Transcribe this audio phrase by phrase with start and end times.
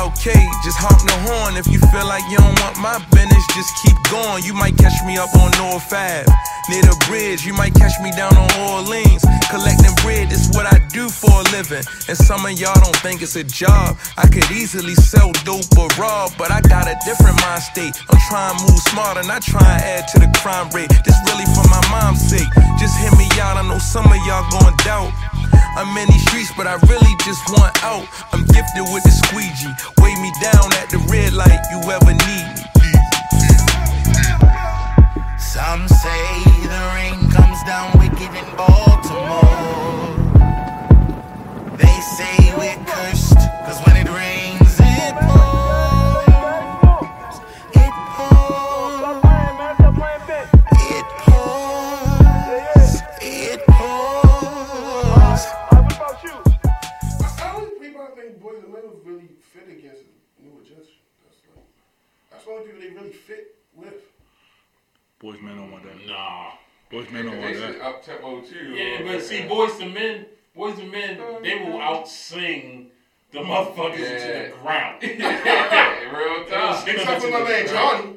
[0.00, 0.32] MLK,
[0.64, 1.60] just honk the horn.
[1.60, 4.42] If you feel like you don't want my business, just keep going.
[4.42, 6.24] You might catch me up on North Ave,
[6.70, 7.44] near the bridge.
[7.44, 10.30] You might catch me down on Orleans, collecting bread.
[10.30, 11.82] It's what I do for a living.
[12.06, 13.98] And some of y'all don't think it's a job.
[14.16, 17.98] I could easily sell dope or raw, but I got a different mind state.
[18.08, 20.88] I'm trying to move smarter, not trying to add to the crime rate.
[21.02, 22.48] This really for my mom's sake.
[22.78, 23.58] Just hear me out.
[23.58, 25.10] I know some of y'all going doubt.
[25.74, 28.06] I'm in these streets, but I really just want out.
[28.32, 29.74] I'm gifted with the squeegee.
[29.98, 32.70] Weigh me down at the red light, you ever need me.
[35.52, 39.42] Some say the rain comes down wicked in Baltimore.
[41.76, 43.34] They say we're cursed,
[43.66, 46.28] cause when it rains, it pours.
[47.74, 49.24] It pours.
[50.78, 53.02] It pours.
[53.20, 55.42] It pours.
[57.42, 60.02] I only people I think Boys and Men really fit against
[60.40, 60.90] New Jets.
[61.24, 61.64] That's like
[62.30, 63.59] that's the only people they really fit with.
[65.20, 66.06] Boys man don't want that.
[66.06, 66.50] Nah.
[66.90, 67.72] Boys man don't want They that.
[67.74, 68.70] should up tempo too.
[68.74, 70.26] Yeah, but see, Boyz II Men,
[70.56, 72.86] Boyz II Men, oh, they will outsing
[73.32, 74.42] the motherfuckers to Yeah.
[74.48, 75.02] the ground.
[75.02, 76.88] real tough.
[76.88, 78.14] Except for my man Johnny.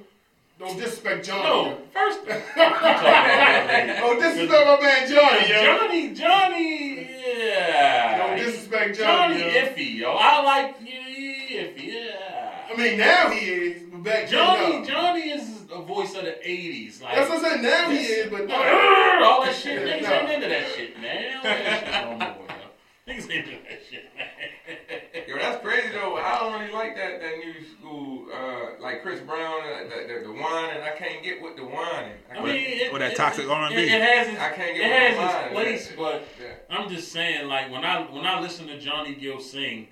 [0.59, 1.43] Don't disrespect Johnny.
[1.43, 5.63] No, first, Don't disrespect my man Johnny, yo.
[5.63, 8.17] Johnny, Johnny, yeah.
[8.17, 9.39] Don't disrespect Johnny.
[9.39, 9.61] Johnny yo.
[9.65, 10.11] iffy, yo.
[10.17, 12.67] I like you, iffy, yeah.
[12.71, 14.85] I mean, now he is, but back then, Johnny, no.
[14.85, 17.01] Johnny is a voice of the '80s.
[17.01, 17.61] Like, That's what I said.
[17.63, 18.55] Now he is, but no.
[18.55, 19.81] all that shit.
[19.87, 20.13] Niggas No.
[20.13, 21.37] ain't into that shit, man.
[21.37, 23.13] All that shit no more, yo.
[23.13, 24.27] Niggas ain't into that shit, man.
[25.27, 26.15] Yo, that's crazy though.
[26.17, 30.27] I don't really like that that new school, uh, like Chris Brown, uh, the, the,
[30.27, 30.81] the whining.
[30.81, 32.13] I can't get with the whining.
[32.31, 33.75] I, I mean, it, Or that it- toxic R&B.
[33.75, 35.95] It, it has its, I can't it get has its place, Yeah.
[35.97, 36.53] but Yeah.
[36.77, 39.87] I'm just saying, like when I when I listen to Johnny Gill sing,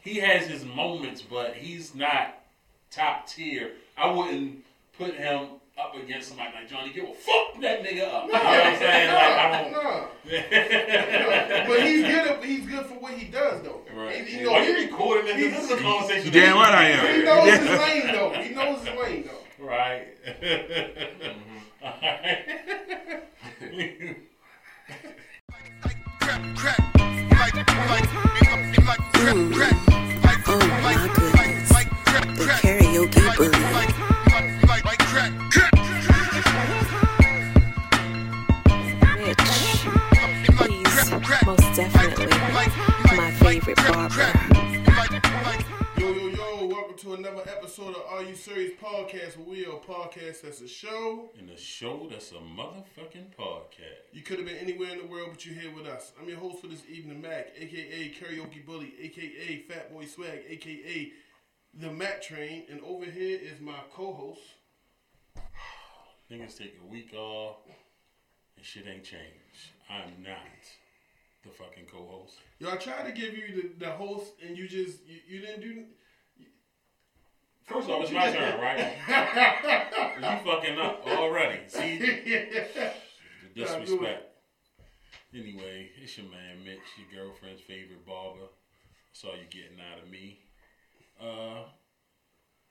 [0.00, 2.38] he has his moments, but he's not
[2.90, 3.72] top tier.
[3.96, 4.64] I wouldn't
[4.98, 5.46] put him
[5.78, 7.12] up against somebody like Johnny Gill.
[7.12, 8.26] Fuck that nigga up.
[8.26, 9.08] You know what I'm saying?
[9.12, 9.72] Like I don't.
[9.72, 10.08] No,
[11.68, 12.26] but he's good.
[12.28, 13.82] At, he's good for what he does, though.
[13.94, 14.26] Right.
[14.26, 15.54] He, he, Why knows, you recording this?
[15.54, 16.24] This is a conversation.
[16.26, 17.14] You damn right I am.
[17.14, 17.58] he knows Yeah.
[17.58, 18.30] his lane, though.
[18.42, 19.64] He knows his lane, though.
[19.64, 20.06] Right.
[30.48, 31.68] Oh my goodness.
[32.38, 34.05] The karaoke booty.
[43.66, 44.32] Favorite barber.
[45.98, 46.66] Yo, yo, yo!
[46.66, 49.36] Welcome to another episode of Are You Serious Podcast.
[49.36, 51.30] Where we are a podcast that's a show.
[51.36, 54.12] In a show that's a motherfucking podcast.
[54.12, 56.12] You could have been anywhere in the world, but you're here with us.
[56.20, 61.12] I'm your host for this evening, Mac, aka Karaoke Bully, aka Fat Boy Swag, aka
[61.74, 64.42] The Mac Train, and over here is my co-host.
[66.30, 67.56] Niggas take a week off
[68.56, 69.72] and shit ain't changed.
[69.90, 70.38] I'm not
[71.46, 72.34] the fucking co-host.
[72.58, 75.60] Yo, I tried to give you the, the host, and you just you, you didn't
[75.60, 75.84] do.
[77.64, 78.78] First off, it's my turn, right?
[80.16, 81.60] you fucking up already.
[81.68, 82.92] See the
[83.54, 84.32] disrespect.
[85.34, 88.46] Anyway, it's your man Mitch, your girlfriend's favorite barber.
[89.08, 90.38] That's all you getting out of me.
[91.20, 91.64] Uh,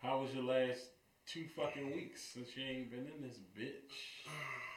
[0.01, 0.79] how was your last
[1.27, 3.91] two fucking weeks since you ain't been in this bitch?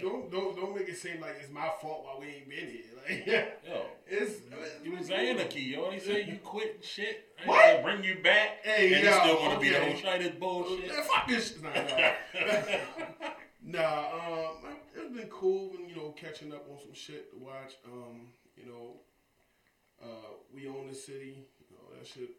[0.00, 2.82] don't don't don't make it seem like it's my fault why we ain't been here.
[3.08, 3.26] Like
[3.66, 4.40] Yo, it's
[4.84, 5.90] you was anarchy, yo.
[5.90, 7.28] They say you quit and shit.
[7.44, 7.82] I What?
[7.82, 8.58] Bring you back.
[8.62, 10.88] Hey, and yo, you still want to be the whole try this bullshit.
[10.88, 11.48] Man, fuck this.
[11.52, 11.62] shit.
[11.62, 12.12] Nah, nah.
[13.62, 15.70] nah um, it's been cool.
[15.70, 17.74] Been, you know, catching up on some shit to watch.
[17.86, 19.00] Um, you know,
[20.02, 21.46] uh, we own the city.
[21.60, 22.30] You know that shit.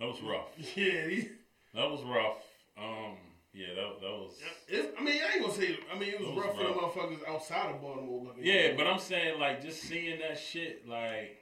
[0.00, 0.48] That was rough.
[0.76, 1.28] Yeah, these-
[1.74, 2.38] That was rough.
[2.78, 3.16] Um,
[3.52, 4.32] yeah, that, that was.
[4.68, 5.78] it's, I mean, I ain't gonna say.
[5.92, 8.24] I mean, it was, It was rough for the motherfuckers outside of Baltimore.
[8.24, 11.38] Looking Yeah, but I'm saying like just seeing that shit, like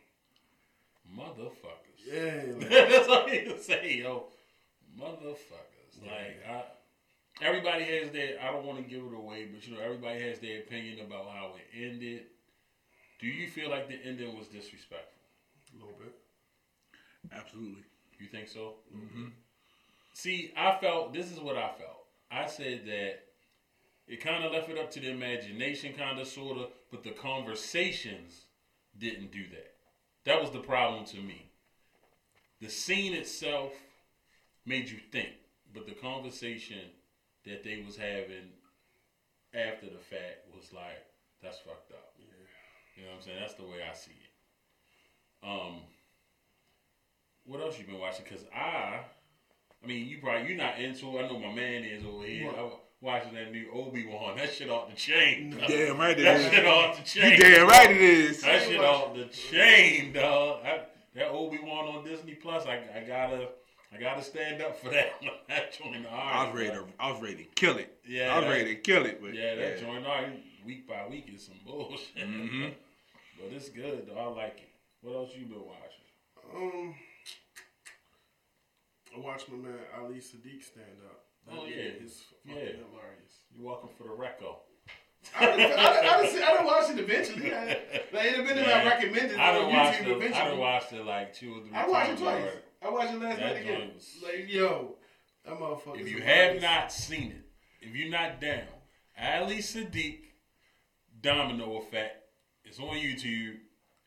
[1.16, 2.02] motherfuckers.
[2.06, 4.26] yeah, like, That's all you can say, yo.
[4.99, 6.02] Motherfuckers.
[6.02, 6.64] Like I,
[7.43, 8.40] everybody has their.
[8.43, 11.28] I don't want to give it away, but you know everybody has their opinion about
[11.31, 12.22] how it ended.
[13.20, 15.20] Do you feel like the ending was disrespectful?
[15.72, 16.14] a little bit.
[17.32, 17.84] Absolutely.
[18.19, 18.75] You think so?
[18.94, 19.26] Mm-hmm.
[20.12, 22.06] See, I felt this is what I felt.
[22.30, 23.20] I said that
[24.06, 27.10] it kind of left it up to the imagination, kind of, sort of, but the
[27.10, 28.46] conversations
[28.98, 29.72] didn't do that.
[30.24, 31.50] That was the problem to me.
[32.60, 33.72] The scene itself
[34.66, 35.30] made you think,
[35.72, 36.90] but the conversation
[37.46, 38.50] that they was having
[39.54, 41.04] after the fact was like,
[41.42, 42.14] that's fucked up.
[42.96, 43.38] You know what I'm saying?
[43.40, 45.48] That's the way I see it.
[45.48, 45.80] Um,
[47.46, 48.26] what else you been watching?
[48.26, 49.00] Cause I,
[49.82, 51.19] I mean, you probably you're not into.
[51.19, 51.25] it.
[51.25, 52.47] I know my man is over here.
[52.47, 52.59] What?
[52.59, 54.37] I, watching that new Obi Wan.
[54.37, 55.50] That shit off the chain.
[55.59, 55.69] dog.
[55.69, 56.69] Damn right it That shit is.
[56.69, 57.31] off the chain.
[57.32, 58.43] You damn right it is.
[58.43, 60.65] That shit off the chain, dog.
[60.65, 60.81] I,
[61.15, 62.67] that Obi Wan on Disney Plus.
[62.67, 63.49] I, I gotta.
[63.93, 65.15] I gotta stand up for that.
[65.49, 66.06] that joint.
[66.09, 66.85] I was ready to.
[67.00, 67.93] I was ready to kill it.
[68.06, 69.21] Yeah, I was that- ready to kill it.
[69.21, 72.17] But Yeah, that joint all right, week by week is some bullshit.
[72.17, 72.73] Mhm.
[73.41, 74.21] but it's good though.
[74.21, 74.69] I like it.
[75.00, 76.55] What else you been watching?
[76.55, 76.94] Um,
[79.14, 81.24] I watched my man Ali Siddiq stand up.
[81.46, 81.76] That Oh, yeah.
[82.04, 82.72] is fucking Yeah.
[82.72, 83.44] hilarious.
[83.54, 84.56] You walking for the reco?
[85.38, 87.52] I, I, I, I, didn't I didn't watch it eventually.
[87.52, 87.64] I,
[88.12, 90.06] like, it had been in my Man, recommended I on done watched it.
[90.06, 90.30] I eventually.
[90.50, 92.42] done watched it like two or three I watched it twice.
[92.42, 92.58] already.
[92.82, 93.90] I watched it last That night again.
[93.94, 94.96] was- Like, yo,
[95.44, 96.00] that motherfucker.
[96.00, 96.62] If you hilarious.
[96.62, 97.44] have not seen it,
[97.86, 98.62] if you're not down,
[99.20, 100.20] Ali Siddiq,
[101.20, 102.16] Domino Effect,
[102.64, 103.56] it's on YouTube,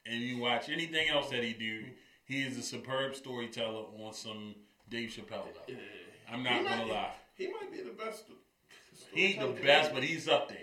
[0.06, 1.86] and you watch anything else that he do,
[2.26, 4.56] he is a superb storyteller on some
[4.90, 5.62] Dave Chappelle level.
[5.68, 5.76] Yeah.
[6.32, 7.12] I'm not gonna lie.
[7.36, 8.24] He might be the best.
[9.14, 10.58] He ain't the best, but he's up there.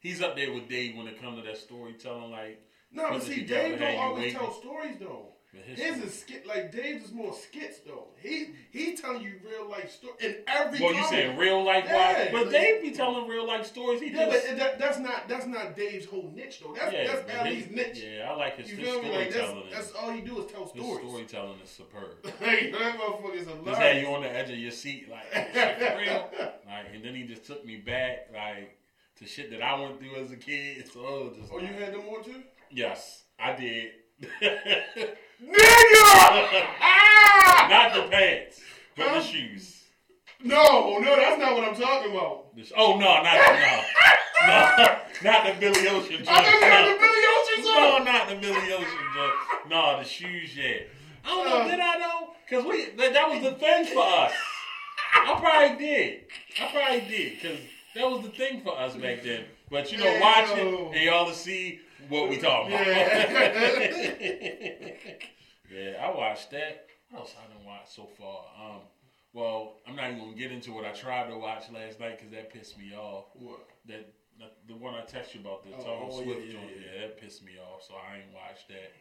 [0.00, 2.30] He's up there with Dave when it comes to that storytelling.
[2.30, 2.62] Like,
[2.92, 5.34] No, but see, Dave don't always tell stories though.
[5.64, 8.08] His is skit like Dave's is more skits though.
[8.22, 10.78] He he telling you real life story in every.
[10.78, 14.00] well, you saying real life Yeah, but like- Dave be telling real life stories.
[14.00, 16.74] He Yeah, just but that, that's not that's not Dave's whole niche though.
[16.74, 18.04] That's yeah, that's Ali's his- niche.
[18.04, 19.08] Yeah, I like his, You his feel me?
[19.10, 19.70] Like that's storytelling.
[19.72, 21.08] that's all he do is tell his stories.
[21.08, 22.16] storytelling is superb.
[22.24, 25.98] Like, that motherfucker's Just had you on the edge of your seat, like oh, for
[25.98, 26.30] real.
[26.68, 28.76] Like, and then he just took me back, like
[29.18, 30.86] to shit that I went through as a kid.
[30.92, 32.42] So just Oh, you had them on too?
[32.70, 33.92] yes, I did.
[35.42, 36.66] Nigga!
[36.80, 37.66] Ah!
[37.70, 38.60] Not the pants,
[38.96, 39.14] but Huh?
[39.20, 39.84] the shoes.
[40.42, 42.54] No, no, that's not what I'm talking about.
[42.56, 44.98] The sh- oh no, not no, no,
[45.30, 46.22] not the Billy Ocean.
[46.28, 49.04] I thought you had joint, the Billy Ocean No, no, not the Billy Ocean.
[49.14, 49.32] joint.
[49.68, 50.56] No, the shoes.
[50.56, 50.82] Yeah.
[51.24, 51.56] I don't know.
[51.56, 51.68] Uh.
[51.68, 52.28] Did I know?
[52.48, 54.32] Cause we that, that was the thing for us.
[55.14, 56.20] I probably did.
[56.60, 57.42] I probably did.
[57.42, 57.58] Cause
[57.94, 59.44] that was the thing for us back then.
[59.70, 60.58] But you know, Hey, watch it
[60.94, 62.86] and y'all to see what we talking about.
[62.86, 64.20] Yeah.
[65.70, 66.86] Yeah, I watched that.
[67.10, 68.44] What else I done watched so far?
[68.58, 68.80] Um,
[69.34, 72.32] well, I'm not even gonna get into what I tried to watch last night because
[72.32, 73.26] that pissed me off.
[73.34, 73.60] what?
[73.86, 74.08] That
[74.66, 76.70] the one I texted you about the Oh, Tom oh, Swift yeah, joint.
[76.74, 77.82] yeah, Yeah, that pissed me off.
[77.86, 78.92] So I ain't watched that.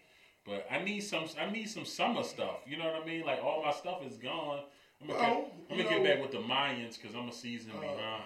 [0.46, 1.26] But I need some.
[1.40, 2.58] I need some summer stuff.
[2.68, 3.26] You know what I mean?
[3.26, 4.64] Like all my stuff is gone.
[5.02, 7.72] I'm gonna, Well, get, I'm gonna get back with the Mayans because I'm a season
[7.78, 8.24] Uh, behind.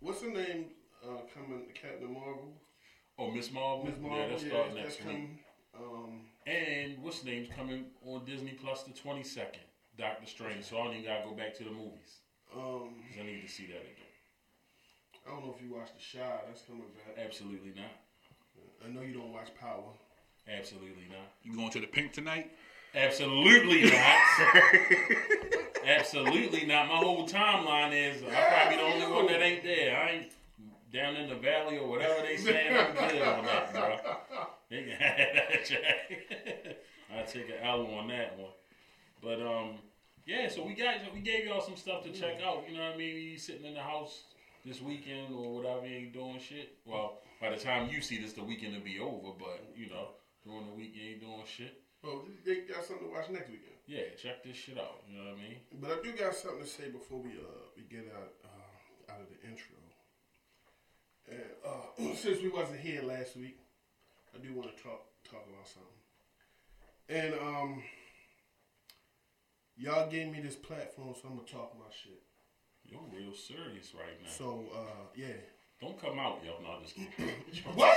[0.00, 0.64] What's the name?
[1.04, 2.54] Uh, coming, Captain Marvel.
[3.18, 3.84] Oh, Miss Marvel.
[3.86, 4.18] Miss Marvel.
[4.18, 5.06] Yeah, that's yeah, starting next week.
[5.06, 5.38] coming.
[5.76, 9.58] Um, And what's name's coming on Disney Plus the 22nd?
[9.98, 10.64] Doctor Strange.
[10.64, 12.22] So I don't even gotta go back to the movies
[12.54, 14.12] um, because I need to see that again.
[15.26, 16.24] I don't know if you watched The Chi.
[16.46, 17.24] That's coming back.
[17.26, 17.90] Absolutely not.
[18.84, 19.90] I know you don't watch Power.
[20.48, 21.32] Absolutely not.
[21.42, 22.52] You going to the pink tonight?
[22.94, 24.22] Absolutely not.
[25.84, 26.88] Absolutely not.
[26.88, 29.96] My whole timeline is I'm probably the only one that ain't there.
[29.96, 30.32] I ain't
[30.92, 32.76] down in the valley or whatever they saying.
[32.76, 33.96] I'm good on that, bro.
[34.70, 36.82] They can have that.
[37.10, 38.52] I take an L on that one.
[39.22, 39.78] But um,
[40.26, 40.48] yeah.
[40.48, 42.64] So we got we gave y'all some stuff to check out.
[42.68, 43.16] You know what I mean?
[43.16, 44.24] You sitting in the house
[44.64, 46.76] this weekend or whatever, you ain't doing shit.
[46.84, 49.32] Well, by the time you see this, the weekend will be over.
[49.38, 50.08] But you know,
[50.44, 51.80] during the week you ain't doing shit.
[52.04, 53.74] Oh, they got something to watch next weekend.
[53.86, 55.02] Yeah, check this shit out.
[55.08, 55.58] You know what I mean?
[55.80, 59.20] But I do got something to say before we uh we get out uh, out
[59.20, 59.74] of the intro.
[61.30, 63.58] And uh, since we wasn't here last week,
[64.34, 65.88] I do want to talk talk about something.
[67.08, 67.82] And um,
[69.76, 72.22] y'all gave me this platform, so I'm gonna talk my shit.
[72.84, 74.30] You're real serious right now.
[74.30, 75.26] So uh, yeah.
[75.80, 76.54] Don't come out, yo.
[76.62, 77.34] No, just kidding.
[77.74, 77.96] What?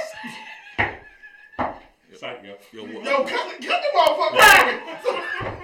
[2.12, 2.56] It's like, yo.
[2.74, 3.06] Yo, what?
[3.06, 5.58] Yo, cut, the- cut the motherfucker.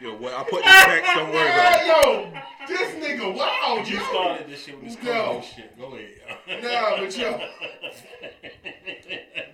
[0.00, 0.32] Yo, what?
[0.32, 1.14] I put this the text.
[1.14, 1.86] Don't worry about it.
[1.86, 2.32] yo,
[2.68, 4.02] this nigga, wow, You yo.
[4.04, 5.12] started this shit with this No.
[5.12, 5.76] co shit.
[5.78, 6.62] Go ahead.
[6.62, 7.40] Nah, but yo.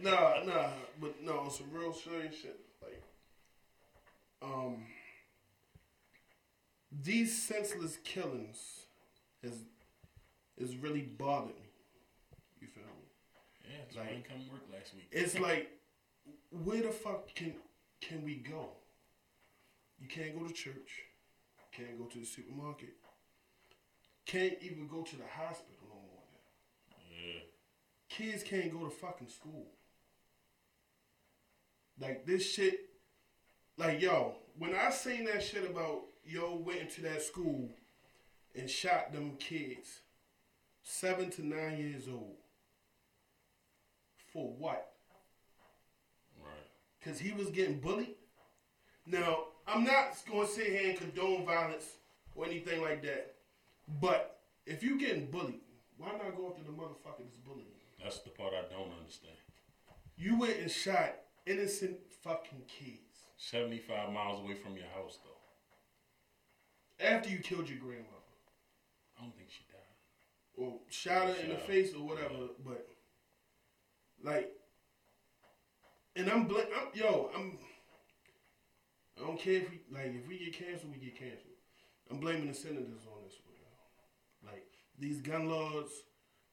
[0.02, 0.68] Nah, nah,
[1.00, 2.60] but no, some real serious shit.
[2.82, 3.02] Like,
[4.42, 4.84] um,
[7.02, 8.80] these senseless killings
[9.42, 9.54] is
[10.58, 11.70] is really bothered me.
[12.60, 12.90] You feel me?
[13.64, 15.08] Yeah, that's why I didn't come to work last week.
[15.10, 15.70] It's like,
[16.50, 17.54] where the fuck can
[18.02, 18.68] can we go?
[19.98, 21.04] You can't go to church.
[21.72, 22.94] Can't go to the supermarket.
[24.26, 26.22] Can't even go to the hospital no more.
[26.90, 26.96] Now.
[27.10, 27.40] Yeah.
[28.08, 29.66] Kids can't go to fucking school.
[32.00, 32.90] Like this shit,
[33.76, 37.68] like yo, when I seen that shit about yo went into that school
[38.54, 40.00] and shot them kids,
[40.82, 42.36] seven to nine years old,
[44.32, 44.92] for what?
[46.40, 46.52] Right.
[47.04, 48.14] Cause he was getting bullied.
[49.06, 51.85] Now, I'm not going to sit here and condone violence
[52.35, 53.35] or anything like that.
[54.00, 55.61] But if you're getting bullied,
[55.97, 58.02] why not go after the motherfucker that's bullying you?
[58.04, 59.35] That's the part I don't understand.
[60.16, 61.14] You went and shot
[61.47, 63.00] innocent fucking kids
[63.37, 67.06] 75 miles away from your house, though.
[67.06, 68.11] after you killed your grandmother.
[69.18, 70.66] I don't think she died.
[70.66, 71.61] or shot her in the her.
[71.61, 72.49] face or whatever.
[72.64, 72.87] But
[74.23, 74.50] like,
[76.16, 77.59] and I'm, bl- I'm yo, I'm.
[79.16, 81.54] I don't care if we like if we get canceled, we get canceled.
[82.11, 84.52] I'm blaming the senators on this one.
[84.52, 84.66] Like
[84.99, 85.90] these gun laws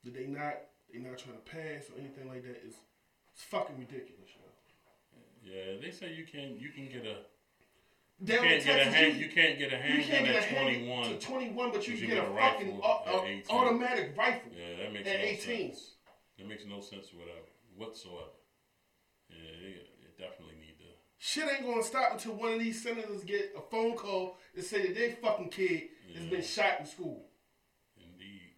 [0.03, 0.55] that they not
[0.93, 2.75] they not trying to pass or anything like that is
[3.33, 4.29] it's fucking ridiculous.
[4.35, 5.51] Yo.
[5.51, 7.17] Yeah, they say you can you can get a
[8.21, 10.61] you can't get a hand, you- you can't get a handgun can't get a at
[10.61, 11.09] 21.
[11.09, 13.55] to 21, but you can get a fucking rifle au- at au- 18.
[13.57, 15.73] automatic rifle Yeah, that makes at no 18.
[15.73, 15.91] sense.
[16.37, 18.37] That makes no sense whatever whatsoever.
[19.29, 19.73] Yeah, they,
[20.05, 20.91] they definitely need to.
[21.23, 24.87] Shit ain't gonna stop until one of these senators get a phone call to say
[24.87, 27.27] that their fucking kid has been shot in school.
[27.95, 28.55] Indeed.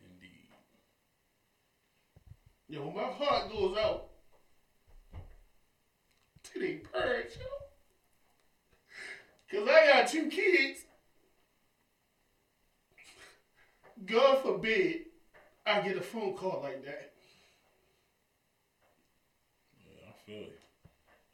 [0.00, 0.48] Indeed.
[2.68, 4.08] Yo, my heart goes out
[6.42, 7.46] to they parents, yo.
[9.60, 10.80] Cause I got two kids.
[14.04, 15.02] God forbid
[15.64, 17.09] I get a phone call like that.
[20.30, 20.46] Yeah,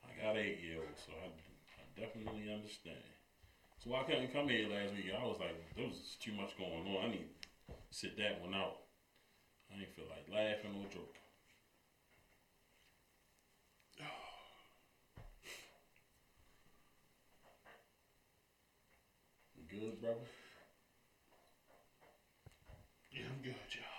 [0.09, 3.05] I got eight year olds, so I, I definitely understand.
[3.77, 5.13] So I couldn't come here last week.
[5.13, 7.05] I was like, there was too much going on.
[7.05, 8.79] I need to sit that one out.
[9.71, 11.21] I didn't feel like laughing or joking.
[19.69, 20.25] Good, brother.
[23.13, 23.97] Yeah, I'm good, y'all.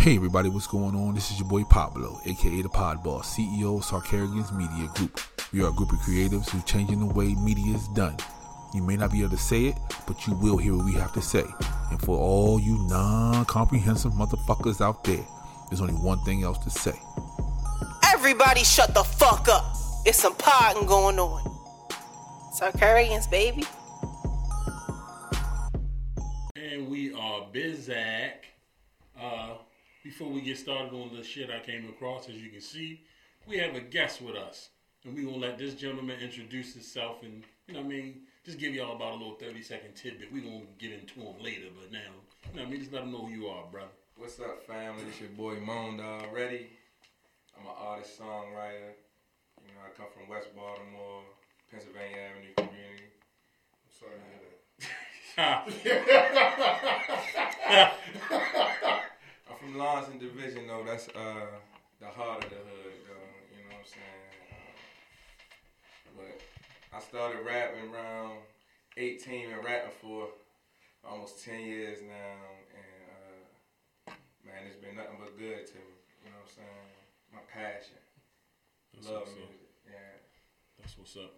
[0.00, 1.14] Hey everybody, what's going on?
[1.14, 5.20] This is your boy Pablo, aka the Pod Boss, CEO of Sarkarians Media Group.
[5.52, 8.16] We are a group of creatives who are changing the way media is done.
[8.72, 9.74] You may not be able to say it,
[10.06, 11.44] but you will hear what we have to say.
[11.90, 15.22] And for all you non-comprehensive motherfuckers out there,
[15.68, 16.98] there's only one thing else to say.
[18.06, 19.76] Everybody shut the fuck up.
[20.06, 21.42] It's some potting going on.
[22.58, 23.64] Sarkarians, baby.
[26.56, 28.46] And we are Bizak.
[29.20, 29.56] Uh,
[30.02, 33.02] before we get started on the shit I came across, as you can see,
[33.46, 34.70] we have a guest with us.
[35.04, 38.58] And we're gonna let this gentleman introduce himself and, you know what I mean, just
[38.58, 40.32] give y'all about a little 30 second tidbit.
[40.32, 43.02] We're gonna get into him later, but now, you know what I mean, just let
[43.02, 43.88] them know who you are, brother.
[44.16, 45.04] What's up, family?
[45.08, 46.68] It's your boy Moan already.
[47.58, 48.92] I'm an artist, songwriter.
[49.64, 51.22] You know, I come from West Baltimore,
[51.70, 53.08] Pennsylvania Avenue community.
[53.84, 54.40] I'm sorry to hear
[57.76, 57.94] that.
[59.70, 60.82] From Lawrence Division, though.
[60.84, 61.46] That's uh,
[62.00, 63.30] the heart of the hood, though.
[63.54, 64.26] You know what I'm saying?
[66.16, 66.40] But
[66.96, 68.38] I started rapping around
[68.96, 70.26] 18 and rapping for
[71.08, 72.34] almost 10 years now.
[72.74, 74.12] And, uh,
[74.44, 75.94] man, it's been nothing but good to me.
[76.24, 76.90] You know what I'm saying?
[77.32, 78.02] My passion.
[78.94, 79.38] That's Love what's up.
[79.38, 79.70] music.
[79.86, 80.18] Yeah.
[80.80, 81.32] That's what's up.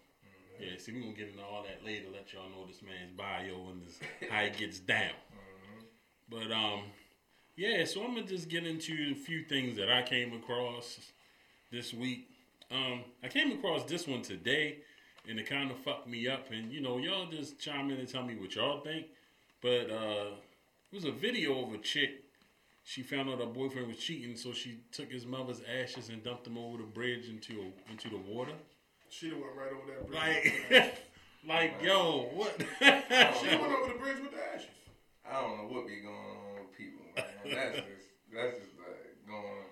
[0.58, 2.06] Yeah, see, we're gonna get into all that later.
[2.10, 3.98] Let y'all know this man's bio and this,
[4.30, 5.12] how he gets down.
[6.30, 6.84] But um,
[7.56, 7.84] yeah.
[7.84, 10.98] So I'm gonna just get into a few things that I came across
[11.70, 12.28] this week.
[12.70, 14.78] Um, I came across this one today,
[15.28, 16.50] and it kind of fucked me up.
[16.50, 19.06] And you know, y'all just chime in and tell me what y'all think.
[19.60, 20.30] But uh,
[20.90, 22.24] it was a video of a chick.
[22.84, 26.44] She found out her boyfriend was cheating, so she took his mother's ashes and dumped
[26.44, 28.52] them over the bridge into into the water.
[29.08, 30.52] She went right over that bridge.
[30.70, 30.94] Like,
[31.46, 32.56] like, yo, what?
[32.80, 34.68] she went over the bridge with the ashes.
[35.30, 37.24] I don't know what be going on with people, man.
[37.44, 39.66] That's just, that's just like going,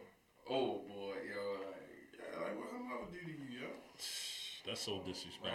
[0.48, 3.68] oh boy, yo, like, Yeah, like what her mother do to you, yo?
[4.66, 5.50] That's so disrespectful.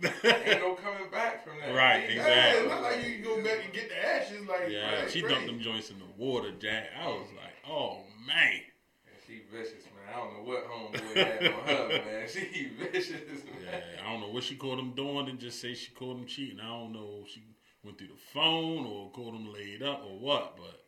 [0.00, 0.12] man.
[0.46, 1.74] Ain't no coming back from that.
[1.74, 2.60] Right, exactly.
[2.62, 4.46] it's not like you can go back and get the ashes.
[4.46, 5.34] Like, Yeah, like she crazy.
[5.34, 6.90] dumped them joints in the water, Jack.
[7.02, 8.60] I was like, oh man.
[9.06, 10.14] And she vicious, man.
[10.14, 12.28] I don't know what homeboy had on her, man.
[12.28, 13.80] She vicious, Yeah.
[14.06, 16.60] I don't know what she caught him doing and just say she caught him cheating.
[16.60, 17.42] I don't know if she
[17.82, 20.80] went through the phone or caught him laid up or what, but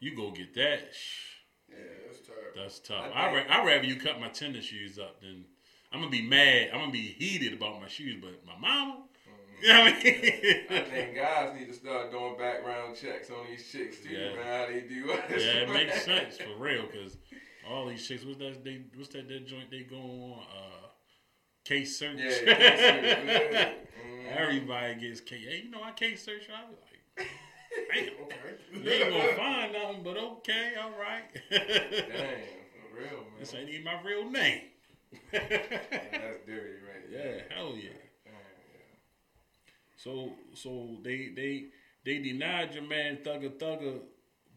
[0.00, 0.80] you go get that.
[1.68, 2.42] Yeah, that's terrible.
[2.56, 3.06] That's tough.
[3.14, 5.44] I I ra- I'd rather you cut my tennis shoes up than
[5.92, 6.70] I'm gonna be mad.
[6.72, 9.00] I'm gonna be heated about my shoes, but my mama.
[9.62, 10.24] You know what I mean?
[10.70, 14.34] I think guys need to start doing background checks on these chicks too, Yeah.
[14.34, 14.44] man.
[14.44, 15.20] How they do us.
[15.30, 15.86] Yeah, it man.
[15.86, 17.16] makes sense for real because
[17.70, 18.64] all these chicks, what's that?
[18.64, 19.28] They what's that?
[19.28, 20.42] That joint they go on?
[20.54, 20.88] Uh,
[21.64, 22.18] case search.
[22.18, 23.76] Yeah, case search.
[24.06, 24.36] Mhm.
[24.36, 25.46] Everybody gets case.
[25.48, 26.42] Hey, you know I case search.
[26.50, 26.76] I was
[27.16, 27.28] like,
[27.78, 28.10] Okay.
[28.72, 31.24] You ain't gonna find nothing, but okay, all right.
[31.50, 31.60] Damn,
[32.10, 33.38] for real, man.
[33.38, 34.62] this ain't even my real name.
[35.32, 37.04] That's dirty, right?
[37.10, 37.46] Yeah, there.
[37.54, 37.90] hell yeah.
[38.24, 38.96] Damn, yeah.
[39.96, 41.66] So so they they
[42.04, 44.00] they denied your man Thugger Thugger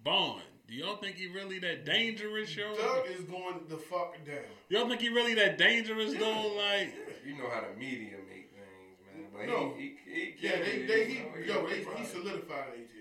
[0.03, 0.41] bond.
[0.67, 2.75] Do y'all think he really that dangerous, yo?
[2.75, 4.35] Doug is going the fuck down.
[4.69, 6.55] Y'all think he really that dangerous though?
[6.57, 6.93] Like
[7.25, 9.27] You know how the media make things, man.
[9.33, 9.73] But No.
[9.77, 12.96] he, he, he Yeah, they, they, he, yo, they, he solidified ATL.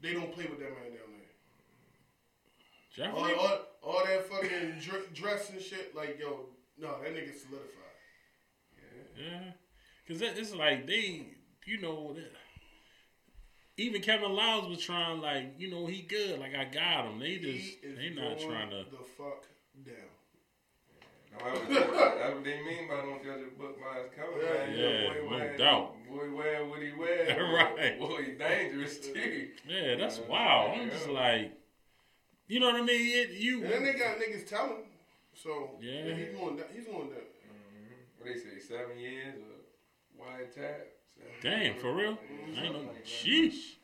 [0.00, 1.10] They don't play with that man down
[2.96, 3.10] there.
[3.10, 6.46] All, all, all that fucking dr- dress and shit, like, yo,
[6.78, 7.72] no, that nigga solidified.
[9.18, 9.52] yeah,
[10.06, 11.26] because it's like they,
[11.66, 12.32] you know, that-
[13.78, 17.18] even Kevin Liles was trying like, you know, he good, like I got him.
[17.18, 18.86] They just He they not trying to.
[18.90, 19.44] the fuck
[19.84, 19.94] down.
[21.44, 24.78] No, that's what they mean by don't judge a book by its cover, Yeah, man.
[24.78, 25.94] yeah, boy, no wear, doubt.
[26.08, 27.26] Boy, wear what he wear.
[27.76, 27.98] Right.
[27.98, 29.48] Boy, he dangerous too.
[29.68, 30.24] Yeah, that's Yeah.
[30.28, 30.78] wild.
[30.78, 31.52] I'm just like,
[32.48, 33.16] you know what I mean?
[33.16, 34.84] It, you And then they got niggas telling.
[35.34, 36.04] So, Yeah.
[36.06, 36.66] yeah, he's going down.
[36.74, 37.18] He's going down.
[38.18, 40.80] What they say, seven years of wiretap?
[41.14, 41.82] Seven damn years?
[41.82, 42.18] for real.
[42.56, 42.72] I ain't know.
[42.72, 43.04] Something like.
[43.04, 43.76] Sheesh,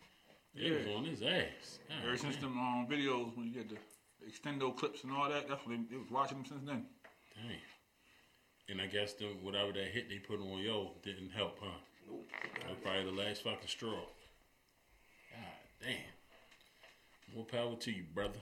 [0.54, 1.78] they was on his ass.
[1.88, 3.76] God Ever since them um, videos when you get the
[4.26, 6.86] extendo clips and all that, that's what they, they was watching them since then.
[7.34, 7.58] Dang.
[8.68, 11.68] And I guess them whatever that hit they put on yo didn't help, huh?
[12.08, 12.24] Nope.
[12.60, 13.90] That was probably the last fucking straw.
[13.90, 14.04] God
[15.82, 17.34] damn.
[17.36, 18.38] More power to you, brother.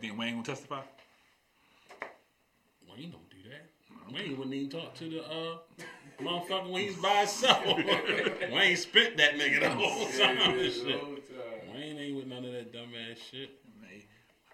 [0.00, 0.80] Then Wayne gonna testify.
[2.90, 4.14] Wayne don't do that.
[4.14, 5.56] Wayne wouldn't even talk to the uh
[6.20, 7.64] motherfucker when he's by himself.
[8.52, 11.00] Wayne spit that nigga the whole time Yeah, shit.
[11.00, 11.74] whole time.
[11.74, 13.50] Wayne ain't with none of that dumbass shit.
[13.88, 14.04] Hey,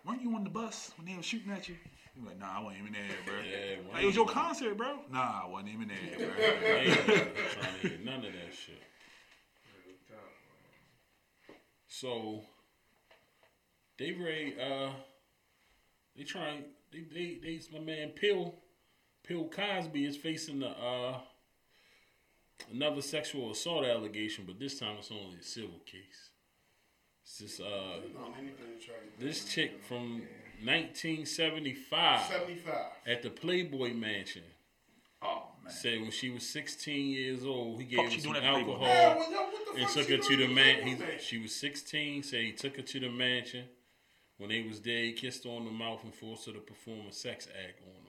[0.05, 1.77] weren't you on the bus when they were shooting at you?
[2.19, 3.35] He was like, nah, I wasn't even there, bro.
[3.37, 4.99] Yeah, like, it was your concert, bro.
[5.13, 6.27] Nah, I wasn't even there, bro.
[6.37, 8.83] Wayne ain't trying to hear none of that shit.
[9.87, 10.19] Real tough,
[11.49, 11.57] man.
[11.87, 12.43] So
[13.99, 14.91] they ready uh
[16.17, 18.55] they trying they they they my man Pill,
[19.23, 21.21] Pill Cosby is facing the uh
[22.73, 26.31] another sexual assault allegation, but this time it's only a civil case.
[27.23, 30.23] It's this uh On anything to try to this chick from
[30.65, 32.75] 1975 75.
[33.07, 34.43] at the Playboy Mansion
[35.21, 35.73] Oh man.
[35.73, 38.71] said when she was 16 years old, he gave she her some doing at Playboy?
[38.73, 40.83] alcohol Yeah, well, yo, what the and took her to the in man.
[40.83, 42.23] Playboy He, she was 16.
[42.23, 43.65] Said he took her to the mansion.
[44.39, 47.07] When they was there, he kissed her on the mouth and forced her to perform
[47.09, 48.03] a sex act on him.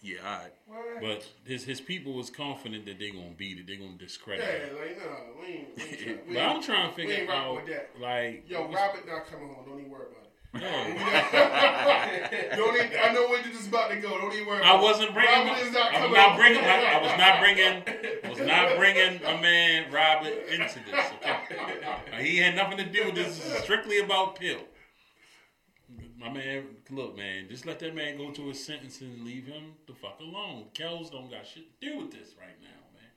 [0.00, 0.52] Yeah, all right.
[1.00, 1.00] What?
[1.00, 3.66] But his his people was confident that they gonna beat it.
[3.66, 4.78] They gonna discredit Yeah, it.
[4.78, 5.76] like, nah, we ain't.
[5.76, 7.90] We ain't try- we But I'm trying to figure rocking out, with that.
[8.00, 9.64] like, Yo, Robert not coming home.
[9.68, 10.27] Don't even worry about it.
[10.54, 10.60] No.
[12.56, 14.18] Don't even, I know where you're just about to go.
[14.18, 14.62] Don't even worry.
[14.62, 15.46] I wasn't bringing.
[15.46, 16.64] Robert is not I was coming not bringing.
[16.64, 17.82] I, I was not bringing.
[18.24, 21.06] I was not bringing a man Robert into this.
[21.16, 22.24] Okay?
[22.24, 23.38] He had nothing to do with this.
[23.38, 24.60] This is strictly about Pill.
[26.18, 29.74] My man, look, man, just let that man go to his sentence and leave him
[29.86, 30.64] the fuck alone.
[30.74, 33.10] Kells don't got shit to do with this right now, man.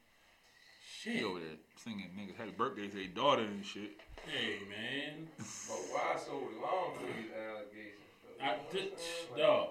[1.03, 1.23] He Shit.
[1.23, 3.97] over there singing niggas had a birthday for their daughter and shit.
[4.25, 5.27] Hey, man.
[5.37, 8.05] But why so long for these allegations?
[8.21, 8.37] though?
[8.45, 9.67] I You know did, what Like, dog.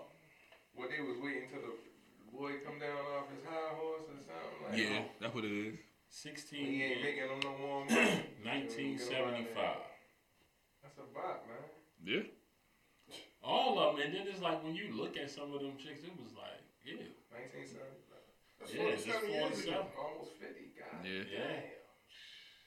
[0.75, 1.75] What they was waiting till the
[2.35, 4.59] boy come down off his high horse or something?
[4.67, 5.79] Like, Yeah, that's what it is.
[6.11, 8.27] 16, He ain't making them no more money.
[8.43, 9.55] 1975.
[10.83, 11.63] That's a bot, man.
[12.03, 12.27] Yeah.
[13.43, 16.03] All of them, and then it's like when you look at some of them chicks,
[16.03, 16.99] it was like, ew.
[17.31, 18.19] 1975.
[18.59, 19.87] That's Yeah, just 47 years ago.
[19.95, 20.75] Almost 50.
[20.75, 21.23] God Yeah.
[21.31, 21.80] Yeah.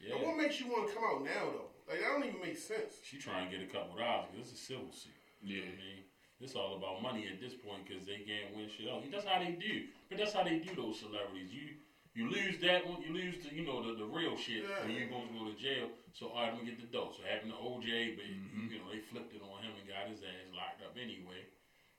[0.04, 0.10] Damn.
[0.12, 0.28] Now, Yeah.
[0.28, 1.70] what makes you want to come out now, though?
[1.88, 3.00] Like, that don't even make sense.
[3.04, 5.12] She trying to get a couple dollars because it's a civil suit.
[5.42, 6.04] You know what I mean?
[6.39, 9.04] It's all about money at this point because they can't win shit else.
[9.12, 9.88] That's how they do.
[10.10, 11.52] But that's how they do those celebrities.
[11.52, 11.80] You
[12.13, 14.86] you lose that one, you lose the you know the, the real shit Yeah.
[14.86, 15.89] when you going to go to jail.
[16.13, 17.16] So all right, let me get the dope.
[17.16, 18.70] So happened to OJ, but mm-hmm.
[18.70, 21.48] you know they flipped it on him and got his ass locked up anyway.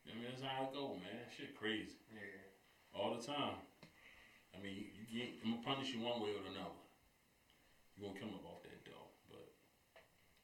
[0.07, 1.25] I mean that's how it go, man.
[1.33, 2.45] Shit crazy Yeah.
[2.95, 3.59] all the time.
[4.55, 6.84] I mean, you, you, ain't- I'm gonna punish you one way or another.
[7.97, 9.47] You gonna come up off that dough, but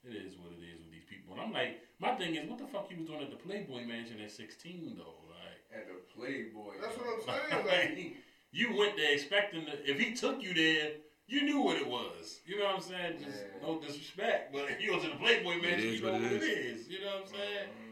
[0.07, 1.33] it is what it is with these people.
[1.33, 3.83] And I'm like, my thing is, what the fuck you was doing at the Playboy
[3.85, 5.27] Mansion at 16 though?
[5.27, 6.79] Like, At the Playboy.
[6.79, 7.65] That's what I'm saying.
[7.65, 8.15] Like, like,
[8.51, 10.91] you went there expecting that if he took you there,
[11.27, 12.39] you knew what it was.
[12.45, 13.19] You know what I'm saying?
[13.23, 13.61] Just Yeah.
[13.61, 16.31] no disrespect, but if you was in the Playboy Mansion, is you know what what
[16.31, 16.87] it it is.
[16.89, 17.67] You know what I'm saying?
[17.71, 17.91] Mhm.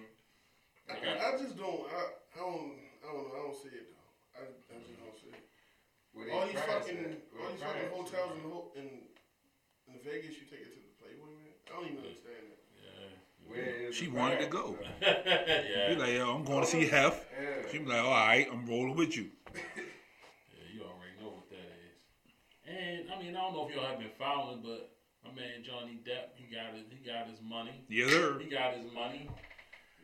[0.90, 1.86] I, I just don't.
[1.88, 2.02] I,
[2.36, 2.76] I don't.
[3.04, 3.34] I don't know.
[3.36, 4.12] I don't see it though.
[4.36, 5.44] I, I just don't see it.
[6.12, 8.44] Where they All these fucking, all these fucking hotels at?
[8.44, 8.88] in, Ho- in
[9.94, 11.54] in Vegas, you take it to the Playboy, man.
[11.68, 12.60] I don't even understand that.
[12.82, 13.50] Yeah.
[13.50, 14.76] Where is She the wanted to go.
[15.02, 15.90] yeah.
[15.90, 17.26] He like, yo, I'm going to see Hef.
[17.40, 17.70] Yeah.
[17.72, 19.30] She be like, all right, I'm rolling with you.
[20.54, 21.98] Yeah, you already know what that is.
[22.68, 24.92] And I mean, I don't know if y'all have been following, but
[25.26, 27.84] My man Johnny Depp, he got his, he got his money.
[27.90, 28.40] Yes, sir.
[28.40, 29.30] He got his money.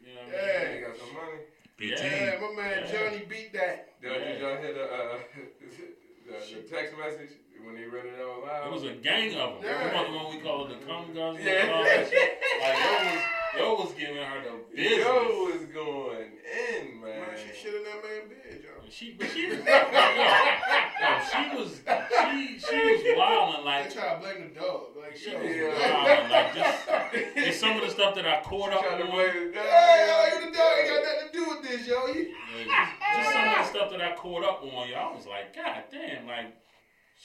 [0.02, 0.64] You know what I Yeah.
[0.68, 0.76] mean?
[0.76, 1.40] He got some money.
[1.80, 2.92] Yeah, my man Yeah.
[2.92, 4.02] Johnny beat that.
[4.02, 5.18] Did, did y'all hear the, uh,
[6.26, 7.32] the, the text message
[7.64, 8.68] when he read it out loud?
[8.68, 9.64] It was a gang of them.
[9.64, 9.94] Yeah.
[9.94, 11.40] One of the one we call it the cum guns.
[11.42, 11.52] Yeah.
[11.64, 12.32] And all that shit.
[12.56, 13.22] Like yo was,
[13.58, 15.06] yo was giving her the business.
[15.06, 15.14] Yo
[15.52, 17.20] was going in, man.
[17.20, 18.84] Man, she shit in that man bed, y'all.
[18.90, 23.94] She, but she, yo, yo, she was, she, she was wilding They like.
[23.94, 24.82] try to blame the dog.
[25.00, 25.94] Like, She yo, was Yeah.
[25.94, 26.80] wilding like just.
[27.36, 28.98] It's some of the stuff that I caught up on.
[28.98, 29.66] blame the dog.
[29.66, 32.08] Hey, yo, you the dog ain't got nothing to do with this, yo.
[32.08, 32.32] You,
[32.66, 34.96] Yeah, just, just some of the stuff that I caught up on, yo.
[34.96, 36.56] I was like, God damn, like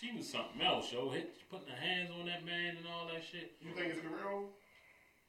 [0.00, 1.10] she was something else, yo.
[1.10, 3.52] Hit, putting her hands on that man and all that shit.
[3.60, 4.46] you think it's career over?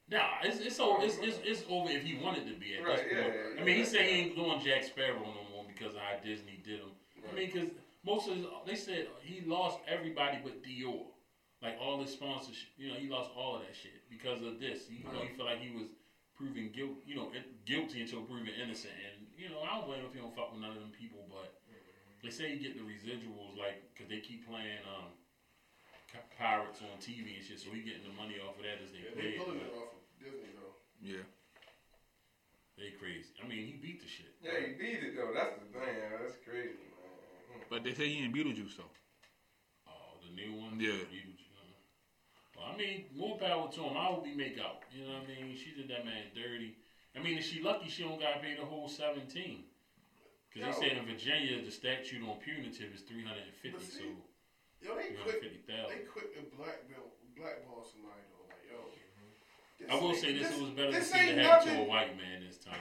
[0.10, 1.04] Nah, it's it's over.
[1.04, 3.36] It's, it's, it's over if he wanted to be at Right, this yeah, point.
[3.56, 6.20] yeah, I mean, he said he ain't doing Jack Sparrow no more because of how
[6.24, 6.92] Disney did him.
[7.32, 7.70] I mean, because
[8.04, 11.08] most of his, they said he lost everybody but Dior,
[11.62, 12.76] like all his sponsorship.
[12.78, 14.90] You know, he lost all of that shit because of this.
[14.90, 15.88] You know, he felt like he was
[16.36, 17.32] proven guilt, you know,
[17.66, 18.94] guilty until proven innocent.
[19.00, 20.92] And you know, I don't blame him if he don't fuck with none of them
[20.92, 21.61] people, but
[22.24, 25.10] they say he get the residuals like because they keep playing um
[26.38, 29.00] pirates on TV and shit, so he getting the money off of that as they
[29.06, 29.40] Yeah, play they it.
[29.40, 30.76] pulling but it off of Disney, though.
[31.00, 31.24] Yeah.
[32.78, 33.32] They crazy.
[33.40, 34.34] I mean, he beat the shit.
[34.44, 35.32] Yeah, he beat it though.
[35.34, 35.96] That's the thing.
[36.20, 37.64] That's crazy, man.
[37.70, 38.92] But they say he in Beetlejuice though.
[39.88, 40.80] Oh, the new one.
[40.80, 41.00] Yeah.
[41.10, 41.38] You- you.
[42.58, 43.98] Well, I mean, more power to him.
[43.98, 44.84] I hope he make out.
[44.94, 45.56] You know what I mean?
[45.58, 46.76] She did that man dirty.
[47.16, 49.64] I mean, is she lucky she don't got to pay the whole seventeen?
[50.54, 53.88] Because they said in Virginia the statute on punitive is three hundred and fifty.
[53.88, 54.04] So
[54.82, 55.40] Yo, they quit.
[55.42, 56.04] They thousand.
[56.12, 58.50] quit the black belt, blackball somebody though.
[58.52, 58.82] Like, yo.
[58.82, 59.32] Mm-hmm.
[59.80, 61.88] this I will say this, it was better to this see it happen to a
[61.88, 62.76] white man this time.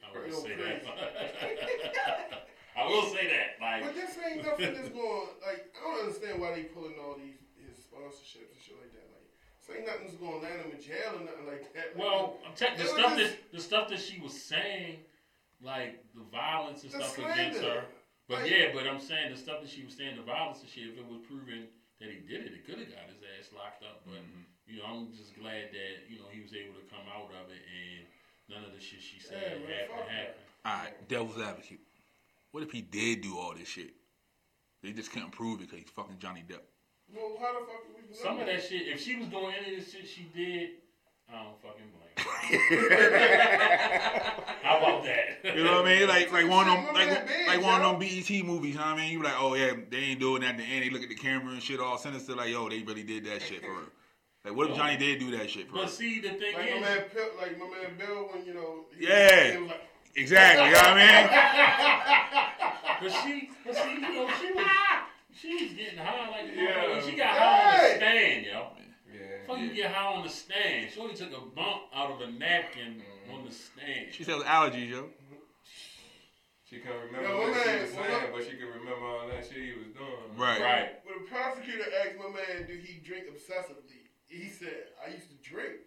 [0.00, 0.86] I will say that.
[2.76, 3.60] I will say that.
[3.60, 5.28] Like, But this ain't nothing that's going.
[5.44, 9.06] Like, I don't understand why they pulling all these his sponsorships and shit like that.
[9.10, 9.26] Like,
[9.60, 11.94] this ain't nothing's going to land him in jail or nothing like that.
[11.94, 14.98] Like, Well, I'm tech the stuff that the stuff that she was saying,
[15.62, 17.84] like the violence and The stuff against her.
[18.28, 20.68] But Like- yeah, but I'm saying the stuff that she was saying, the violence and
[20.70, 20.88] shit.
[20.88, 21.68] If it was proven
[21.98, 24.02] that he did it, it could have got his ass locked up.
[24.06, 24.46] But mm-hmm.
[24.66, 27.50] you know, I'm just glad that you know he was able to come out of
[27.50, 28.06] it and
[28.48, 30.10] none of the shit she said Yeah, man, happened.
[30.10, 30.44] happened.
[30.64, 31.80] All right, devil's advocate.
[32.52, 33.94] What if he did do all this shit?
[34.82, 36.64] They just couldn't prove it because he's fucking Johnny Depp.
[37.14, 39.76] well, how the fuck we know Some of that shit, if she was doing any
[39.76, 40.70] of the shit she did,
[41.32, 42.20] I don't fucking blame.
[44.62, 45.38] How about that?
[45.56, 46.08] You know what I mean?
[46.08, 48.74] Like like one of them like, big, like one of them BET movies.
[48.74, 49.12] You know what I mean?
[49.12, 50.50] You be like, oh yeah, they ain't doing that.
[50.50, 52.34] At the end, they look at the camera and shit all sinister.
[52.34, 53.84] Like yo, they really did that shit for her.
[54.44, 55.82] Like what if Johnny did do that shit for her?
[55.84, 58.54] But see, the thing Like my is, man, Pil, like my man Bill, when you
[58.54, 59.52] know, he Yeah.
[59.52, 59.82] he was like,
[60.16, 60.64] Exactly.
[60.66, 61.30] You know what I mean?
[63.00, 64.66] But she, but see, you know, she was,
[65.32, 67.00] she was getting high like Yeah.
[67.02, 67.96] She got high on the Hey.
[67.96, 68.66] stand, yo.
[69.50, 69.56] Yeah.
[69.56, 70.90] Fuck you get high on the stand.
[70.94, 74.12] Shorty took a bump out of a napkin on the stand.
[74.12, 75.08] She sells allergies, yo.
[76.68, 79.42] She couldn't remember Yo, what my she was saying, but she could remember all that
[79.42, 80.38] shit he was doing.
[80.38, 80.60] Right.
[80.62, 80.88] Right.
[81.02, 84.06] when the prosecutor asked my man, do he drink obsessively?
[84.28, 85.82] He said, I used to drink.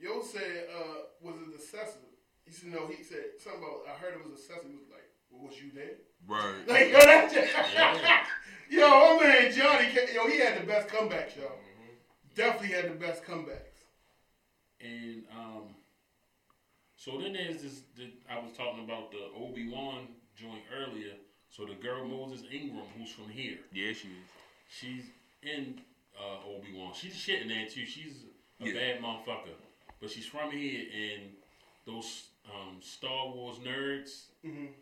[0.00, 2.02] Yo said, uh, was it excessive?
[2.44, 2.88] He said, no.
[2.88, 4.66] He said something about, I heard it was excessive.
[4.66, 6.02] He was like, well, was you there?
[6.26, 6.66] Right.
[6.66, 8.26] Like, yo, that Yeah.
[8.72, 11.52] Yo, my man Johnny, yo, he had the best comebacks, yo.
[12.34, 13.84] Definitely had the best comebacks.
[14.80, 15.62] And um,
[16.96, 17.82] so then there's this.
[17.96, 21.12] The, I was talking about the Obi Wan joint earlier.
[21.50, 24.28] So the girl Moses Ingram, who's from here, Yeah, she is.
[24.70, 25.04] she's
[25.42, 25.80] in
[26.18, 26.92] uh, Obi Wan.
[26.94, 27.84] She's shitting there too.
[27.84, 28.24] She's
[28.60, 28.72] a Yeah.
[28.72, 29.52] bad motherfucker,
[30.00, 31.32] but she's from here, and
[31.84, 34.72] those um, Star Wars nerds, Mhm.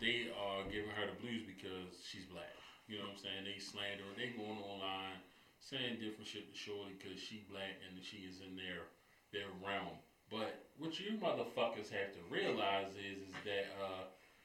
[0.00, 2.52] they are giving her the blues because she's black.
[2.88, 3.44] You know what I'm saying?
[3.44, 4.14] They slander her.
[4.16, 5.16] They going online
[5.60, 8.88] saying different shit to Shorty because she black and she is in their
[9.32, 9.94] their realm.
[10.30, 14.04] But what you motherfuckers have to realize is is that uh,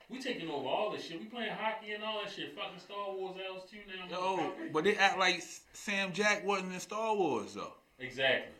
[0.09, 1.19] we taking over all this shit.
[1.19, 2.55] We playing hockey and all that shit.
[2.55, 4.09] Fucking Star Wars L's too now.
[4.09, 7.73] Yo, but they act like Sam Jack wasn't in Star Wars though.
[7.99, 8.51] Exactly.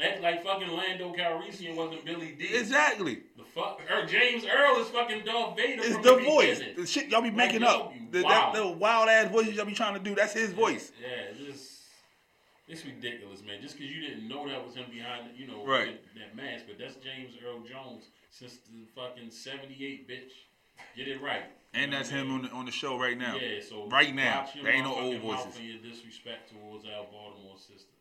[0.00, 2.54] Act like fucking Lando Calrissian wasn't Billy Dee.
[2.54, 3.18] Exactly.
[3.36, 5.82] The fuck, er, James Earl is fucking Darth Vader.
[5.82, 6.58] It's from the the voice.
[6.60, 6.80] beginning.
[6.80, 7.92] The shit y'all be making yo, up.
[7.94, 8.30] you The, wild.
[8.32, 10.14] that little wild ass voices y'all be trying to do.
[10.14, 10.92] That's his voice.
[11.02, 11.47] Yeah, just
[12.68, 13.60] it's ridiculous, man.
[13.62, 16.00] Just because you didn't know that was him behind, you know, Right.
[16.14, 20.32] that, that mask, but that's James Earl Jones since the fucking '78, bitch.
[20.96, 21.44] Get it right.
[21.74, 23.36] And that's him on the, on the show right now.
[23.36, 24.42] Yeah, so Right now.
[24.42, 25.56] watch your There ain't no old voices.
[25.56, 27.92] for your disrespect towards our Baltimore sister.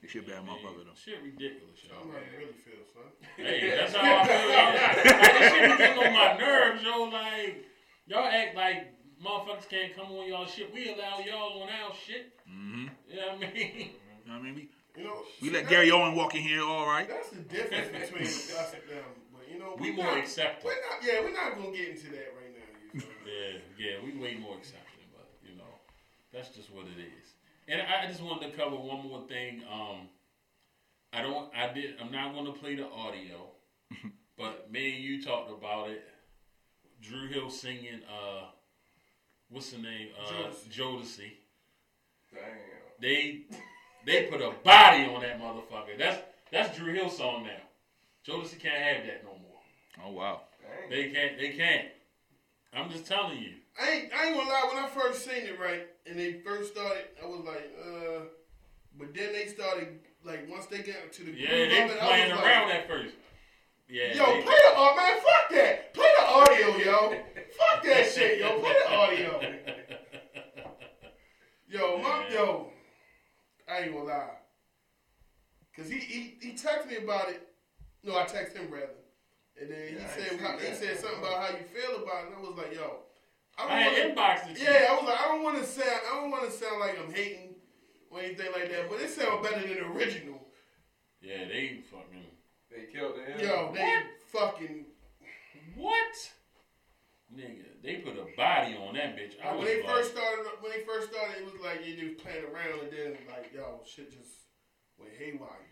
[0.00, 0.94] They should bad Man, motherfucker though.
[1.02, 1.94] Shit ridiculous, yo.
[2.00, 3.08] I'm how you really feel, son.
[3.36, 4.50] Hey, that's how I feel.
[4.50, 5.16] Yeah.
[5.20, 7.04] Like, this shit be getting on my nerves, yo.
[7.04, 7.64] Like,
[8.06, 8.92] y'all act like
[9.24, 10.72] motherfuckers can't come on y'all shit.
[10.72, 12.32] We allow y'all on our shit.
[12.48, 12.86] Mm-hmm.
[13.08, 13.90] You know what I mean?
[14.24, 14.54] You know what I mean?
[14.54, 17.08] We, You know, we let Gary Owen walk in here, all right.
[17.08, 19.04] That's the difference between us and them.
[19.32, 20.66] But you know, We we're more not, accepting.
[20.70, 21.04] We're not.
[21.04, 22.68] Yeah, we're not gonna get into that right now.
[22.94, 23.06] You know?
[23.26, 25.80] Yeah, yeah, we way more accepting, but you know,
[26.32, 27.32] that's just what it is.
[27.66, 29.62] And I I just wanted to cover one more thing.
[29.72, 30.08] Um,
[31.12, 33.50] I don't, I did, I'm not going to play the audio,
[34.38, 36.02] but me and you talked about it.
[37.00, 38.46] Dru Hill singing, uh,
[39.54, 40.08] what's the name?
[40.20, 41.32] Uh, Jodeci.
[42.32, 42.42] Damn.
[43.00, 43.42] They,
[44.04, 45.96] they put a body on that motherfucker.
[45.98, 46.20] That's
[46.52, 47.50] that's Dru Hill song now.
[48.26, 50.04] Jodeci can't have that no more.
[50.04, 50.42] Oh wow.
[50.60, 50.90] Damn.
[50.90, 51.38] They can't.
[51.38, 51.88] They can't.
[52.74, 53.52] I'm just telling you.
[53.80, 54.70] I ain't, I ain't gonna lie.
[54.72, 58.24] When I first seen it, right, and they first started, I was like, uh.
[58.96, 62.06] But then they started, like, once they got to the Yeah, they of it, I
[62.06, 63.14] playing was around like, at first.
[63.88, 64.14] Yeah.
[64.14, 65.20] Yo, play the audio, man.
[65.20, 65.94] Fuck that.
[65.94, 67.10] Play the audio, yo.
[67.58, 68.58] Fuck that shit, yo.
[68.60, 69.40] Play the audio.
[71.68, 72.70] Yo, my yo.
[73.68, 74.30] I ain't gonna lie.
[75.76, 77.48] Cause he he he texted me about it.
[78.04, 78.90] No, I texted him rather.
[79.60, 82.26] And then he Yeah, said how, he said something about how you feel about it.
[82.28, 82.98] And I was like, yo,
[83.58, 84.58] I I don't had wanna, inboxed it.
[84.62, 84.86] yeah.
[84.90, 87.12] I was like, I don't want to sound, I don't want to sound like I'm
[87.12, 87.54] hating
[88.10, 88.88] or anything like that.
[88.90, 90.40] But it sounds better than the original.
[91.20, 92.22] Yeah, they fucking.
[92.74, 94.04] They killed the Yo, they What?
[94.32, 94.84] fucking.
[95.76, 96.32] What?
[97.34, 99.34] Nigga, they put a body on that bitch.
[99.42, 102.16] I when they like, first started, when they first started, it was like you was
[102.22, 104.30] playing around, and then like yo, shit just
[104.98, 105.70] went haywire.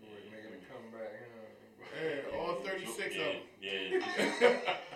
[0.00, 1.12] Boy, making a comeback.
[1.20, 2.00] Huh?
[2.00, 3.36] Yeah, all thirty six of them.
[3.60, 4.60] yeah,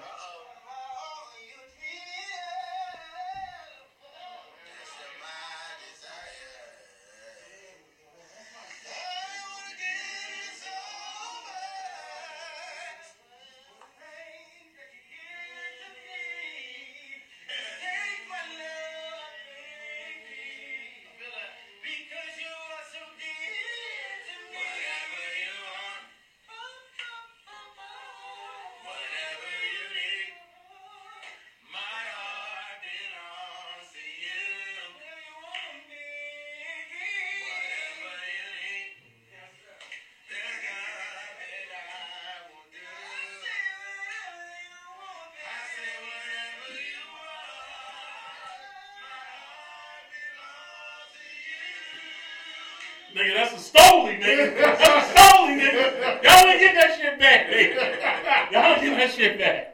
[53.14, 54.56] nigga, that's a Stoli, nigga.
[54.58, 56.22] That's a Stoli, nigga.
[56.22, 58.52] Y'all didn't get that shit back, nigga.
[58.52, 59.70] Y'all didn't get that shit back.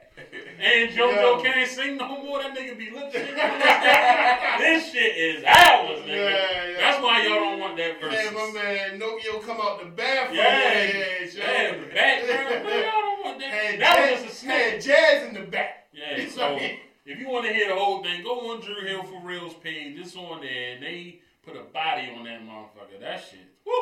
[0.63, 1.43] And JoJo Yo.
[1.43, 2.43] can't sing no more.
[2.43, 6.09] That nigga be lip this shit is ours, nigga.
[6.09, 6.77] Yeah, yeah.
[6.81, 8.13] That's why y'all don't want that verse.
[8.13, 10.37] Man, my man Nokio come out the bathroom.
[10.37, 12.69] Yeah, yeah, yeah, the background.
[12.69, 13.51] Y'all don't want that.
[13.51, 14.61] Had that jazz, was just a snap.
[14.61, 15.89] had jazz in the back.
[15.95, 16.59] Yeah, so
[17.07, 19.99] if you want to hear the whole thing, go on Dru Hill for Real's page.
[19.99, 23.01] It's on there, and they put a body on that motherfucker.
[23.01, 23.73] That shit, woo!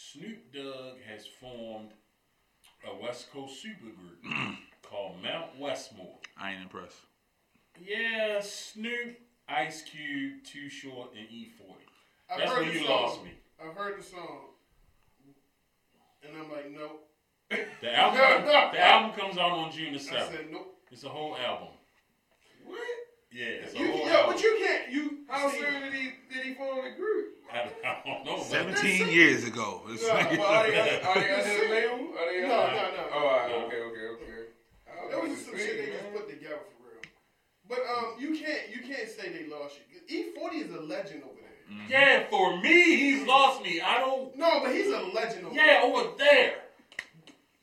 [0.00, 1.92] Snoop Dogg has formed
[2.86, 6.18] a West Coast supergroup called Mount Westmore.
[6.38, 6.98] I ain't impressed.
[7.82, 9.16] Yeah, Snoop,
[9.48, 11.72] Ice Cube, Too Short, and E40.
[12.30, 13.02] I've That's heard where the you song.
[13.02, 13.30] lost me.
[13.58, 14.38] I've heard the song,
[16.22, 17.02] and I'm like, nope.
[17.80, 20.30] The album, the album comes out on June the I seventh.
[20.30, 20.74] said nope.
[20.90, 21.68] It's a whole album.
[22.66, 22.78] What?
[23.32, 24.34] Yeah, it's a You, whole yo, album.
[24.34, 24.92] but you can't.
[24.92, 27.35] You How soon did he did he form the group?
[27.52, 28.36] I, I don't know.
[28.38, 29.82] but- 17 years ago.
[29.88, 32.18] It's No, like- Well, are they under, are they under the label?
[32.18, 33.08] Are they No, under- no, no.
[33.12, 33.66] Oh, all right, No.
[33.66, 35.10] okay, okay, okay.
[35.10, 37.02] That was just some shit they just put together for real.
[37.68, 40.34] But um, you can't you can't say they lost you.
[40.34, 41.86] E40 is a legend over there.
[41.88, 43.80] Yeah, for me, he's lost me.
[43.80, 44.36] I don't.
[44.36, 46.26] No, but he's a legend over Yeah, over there.
[46.26, 46.54] there.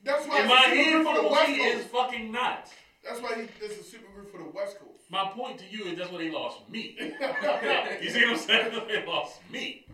[0.02, 2.70] That's why In my a super group for the West he is fucking nuts.
[3.02, 4.93] That's why he, this is a super group for the West Coast.
[5.10, 6.96] My point to you is that's what they lost me.
[6.98, 8.82] you see what I'm saying?
[8.88, 9.86] They lost me.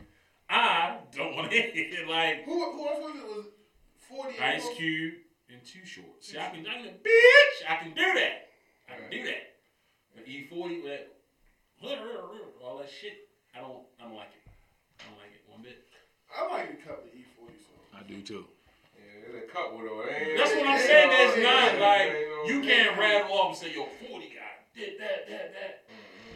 [0.48, 2.08] I don't want to hear it.
[2.08, 3.36] Like Who who else was it?
[3.36, 3.46] Was
[4.08, 4.74] 40 Ice who?
[4.74, 5.14] Cube
[5.50, 6.06] and Too Short.
[6.20, 8.48] See, I can, I can, bitch, I can do that.
[8.88, 9.54] I can do that.
[10.14, 11.08] But E40 with that,
[12.64, 14.50] all that shit, I don't, I don't like it.
[15.00, 15.86] I don't like it one bit.
[16.36, 17.94] I like a couple of E40 songs.
[17.94, 18.46] I do too.
[18.96, 20.04] Yeah, there's a couple though.
[20.36, 21.10] That's what I'm saying.
[21.10, 22.12] ain't There's not like
[22.46, 24.39] you can't rattle off and say, "Yo, 40 guy
[24.74, 25.84] did that, that, that."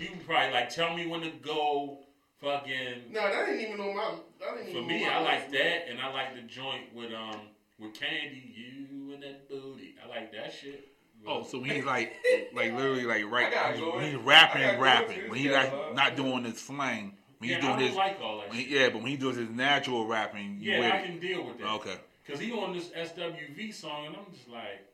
[0.01, 1.99] You can probably like tell me when to go.
[2.41, 4.11] Fucking No, that ain't even on my.
[4.41, 5.53] That ain't for even me, my I like list.
[5.53, 7.41] that, and I like the joint with um
[7.79, 9.95] with Candy, you and that booty.
[10.05, 10.89] I like that shit.
[11.27, 12.13] Oh, so when he's like,
[12.55, 15.31] like literally like right, he's, go he's rapping I and gotta go rapping.
[15.31, 15.97] When he's like catalog.
[15.97, 17.17] not doing this slang.
[17.39, 18.51] When yeah, he's doing his, like all that.
[18.51, 18.69] when shit.
[18.69, 21.07] he, yeah, but when he does his natural rapping, you Yeah, with I it.
[21.07, 21.69] can deal with that.
[21.77, 21.97] Okay.
[22.29, 24.85] Cause he on this SWV song, and I'm just like,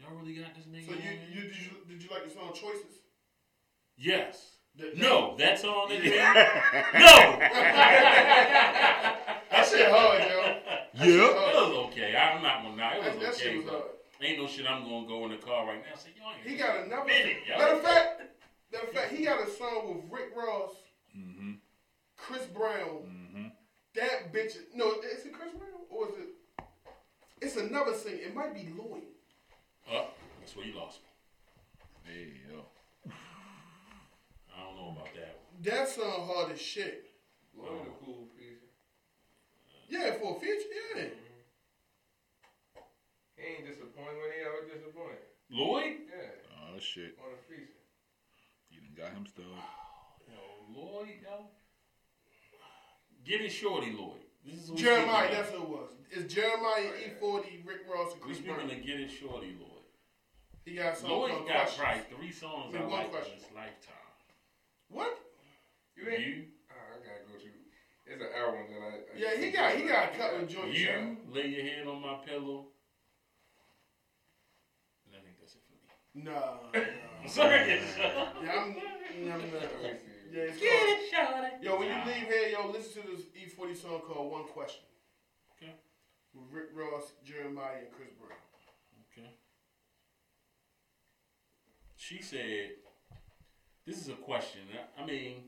[0.00, 0.86] y'all really got this nigga?
[0.86, 3.02] So you, you did you did you like the song Choices?
[3.96, 4.56] Yes.
[4.76, 6.10] That- No, that song that you
[6.98, 7.38] No.
[9.50, 10.26] That shit hard, yo.
[10.94, 11.04] Yeah.
[11.04, 12.16] It was okay.
[12.16, 12.94] I'm not gonna lie.
[12.96, 13.38] It was that okay.
[13.38, 13.82] shit was hard.
[14.22, 16.46] Ain't no shit I'm gonna go in the car right now say, yo, I ain't
[16.48, 17.04] He got another.
[17.06, 17.58] Minute, yo.
[17.58, 18.22] Matter of fact,
[18.72, 20.72] matter of fact, he got a song with Rick Ross,
[21.16, 21.52] Mm-hmm.
[22.16, 23.02] Chris Brown.
[23.08, 23.46] Mm-hmm.
[23.96, 24.56] That bitch.
[24.74, 26.28] No, is it Chris Brown or is it?
[27.42, 28.18] It's another singer.
[28.20, 29.02] It might be Lloyd.
[29.92, 30.06] Oh,
[30.38, 31.08] that's where you lost me.
[32.12, 32.64] Hey yo.
[34.54, 35.62] I don't know about that one.
[35.62, 37.06] That song uh, hard as shit.
[37.56, 38.62] Lloyd a cool piece.
[39.88, 41.02] Yeah, for a feature, yeah.
[41.02, 41.10] Mm-hmm.
[43.36, 45.24] He ain't disappointed when he ever disappointed.
[45.50, 45.94] Lloyd?
[46.06, 47.16] Yeah, Oh shit.
[47.18, 47.82] on a feature.
[48.70, 49.54] You done got him started.
[50.28, 51.46] Yo, Lloyd, yo.
[53.24, 54.20] Get it shorty, Lloyd.
[54.46, 55.54] This is what Jeremih, speaking that's of.
[55.56, 55.90] who it was.
[56.12, 58.70] It's Jeremih E40, Rick Ross, and Chris We Chris speaking Brown.
[58.70, 59.69] of Get It Shorty, Lloyd.
[60.64, 61.78] He got a song Lloyd called got Questions.
[61.80, 63.34] probably three songs I mean, I one like in question.
[63.38, 64.10] this lifetime.
[64.88, 65.18] What?
[65.96, 66.20] You ain't.
[66.26, 67.48] You, Ah, I gotta go to.
[68.06, 68.92] It's an album that I.
[68.94, 70.70] I Yeah, he got he got a couple of joints.
[70.70, 70.74] out.
[70.76, 72.68] you, lay your head on my pillow.
[75.06, 76.24] And I think that's it for me.
[76.24, 77.22] Nah, nah.
[77.22, 77.80] I'm sorry.
[77.98, 78.76] Yeah, I'm,
[79.16, 79.40] I'm not.
[79.82, 80.10] Let me.
[80.32, 81.66] Yeah, it's Get called, it, shorty.
[81.66, 84.84] yo, when you leave here, yo, listen to this E40 song called One Question.
[85.58, 85.72] Okay.
[86.34, 88.38] With Rick Ross, Jeremih, and Chris Brown.
[89.10, 89.26] Okay.
[92.10, 92.70] She said,
[93.86, 94.62] "This is a question.
[94.74, 95.44] I- I mean,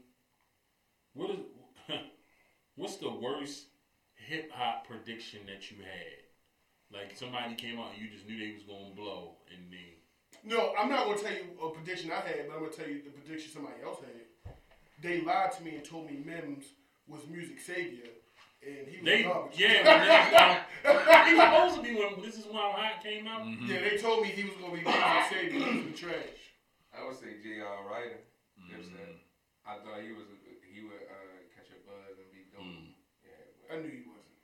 [1.12, 1.40] what is
[2.76, 3.66] what's the worst
[4.14, 6.22] hip hop prediction that you had?
[6.92, 9.96] Like somebody came out and you just knew they was gonna blow, and then
[10.44, 13.02] No, I'm not gonna tell you a prediction I had, but I'm gonna tell you
[13.02, 14.54] the prediction somebody else had.
[15.02, 16.64] They lied to me and told me Mims
[17.08, 18.06] was music savior,
[18.64, 19.58] and he was they garbage.
[19.58, 20.32] yeah, when this is
[20.84, 23.42] when, he was supposed to be when this is when hot came out.
[23.42, 23.66] Mm-hmm.
[23.66, 25.72] yeah, they told me he was gonna be music savior.
[25.72, 26.38] He was trash.
[26.92, 27.88] I would say J.R.
[27.88, 28.20] Writer.
[28.60, 28.76] Mm-hmm.
[28.76, 29.16] Dipset.
[29.64, 30.28] I thought he was
[30.72, 32.64] he would uh, catch a buzz and be dope.
[32.64, 32.92] Mm.
[33.24, 34.36] Yeah, I knew he wasn't.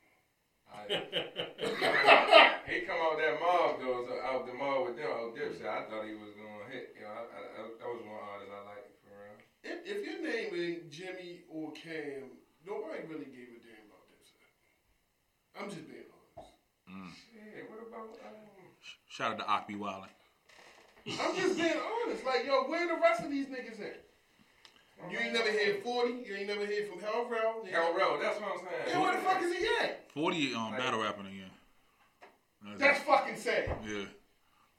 [0.69, 0.85] I,
[2.71, 5.69] he come out that mob though, so out the mob with them, out Dipset.
[5.69, 6.97] I thought he was gonna hit.
[6.97, 9.37] You know, I, I, I, that was one artist I liked for real.
[9.65, 14.29] If, if your name ain't Jimmy or Cam, nobody really gave a damn about this.
[15.57, 16.55] I'm just being honest.
[17.35, 18.71] Yeah, what about um,
[19.09, 20.15] Shout out to Akbi Wildin.
[21.21, 21.73] I'm just being
[22.05, 22.25] honest.
[22.25, 24.05] Like, yo, where the rest of these niggas at?
[25.11, 26.25] You ain't never heard 40.
[26.27, 27.65] You ain't never heard from Hell Rell.
[27.71, 28.19] Hell Row?
[28.21, 28.83] That's what I'm saying.
[28.89, 30.11] Yeah, where the fuck is he at?
[30.13, 31.51] Forty um battle rapping again.
[32.79, 33.71] That's fucking sad.
[33.87, 34.05] yeah.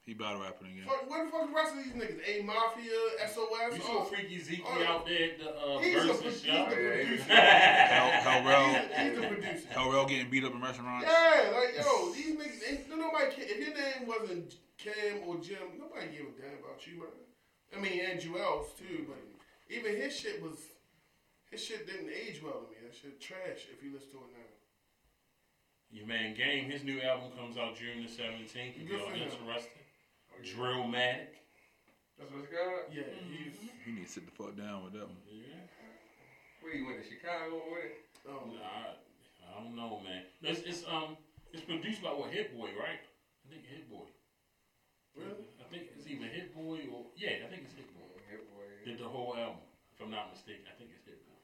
[0.09, 0.85] He battle rapping again.
[0.89, 2.17] Fuck, where the fuck the rest of these niggas?
[2.25, 2.97] A Mafia,
[3.29, 3.77] SOS.
[3.77, 4.83] You all- saw Freaky Zeke Oh.
[4.83, 6.65] out there at the uh, He's a, he's show.
[6.65, 7.23] the producer.
[7.29, 9.67] Hell, Hell He's, he's the producer.
[9.69, 11.05] Hell Rell getting beat up in restaurants.
[11.05, 12.71] Yeah, like yo, these niggas.
[12.73, 13.29] Ain't, nobody.
[13.37, 17.13] ca- If your name wasn't Cam or Jim, nobody give a damn about you, man.
[17.69, 19.21] I mean, and Juelz too, but
[19.69, 20.57] even his shit was.
[21.51, 22.77] His shit didn't age well to me.
[22.81, 23.69] That shit trash.
[23.71, 24.49] If you listen to it now.
[25.91, 28.73] Your man Game, his new album comes out June the 17th.
[28.81, 29.21] If Good y'all for him.
[29.29, 29.69] interested.
[30.39, 30.55] Oh, yeah.
[30.55, 31.35] Drillmatic.
[32.17, 32.91] That's what it's called?
[32.91, 33.55] Yeah, he's.
[33.87, 35.19] You need to sit the fuck down with that one.
[35.27, 35.59] Yeah.
[36.59, 37.95] Where you went to Chicago with it?
[38.27, 38.99] Um, Nah, I,
[39.47, 40.27] I don't know, man.
[40.43, 41.15] It's, it's um
[41.55, 42.99] it's produced by what Hit Boy, right?
[42.99, 44.05] I think Hit Boy.
[45.15, 45.47] really?
[45.57, 48.11] I think it's either Hit Boy or yeah, I think it's Hit Boy.
[48.27, 48.67] Hit boy.
[48.85, 49.63] Did the whole album,
[49.95, 50.67] if I'm not mistaken.
[50.67, 51.39] I think it's Hit Boy.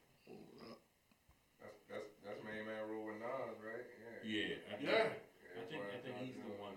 [1.64, 3.84] That's that's that's main man rule with Nas, right?
[4.22, 4.52] Yeah.
[4.52, 5.08] Yeah, I think, Yeah.
[5.56, 6.76] I think I think he's the one.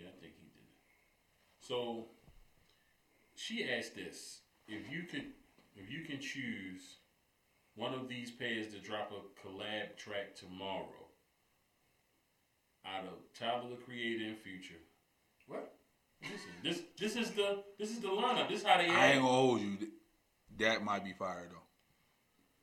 [0.00, 0.80] Yeah, I think he did it.
[1.70, 2.06] So
[3.36, 5.26] she asked this: if you could,
[5.76, 6.96] if you can choose
[7.76, 11.06] one of these pairs to drop a collab track tomorrow,
[12.84, 14.80] out of Tyler the Creator and Future.
[15.46, 15.72] What?
[16.20, 18.48] Listen, this this is the this is the lineup.
[18.48, 19.14] This is how they I act.
[19.14, 19.78] ain't gonna hold you.
[20.58, 21.62] That might be fire though.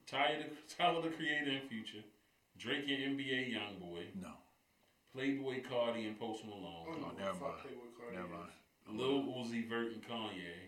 [0.06, 2.04] Tyler the, Tyler the Creator and Future,
[2.58, 4.34] Drake and NBA YoungBoy, No,
[5.16, 6.88] Playboi Carti and Post I Malone.
[6.90, 7.54] Oh, what oh, never mind.
[7.64, 8.32] Playboi Carti never is.
[8.32, 8.52] mind.
[8.92, 10.68] Lil Uzi Vert and Kanye,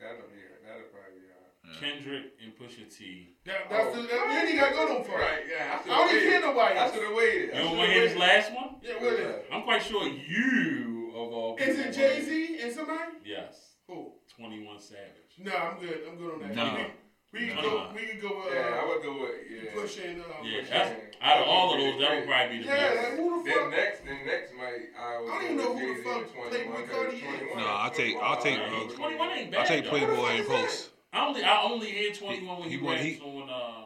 [0.00, 1.78] That'll be that'll probably be hard.
[1.78, 3.36] Kendrick and Pusha T.
[3.46, 5.20] That, that's the, that, you ain't got to go no far.
[5.20, 5.78] Right, yeah.
[5.84, 6.78] I don't even hear nobody.
[6.78, 7.54] I should have waited.
[7.54, 8.76] You don't want to hear his last one?
[8.82, 9.46] Yeah, what is it?
[9.52, 11.72] I'm quite sure you of all people.
[11.72, 13.12] Is it Jay Z and somebody?
[13.24, 14.12] Yes, Who?
[14.36, 15.38] Twenty One Savage.
[15.38, 16.00] No, I'm good.
[16.08, 16.54] I'm good on that.
[16.56, 16.78] Nah.
[17.32, 17.62] We, we can Nah.
[17.62, 17.90] go.
[17.94, 18.28] We can go.
[18.42, 19.70] Uh, Yeah, I would go with yeah.
[19.74, 22.58] Push and uh, Yeah, Push that's, and- out of all of those, that would probably
[22.58, 23.08] be the Yeah, best.
[23.08, 23.60] like, who the fuck?
[23.62, 26.26] Then next, then next might I would I don't even know who the fuck and
[26.28, 29.60] Playboi 21, Carti 21, No, I'll take- I'll take, uh, 21 ain't bad.
[29.60, 29.84] I'll take.
[29.86, 30.90] Playboi and Post.
[31.12, 33.84] I only I only hear 21 when He- he, he raps he- on uh,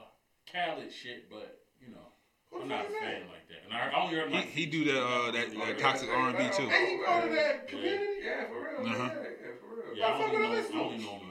[0.52, 2.06] Khaled shit, but you know,
[2.50, 3.02] Who I'm not a fuck is that?
[3.02, 3.62] fan like that.
[3.64, 6.28] And I I only heard He, like he do that uh that, that toxic R
[6.30, 6.62] and B too.
[6.70, 8.04] Ain't he part of that community?
[8.24, 8.90] Yeah, for real.
[8.90, 9.10] Uh-huh.
[9.14, 9.96] Yeah, yeah, for real.
[9.98, 11.04] Yeah, I Fuck only know, this I only one.
[11.04, 11.25] know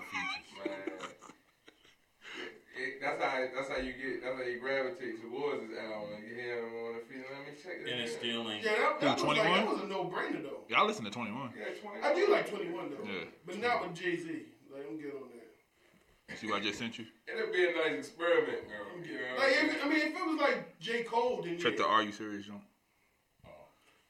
[3.06, 6.18] that's how that's how you get that's how you gravitate towards this album.
[6.18, 7.30] and You hear him on the feeling.
[7.30, 7.92] Let me check this.
[7.94, 8.18] And it out.
[8.18, 8.64] still ain't.
[8.66, 9.54] Yeah, that, that, was like, 21?
[9.54, 10.66] that was a no-brainer though.
[10.68, 11.54] Y'all listen to Twenty One.
[11.54, 12.02] Yeah, 20.
[12.02, 13.30] I do like 21 though, Yeah.
[13.46, 14.26] but not with Jay Z.
[14.74, 16.38] Like I'm good on that.
[16.42, 17.06] See what I just sent you?
[17.30, 18.90] It'll be a nice experiment, girl.
[18.98, 19.38] I'm You know?
[19.38, 21.86] Like, if, I mean, if it was like J Cole, then Check yeah.
[21.86, 22.66] the Are You Serious joint.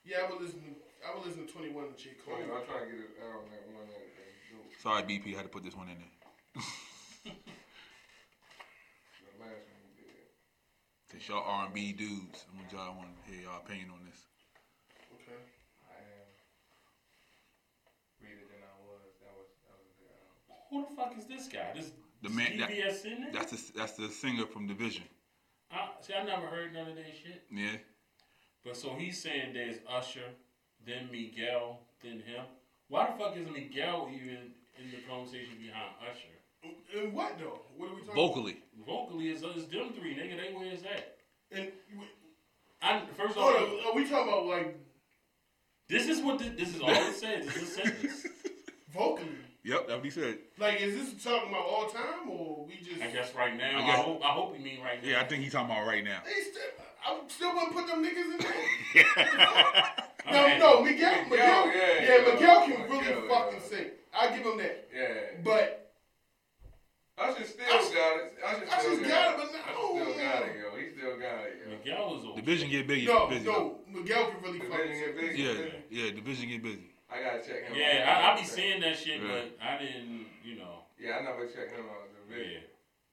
[0.06, 0.62] Yeah, I would listen.
[1.06, 2.38] I would listen to 21 and J Cole.
[2.40, 4.82] I'm trying to get it out on that one that that.
[4.82, 6.64] Sorry, BP, had to put this one in there.
[9.26, 10.30] The last one you did.
[11.12, 14.02] Since y'all R and B dudes, I want y'all want to hear y'all opinion on
[14.06, 14.26] this.
[15.14, 15.38] Okay.
[15.86, 16.28] I am
[18.22, 19.14] reader than I was.
[19.22, 20.74] That was that was a.
[20.74, 21.74] Who the fuck is this guy?
[21.76, 21.92] This
[22.24, 25.04] The man that, DVS that's the that's the singer from Division.
[25.72, 27.44] I, see, I never heard none of that shit.
[27.52, 27.78] Yeah.
[28.64, 30.34] But so he's saying there's Usher,
[30.86, 32.46] then Miguel, then him.
[32.88, 36.34] Why the fuck is Miguel even in the conversation behind Usher?
[36.98, 37.62] And what though?
[37.78, 38.16] What are we talking?
[38.16, 38.58] Vocally.
[38.86, 40.38] Vocally, it's, it's them three, nigga.
[40.38, 41.18] They where is that?
[41.52, 41.72] And
[42.82, 44.78] I first of all, are we talking about like
[45.88, 47.46] this is what this, this is all it says.
[47.46, 48.28] This is a sentence.
[48.94, 49.28] vocally?
[49.64, 50.38] Yep, that's what he said.
[50.60, 53.02] Like, is this talking about all time or we just?
[53.02, 53.80] I guess right now.
[53.80, 55.10] I I, hope I hope you mean right now.
[55.10, 56.20] Yeah, I think he's talking about right now.
[56.24, 56.62] They still,
[57.06, 59.86] I still wouldn't put them niggas in there.
[60.26, 60.60] No, happy.
[60.60, 63.30] no, Miguel, Miguel, Miguel, yeah, yeah, yeah, Miguel can Miguel, really yeah.
[63.30, 63.86] fucking sing.
[64.12, 64.90] I give him that.
[64.92, 65.14] Yeah.
[65.44, 65.85] But
[67.18, 68.34] Usher still Usher- got it.
[68.44, 69.52] Usher Usher's still got it, it.
[69.54, 70.02] but no.
[70.02, 70.78] Usher still got it, yo.
[70.78, 71.78] He still got it, yo.
[71.78, 72.42] Miguel was over.
[72.42, 73.06] Division get busy.
[73.06, 73.46] no, busy.
[73.46, 75.28] no, Miguel can really Division get sing.
[75.28, 75.42] busy.
[75.44, 76.92] Yeah, yeah, Division get busy.
[77.10, 78.24] I gotta check him Yeah, out.
[78.24, 79.28] I, I be seeing that shit, Yeah.
[79.28, 80.26] but I didn't.
[80.44, 80.84] You know.
[81.00, 82.10] Yeah, I never checked him out.
[82.28, 82.44] The Yeah.
[82.44, 82.60] video.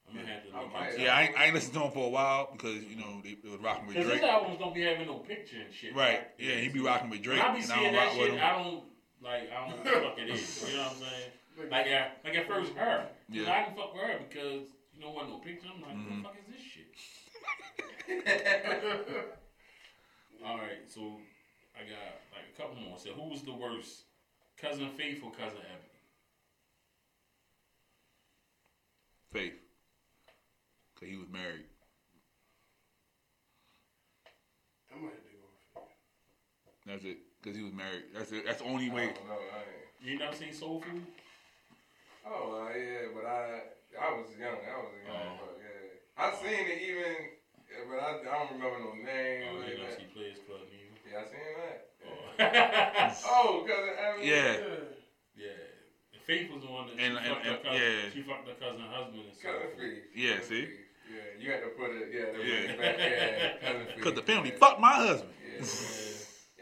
[0.09, 0.99] I'm gonna have to I look might.
[0.99, 3.37] Yeah, I ain't, I ain't listened to him for a while because you know they,
[3.43, 4.07] they was rocking with Drake.
[4.09, 4.21] Cause Drake.
[4.23, 5.95] his albums don't be having no picture and shit.
[5.95, 6.27] Right?
[6.39, 8.41] Yeah, he be rocking with Drake, I be and I seeing don't that shit.
[8.43, 8.85] I don't
[9.23, 9.51] like.
[9.51, 10.65] I don't know what the fuck it is.
[10.69, 11.31] You know what I'm saying?
[11.71, 13.07] Like, at, like at first, her.
[13.29, 13.53] Yeah.
[13.53, 15.29] I didn't fuck with her because you know what?
[15.29, 15.69] No picture.
[15.75, 16.07] I'm like, Mhm.
[16.09, 16.89] what the fuck is this shit?
[20.45, 21.21] All right, so
[21.77, 22.99] I got like a couple more.
[22.99, 24.05] So who was the worst,
[24.61, 26.01] cousin Faith or cousin Ebony?
[29.33, 29.55] Faith,
[30.99, 31.65] cause he was married.
[34.91, 35.39] I might have to go
[35.75, 35.97] with Faith.
[36.87, 37.19] That's it.
[37.45, 38.05] Cause he was married.
[38.15, 38.47] That's it.
[38.47, 39.07] That's the only I way.
[39.07, 39.35] don't know.
[39.35, 39.83] I ain't.
[40.03, 41.03] You never seen Soul Food?
[42.27, 43.61] Oh uh, yeah, but I
[43.99, 44.63] I was young.
[44.63, 45.17] I was young.
[45.17, 45.43] Oh.
[45.43, 47.17] But, yeah, I seen it even,
[47.67, 49.43] yeah, but I, I don't remember no name.
[49.51, 49.99] Oh, or you don't that.
[49.99, 51.03] see Players Club either.
[51.11, 51.79] Yeah, I seen that.
[52.07, 53.19] Oh.
[53.27, 54.27] Oh, cousin Abby.
[54.27, 54.57] Yeah.
[55.37, 55.49] yeah.
[56.27, 58.11] Faith was the one that And- she, and- fucked her and- cousin, yeah.
[58.15, 59.69] she fucked her cousin husband and Cousin.
[59.77, 60.03] Faith.
[60.15, 60.63] Yeah, Cousin see?
[60.63, 60.79] Faith.
[61.11, 62.07] Yeah, you had to put it.
[62.15, 62.55] Yeah, the Yeah.
[62.63, 62.77] yeah.
[62.79, 62.99] back.
[62.99, 64.01] Yeah, cousin Faith.
[64.05, 64.59] Cause the family yeah.
[64.63, 65.33] fucked my husband.
[65.59, 65.67] Yeah.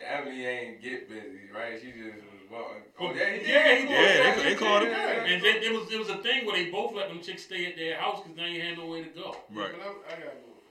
[0.01, 0.07] Yeah.
[0.19, 1.81] Abby ain't get busy, right?
[1.81, 2.83] She just was walking.
[2.99, 3.51] Oh, yeah, he.
[3.53, 3.91] Yeah, he did.
[3.91, 4.93] Yeah, they- they called him.
[4.93, 7.67] And then it was it was a thing where they both let them chicks stay
[7.67, 9.37] at their house because they ain't had nowhere to go.
[9.53, 9.71] Right.
[9.73, 10.65] But I'm, I gotta go with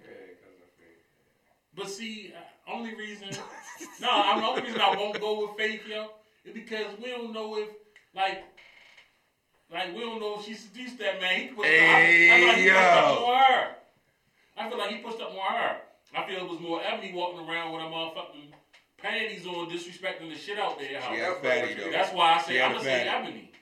[0.00, 3.28] Yeah, cousin But see, uh, only reason,
[4.00, 6.10] no, I'm the only reason I won't go with Faith, yo,
[6.44, 7.68] is because we don't know if,
[8.14, 8.44] like,
[9.72, 11.40] like we don't know if she seduced that man.
[11.40, 13.20] He pushed I, I feel like he pushed Hey, up yo.
[13.20, 13.76] more her.
[14.56, 15.76] I feel like he pushed up more her.
[16.14, 18.52] I feel it was more Ebony walking around with her motherfucking
[18.98, 20.88] panties on, disrespecting the shit out there.
[20.88, 21.90] She had a fatty, though.
[21.90, 23.08] That's why I say I'm a gonna say.
[23.08, 23.52] Ebony.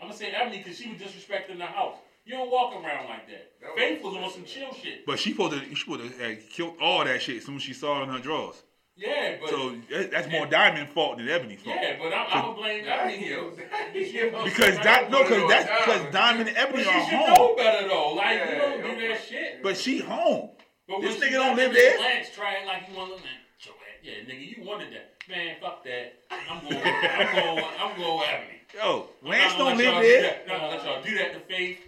[0.00, 1.96] I'm gonna say Ebony because she was disrespecting the house.
[2.24, 3.52] You don't walk around like that.
[3.74, 5.06] Faith was on some chill shit.
[5.06, 7.62] But she supposed to, she supposed to have killed all that shit as soon as
[7.62, 8.62] she saw it in her drawers.
[8.96, 9.76] Yeah, but So
[10.10, 11.76] that's more Diamond fault than Ebony's fault.
[11.80, 13.44] yeah, but I'm, I'm gonna blame Ebony here.
[14.44, 17.88] Because that no, because that's because Diamond and Ebony But are she should know better
[17.88, 18.12] though.
[18.14, 18.94] Like you don't yeah.
[18.94, 19.62] do that shit.
[19.62, 20.50] But she home.
[20.88, 21.98] But This nigga don't live there.
[22.00, 23.32] Lance trying like you want to man.
[23.60, 23.74] Your.
[24.02, 25.14] Yeah, nigga, you wanted that.
[25.28, 26.14] Man, fuck that.
[26.30, 26.80] I'm going.
[26.82, 27.64] I'm going.
[27.78, 28.58] I'm going with Ebony.
[28.74, 30.22] Yo, Lance don't live there.
[30.22, 30.42] that.
[30.50, 31.78] I'm gonna let y'all do that to Faith.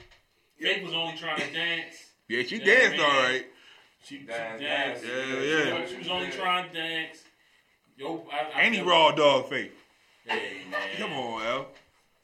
[0.60, 1.94] Faith was only trying to dance.
[2.28, 3.00] Yeah, she Yeah, danced man.
[3.00, 3.46] all right.
[4.04, 5.02] She, she Dance, danced.
[5.04, 5.26] dance.
[5.42, 5.86] Yeah, yeah.
[5.86, 7.24] She was only trying to dance.
[7.96, 9.70] Yo, I, I And he feel- raw dog face.
[10.26, 10.80] Hey man.
[10.98, 11.66] Come on, L.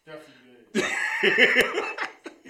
[0.05, 0.33] Definitely
[0.75, 1.85] did.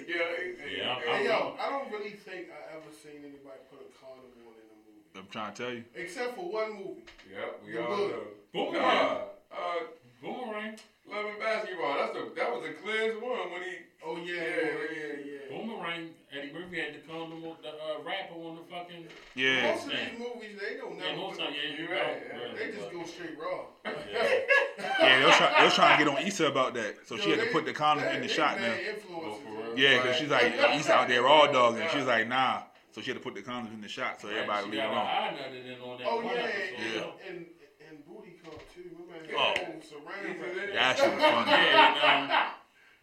[0.07, 3.91] Yeah, I'm, Hey, I'm, yo, I don't really think I ever seen anybody put a
[4.07, 5.19] condom in a movie.
[5.19, 5.83] I'm trying to tell you.
[5.95, 7.03] Except for one movie.
[7.31, 8.11] Yep, we The all Good.
[8.11, 8.21] know.
[8.53, 8.81] Boomerang.
[8.81, 9.17] Nah,
[9.51, 9.79] uh,
[10.21, 10.75] Boomerang.
[11.09, 11.95] Love and basketball.
[11.97, 13.75] That's the that was the clearest one when he.
[14.05, 15.57] Oh, yeah, Yeah, yeah, yeah, yeah.
[15.57, 16.09] Boomerang.
[16.31, 19.07] Eddie Murphy had the condom on the uh, rapper on the fucking.
[19.35, 19.71] Yeah.
[19.71, 22.21] Most of these movies, they don't Yeah, never most put time, yeah, You're right, right.
[22.27, 22.57] yeah.
[22.59, 23.61] They just go straight raw.
[23.85, 26.95] Yeah, they was, try, they was trying to get on Issa about that.
[27.07, 28.73] So she Yo, had to put the condom they- in the shot now.
[28.73, 29.79] influences, Oh, for real?
[29.79, 31.87] Yeah, because she's like, Issa out there raw dogging.
[31.93, 32.63] She's like, nah.
[32.97, 34.85] So she had to put the condoms in the shot so everybody she leave it
[34.89, 34.97] alone.
[35.05, 36.73] eye nutted in on that Oh, one yeah, episode.
[36.81, 37.29] and, Yeah.
[37.29, 37.45] and,
[37.93, 38.89] and Booty Call, too.
[38.89, 39.53] Remember Oh.
[39.53, 40.73] that whole?
[40.73, 41.51] That shit was funny.
[41.51, 42.37] Yeah, and, um,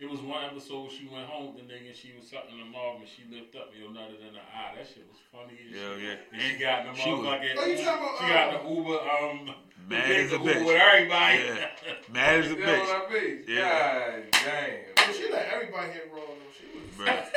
[0.02, 2.96] it was one episode she went home with the nigga, she was sucking the mom
[2.98, 4.74] and she lifted up, yo, nutted in her eye.
[4.74, 6.02] That shit was funny as Yeah, shit.
[6.02, 6.34] yeah.
[6.34, 8.58] And she got in the she was- motherfucking, Oh, you talking about, she got uh,
[8.58, 9.54] the Uber, um,
[9.88, 10.66] Mad as a Uber bitch.
[10.66, 11.38] with everybody.
[11.38, 11.70] Yeah.
[12.10, 12.82] Mad as a Yeah, bitch.
[12.82, 13.44] on her face.
[13.46, 14.10] Yeah.
[14.10, 15.06] God damn.
[15.06, 16.50] Well, she let everybody hit raw, though.
[16.50, 16.82] She was...
[16.98, 17.30] Bruh.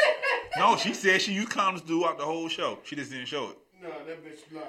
[0.68, 2.80] No, she said she used condoms throughout the whole show.
[2.84, 3.58] She just didn't show it.
[3.82, 4.66] Nah, that bitch lied.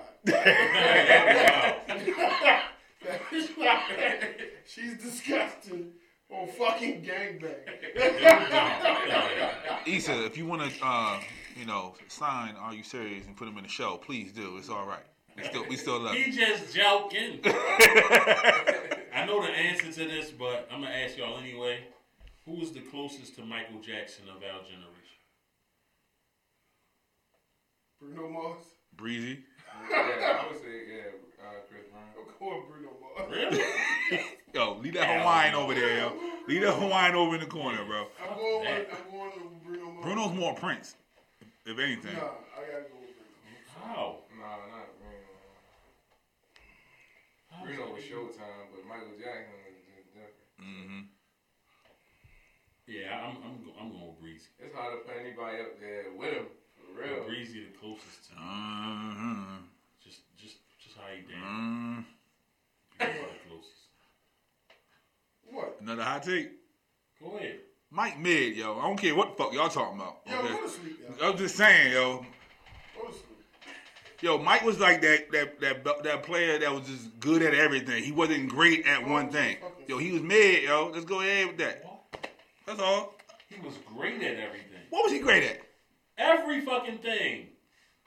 [3.05, 4.36] That bitch lied.
[4.64, 5.90] She's disgusting
[6.30, 7.57] on fucking gangbang.
[9.88, 11.18] Issa, if you want to, uh,
[11.59, 14.57] you know, sign Are You Serious and put them in the show, please do.
[14.57, 15.03] It's all right.
[15.36, 16.32] We still, we still love He you.
[16.32, 17.40] just joking.
[17.44, 21.80] I know the answer to this, but I'm gonna ask y'all anyway.
[22.44, 24.97] Who is the closest to Michael Jackson of our generation?
[28.01, 28.64] Bruno Mars.
[28.96, 29.40] Breezy.
[29.90, 31.03] Yeah, I would say yeah,
[31.42, 32.05] uh, Chris Brown.
[32.18, 33.30] Of course, Bruno Mars.
[33.30, 33.62] Really?
[34.55, 36.12] Yo, leave that Hawaiian over there, yo.
[36.49, 38.07] Leave that Hawaiian over in the corner, bro.
[38.16, 40.05] I'm going with, I'm going with Bruno Mars.
[40.05, 40.96] Bruno's more Prince,
[41.66, 42.16] if anything.
[42.16, 43.84] Nah, I gotta go with Bruno.
[43.84, 44.24] How?
[44.40, 45.28] Nah, not Bruno.
[47.61, 50.49] Bruno was Showtime, but Michael Jackson was just different.
[50.64, 51.12] Mm-hmm.
[52.88, 54.49] Yeah, I'm I'm I'm going with Breezy.
[54.57, 56.68] It's hard to put anybody up there with him for
[56.99, 57.24] real.
[57.24, 58.42] Breezy the closest to me.
[58.42, 59.55] Mm-hmm.
[60.05, 61.44] Just just just how he dance.
[61.44, 62.05] Mm.
[62.99, 63.72] Probably the closest.
[65.51, 65.76] What?
[65.80, 66.51] Another hot take.
[67.22, 67.61] Go ahead.
[67.90, 68.78] Mike Mid, yo.
[68.78, 70.18] I don't care what the fuck y'all talking about.
[70.26, 70.49] Yo, okay?
[70.49, 71.30] go to sleep, yo.
[71.30, 72.26] I'm just saying, yo.
[72.96, 73.24] Go to sleep.
[74.20, 78.03] Yo, Mike was like that that that that player that was just good at everything.
[78.03, 79.57] He wasn't great at one thing.
[79.86, 80.90] Yo, he was mid, yo.
[80.92, 81.84] Let's go ahead with that.
[82.66, 83.14] That's all.
[83.49, 84.82] He was great at everything.
[84.90, 85.68] What was he great at?
[86.19, 87.47] Every fucking thing.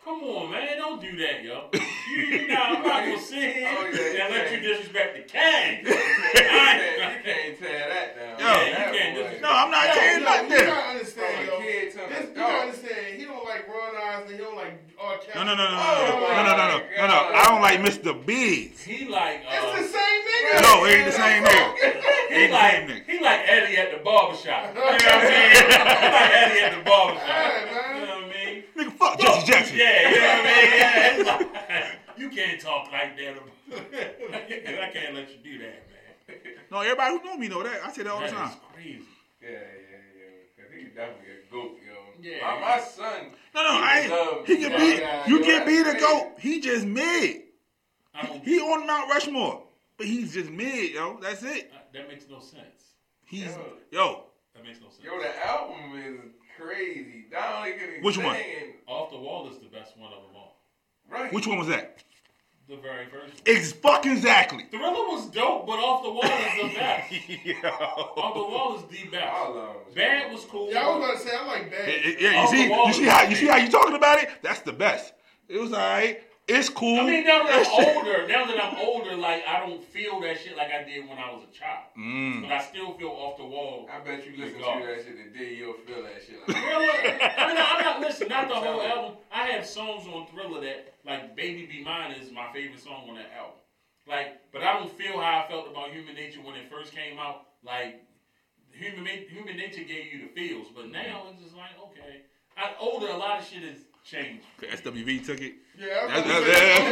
[0.03, 0.77] Come on, man.
[0.77, 1.69] Don't do that, yo.
[2.11, 5.15] You, you know, I'm not going to sit here Oh, yeah, and let you disrespect
[5.15, 5.85] the king.
[5.85, 5.93] You
[6.35, 8.35] can't, you can't tear that down.
[8.35, 8.45] Yo.
[8.45, 11.59] Yeah, you can't disrespect No, I'm not Yo, saying yo, nothing you gotta understand, yo.
[11.61, 15.17] kid This, you gotta understand, he don't like Ron Isley, he don't like R.
[15.23, 15.31] Kelly.
[15.35, 17.19] No, no, no, no, no, Oh, no, no, no, no, no, no, no.
[17.31, 18.11] I don't like Mr.
[18.25, 18.81] Biggs.
[18.81, 20.61] He like, It's uh, the same nigga.
[20.67, 21.67] No, it ain't the same nigga.
[22.27, 23.05] he Ain't the like, same nigga.
[23.07, 24.67] he like Eddie at the barbershop.
[24.67, 25.51] You know what I'm saying?
[25.55, 27.23] he like Eddie at the barbershop.
[27.23, 28.03] Yeah, man.
[28.03, 28.60] know what I mean?
[28.77, 29.77] Nigga, fuck Jesse Jackson.
[29.77, 30.71] Yeah, you know what I mean?
[30.77, 33.35] Yeah, it's like, you can't talk like that.
[34.83, 36.37] I can't let you do that, man.
[36.71, 37.81] No, everybody who know me know that.
[37.85, 38.49] I say that all the time.
[38.49, 39.01] is crazy.
[39.41, 40.63] Yeah, yeah, yeah.
[40.63, 41.97] Cause he's definitely a goat, yo.
[42.21, 42.59] Yeah.
[42.59, 43.31] My, my son.
[43.55, 44.47] No, no, I love ain't.
[44.47, 44.99] He can that be.
[44.99, 46.33] guy, You yo, can be the that's goat.
[46.39, 47.41] He just mid.
[48.13, 49.63] I He on Mount Rushmore,
[49.97, 51.17] but he's just mid, yo.
[51.21, 51.71] That's it.
[51.93, 52.93] that makes no sense.
[53.25, 53.57] He's Yeah.
[53.91, 54.23] yo.
[54.53, 55.03] That makes no sense.
[55.03, 56.19] Yo, the album is
[56.61, 57.25] crazy.
[57.31, 58.35] Not only can he Which one?
[58.35, 60.61] sing, Off the Wall is the best one of them all.
[61.09, 61.31] Right.
[61.33, 62.03] Which one was that?
[62.69, 63.41] The very first one.
[63.45, 64.65] Ex fucking exactly.
[64.71, 67.13] Thriller was dope, but Off the Wall is the best.
[67.65, 68.39] Off the.
[68.39, 69.49] Wall is the I best.
[69.55, 69.93] love him.
[69.95, 70.71] Bad was cool.
[70.71, 72.21] Yeah, I was about to say, I like Yeah, bad.
[72.21, 74.29] yeah, you Off see, you see how you see how you talking about it.
[74.41, 75.13] That's the best.
[75.49, 76.23] It was alright.
[76.51, 76.99] It's cool.
[76.99, 80.19] I mean, now that That I'm older, now that I'm older, like I don't feel
[80.21, 81.85] that shit like I did when I was a child.
[81.97, 82.41] Mm.
[82.43, 83.89] But I still feel off the wall.
[83.91, 86.39] I bet you listen to that shit today, you'll feel that shit.
[86.47, 86.57] Like,
[87.37, 89.17] I mean, I'm not listening, not the whole album.
[89.31, 93.15] I have songs on Thriller that, like, Baby Be Mine is my favorite song on
[93.15, 93.59] that album.
[94.07, 97.19] Like, but I don't feel how I felt about Human Nature when it first came
[97.19, 97.47] out.
[97.63, 98.03] Like,
[98.71, 102.21] Human Human Nature gave you the feels, but now it's just like, okay.
[102.57, 104.45] I older, a lot of shit has changed.
[104.61, 105.53] SWV took it.
[105.77, 106.45] Yeah, That's, I that's,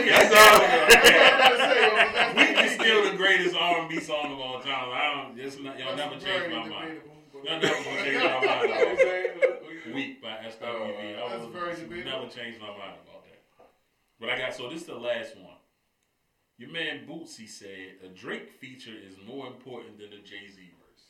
[0.06, 1.96] that's, I was gonna say, all.
[1.96, 4.90] uh, that's- Weak is still the greatest R&B song of all time.
[4.92, 5.40] I don't.
[5.40, 6.88] It's not, y'all never That's change my mind.
[6.88, 9.64] debatable, but- Y'all never gonna change my mind about.
[9.96, 11.18] Weak by SWV.
[11.18, 12.12] I That's will very debatable.
[12.12, 13.42] never change my mind about that.
[14.20, 15.56] But I got so this is the last one.
[16.58, 21.06] Your man Bootsy said a Drake feature is more important than a Jay Z verse.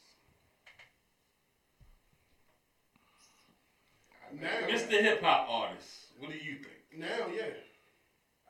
[4.34, 5.02] Now, Mr.
[5.02, 7.00] Hip Hop artist, what do you think?
[7.00, 7.50] now, yeah.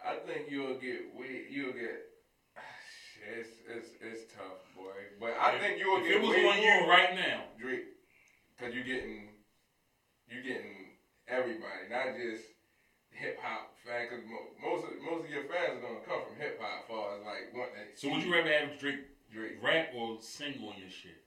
[0.04, 2.06] I think you'll get way, you'll get.
[2.58, 2.62] Ah,
[3.38, 4.92] it's it's it's tough, boy.
[5.20, 7.44] But I If- think you'll if get it was way on you more right now.
[7.60, 7.86] Drake,
[8.58, 9.30] because you're getting
[10.28, 10.96] you're getting
[11.28, 12.44] everybody, not just
[13.12, 14.08] hip hop fan.
[14.10, 16.88] Because mo- most of, most of your fans are gonna come from hip hop, as
[16.88, 18.00] far as like want that.
[18.00, 19.60] So would you rather have Drake Drake?
[19.62, 21.24] rap or sing on your shit?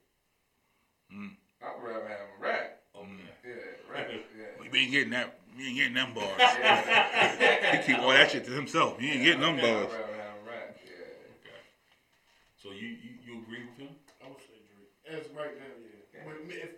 [1.13, 2.81] I'd rather have him rap.
[2.95, 3.09] Okay.
[3.45, 3.53] Yeah,
[3.93, 4.07] right.
[4.37, 4.69] Yeah.
[4.71, 5.39] We ain't getting that.
[5.57, 6.29] We ain't getting them bars.
[6.39, 7.77] yeah.
[7.81, 8.99] he keep all that shit to himself.
[8.99, 9.91] He ain't getting them I'd bars.
[9.91, 10.77] rather have him rap.
[10.85, 11.35] Yeah.
[11.41, 11.61] Okay.
[12.57, 13.95] So you, you you agree with him?
[14.23, 15.19] I would say Drake.
[15.19, 16.21] As right now, yeah.
[16.25, 16.69] But if,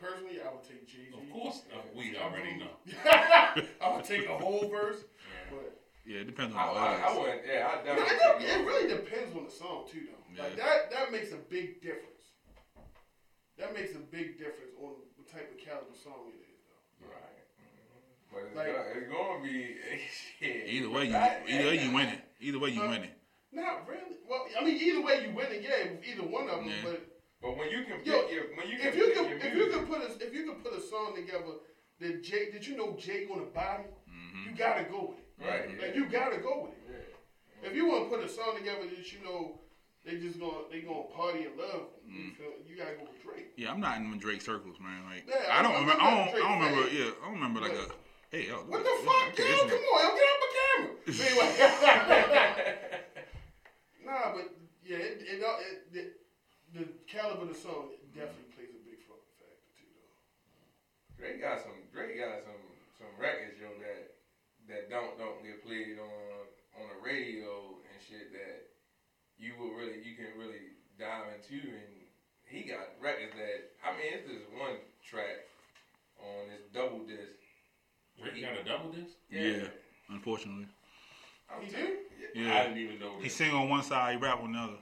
[0.00, 1.14] personally, I would take Jay Z.
[1.14, 2.74] Of course, uh, we already know.
[3.82, 5.04] I would take a whole verse,
[5.50, 7.18] but Yeah, it depends on I, the I, I audience.
[7.20, 7.42] wouldn't.
[7.46, 8.46] Yeah, I No, definitely.
[8.46, 10.42] it, it really depends on the song too, though.
[10.42, 12.13] Like that, that makes a big difference.
[13.58, 17.06] That makes a big difference on what type of caliber song it is, though.
[17.06, 17.42] Right.
[18.32, 19.76] But it's, Like- gonna, it's gonna be
[20.38, 20.66] shit.
[20.68, 22.20] Either way, you That- either way you win it.
[22.40, 23.12] Either way you Uh, win it.
[23.52, 24.18] Not really.
[24.28, 26.68] Well, I mean, either way you win it, yeah, either one of them.
[26.68, 26.82] Yeah.
[26.82, 29.28] But But when you can pick Yo, your, when you can if you pick could,
[29.28, 31.54] your if you music, could put a, if you could put a song together
[32.00, 33.84] that Jay, did you know Jay gonna body?
[34.10, 34.50] Mm-hmm.
[34.50, 35.46] You gotta go with it.
[35.46, 35.94] Right, Like yeah.
[35.94, 36.82] you gotta go with it.
[37.62, 37.68] Yeah.
[37.70, 39.60] If you want to put a song together that you know
[40.04, 42.36] they just gonna they gonna party and love, you, Mm.
[42.36, 43.52] feel, you gotta go with Drake.
[43.56, 45.04] Yeah, I'm not in the Drake circles, man.
[45.08, 46.02] Like Yeah, I don't I'm- remember.
[46.02, 46.34] I'm I don't.
[46.34, 46.82] I don't remember.
[46.88, 46.96] fan.
[46.96, 47.86] Yeah, I don't remember like a.
[48.30, 49.56] Hey, yo, What the look, fuck, okay, yo?
[49.58, 50.92] Come nigga- on, yo, get off the camera.
[51.24, 51.50] anyway,
[54.04, 54.46] nah, but
[54.84, 56.08] yeah, it, it, it, it,
[56.74, 60.12] the caliber of the song definitely plays a big fucking factor too, though.
[61.16, 61.78] Drake got some.
[61.94, 62.60] Drake got some
[62.98, 64.18] some records, yo, that
[64.68, 66.50] that don't don't get played on
[66.82, 68.73] on the radio and shit that
[69.38, 71.92] you will really you can really dive into and
[72.46, 75.46] he got records that I mean it's just one track
[76.20, 77.38] on this double disc.
[78.20, 79.14] Drake got a double disc?
[79.30, 79.66] Yeah,
[80.08, 80.66] unfortunately.
[81.50, 81.96] I'm He telling-
[82.36, 83.30] I didn't even know he that.
[83.30, 84.78] sing on one side, he rap on the other.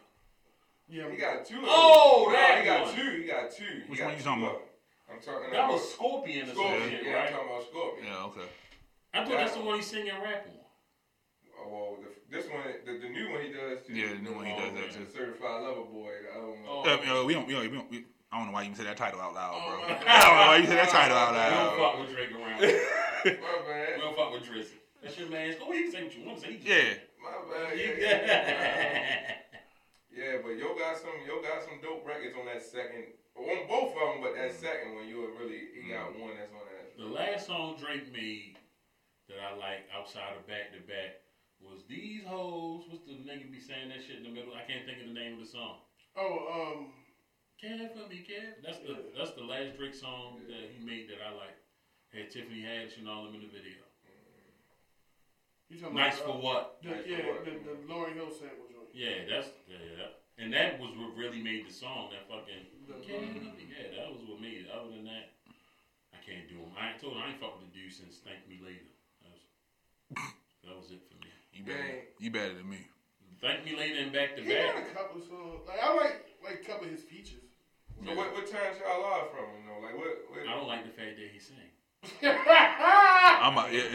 [0.88, 1.59] Yeah, He got two.
[1.59, 2.32] of Oh, them.
[2.34, 2.94] that he got one.
[2.94, 3.11] two.
[3.22, 3.64] He got two.
[3.64, 4.62] He Which got one you talking of about?
[5.11, 6.90] I'm talking That about was Scorpion Scorpion.
[6.90, 7.26] shit, Yeah, right?
[7.28, 8.07] I'm talking about Scorpion.
[8.07, 8.48] Yeah, okay.
[9.14, 10.59] I thought that's the one he's singing rap on.
[11.59, 13.93] Oh, well, the, this one, the, the new one he does too.
[13.93, 15.07] Yeah, the new one he does that The too.
[15.12, 16.11] Certified Lover Boy.
[16.24, 16.59] The other one.
[16.66, 16.83] Oh.
[16.83, 17.49] Uh, you know, we don't.
[17.49, 17.91] You know, we don't.
[17.91, 19.76] We, I don't know why you even said that title out loud, bro.
[19.85, 21.53] Oh, I don't know why you said that title out loud.
[21.53, 21.93] We don't loud.
[21.93, 22.61] fuck with Drake around.
[22.64, 24.01] My we bad.
[24.01, 24.80] don't fuck with Drizzy.
[25.05, 25.55] That's your man.
[25.61, 26.59] Oh, he can say what you want to say.
[26.64, 27.76] Yeah, My bad.
[27.78, 29.35] You- Yeah, yeah.
[30.16, 33.93] yeah, but yo got some, yo got some dope records on that second, on both
[33.93, 36.97] of them, but that second one, you were really, he got one that's on that.
[36.97, 38.57] The last song Drake made
[39.28, 41.20] that I like outside of back to back
[41.64, 42.84] was These Hoes.
[42.90, 44.52] What's the nigga be saying that shit in the middle?
[44.54, 45.82] I can't think of the name of the song.
[46.16, 46.92] Oh, um,
[47.62, 48.58] Care for me, care.
[48.58, 51.54] That's the that's the last Drake song that he made that I like.
[52.10, 53.78] Had Tiffany Haddish and all them in the video.
[55.94, 56.62] Nice about, for uh, what?
[56.82, 57.46] The, Nice for yeah, what?
[57.46, 58.90] the, the Lauryn Hill sample joint.
[58.90, 60.42] Yeah, that's yeah, yeah.
[60.42, 62.10] And that was what really made the song.
[62.10, 64.68] That fucking The- Care for me, yeah, that was what made it.
[64.68, 65.32] Other than that,
[66.12, 66.74] I can't do them.
[66.74, 68.90] I told him I ain't fucked with the dude since Thank Me Later.
[69.22, 69.42] That was,
[70.66, 71.32] that was it for me.
[71.53, 72.03] You better.
[72.18, 72.78] You better than me.
[73.40, 74.86] Thank Me Later and back to He had back.
[74.92, 75.66] a couple of songs.
[75.66, 77.42] Like I like like a couple of his features.
[78.05, 79.82] So what, what turns y'all off from him though?
[79.84, 80.14] Like what?
[80.30, 81.70] what I don't like the fact that he sang.
[82.22, 83.94] I'm a, yeah.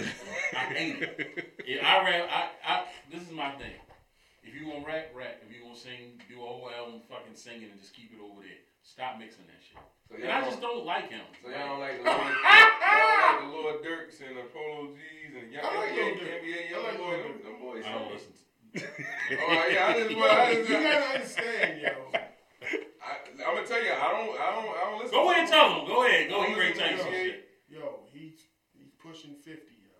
[0.56, 1.56] I hate it.
[1.68, 2.30] Yeah, I rap.
[2.32, 2.84] I, I.
[3.12, 3.76] This is my thing.
[4.44, 5.44] If you gonna rap, rap.
[5.44, 8.40] If you gonna sing, do a whole album fucking singing and just keep it over
[8.40, 8.64] there.
[8.88, 9.76] Stop mixing that shit.
[10.08, 11.28] So And I just don't like him.
[11.44, 15.52] So y'all don't like the Lord, like the Lord Dirks and the Polo G's and
[15.52, 16.40] young I like NBA, Lil Durk.
[16.40, 17.44] NBA I young like boy, Lil them, Durk.
[17.44, 17.84] them boys.
[17.84, 18.14] I don't sing.
[18.16, 18.32] listen.
[18.32, 18.40] To,
[19.44, 21.92] All right, yeah, I just, well, I just, you gotta understand, yo.
[22.16, 23.12] I,
[23.44, 25.12] I'm gonna tell you, I don't, I don't, I don't listen.
[25.12, 25.88] go ahead and tell him.
[25.88, 26.30] Go ahead.
[26.30, 26.44] Go.
[26.44, 27.48] He don't ready tell you some shit.
[27.70, 28.40] Yo, he's
[28.72, 29.92] he's pushing fifty, yo.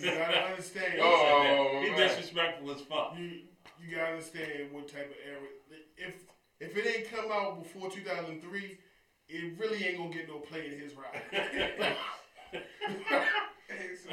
[0.00, 0.94] You gotta understand.
[1.00, 3.14] Oh, He disrespectful as fuck.
[3.18, 3.44] You
[3.84, 5.44] you gotta understand what type of era.
[5.96, 6.14] If
[6.60, 8.78] if it ain't come out before 2003,
[9.28, 11.22] it really ain't gonna get no play in his ride.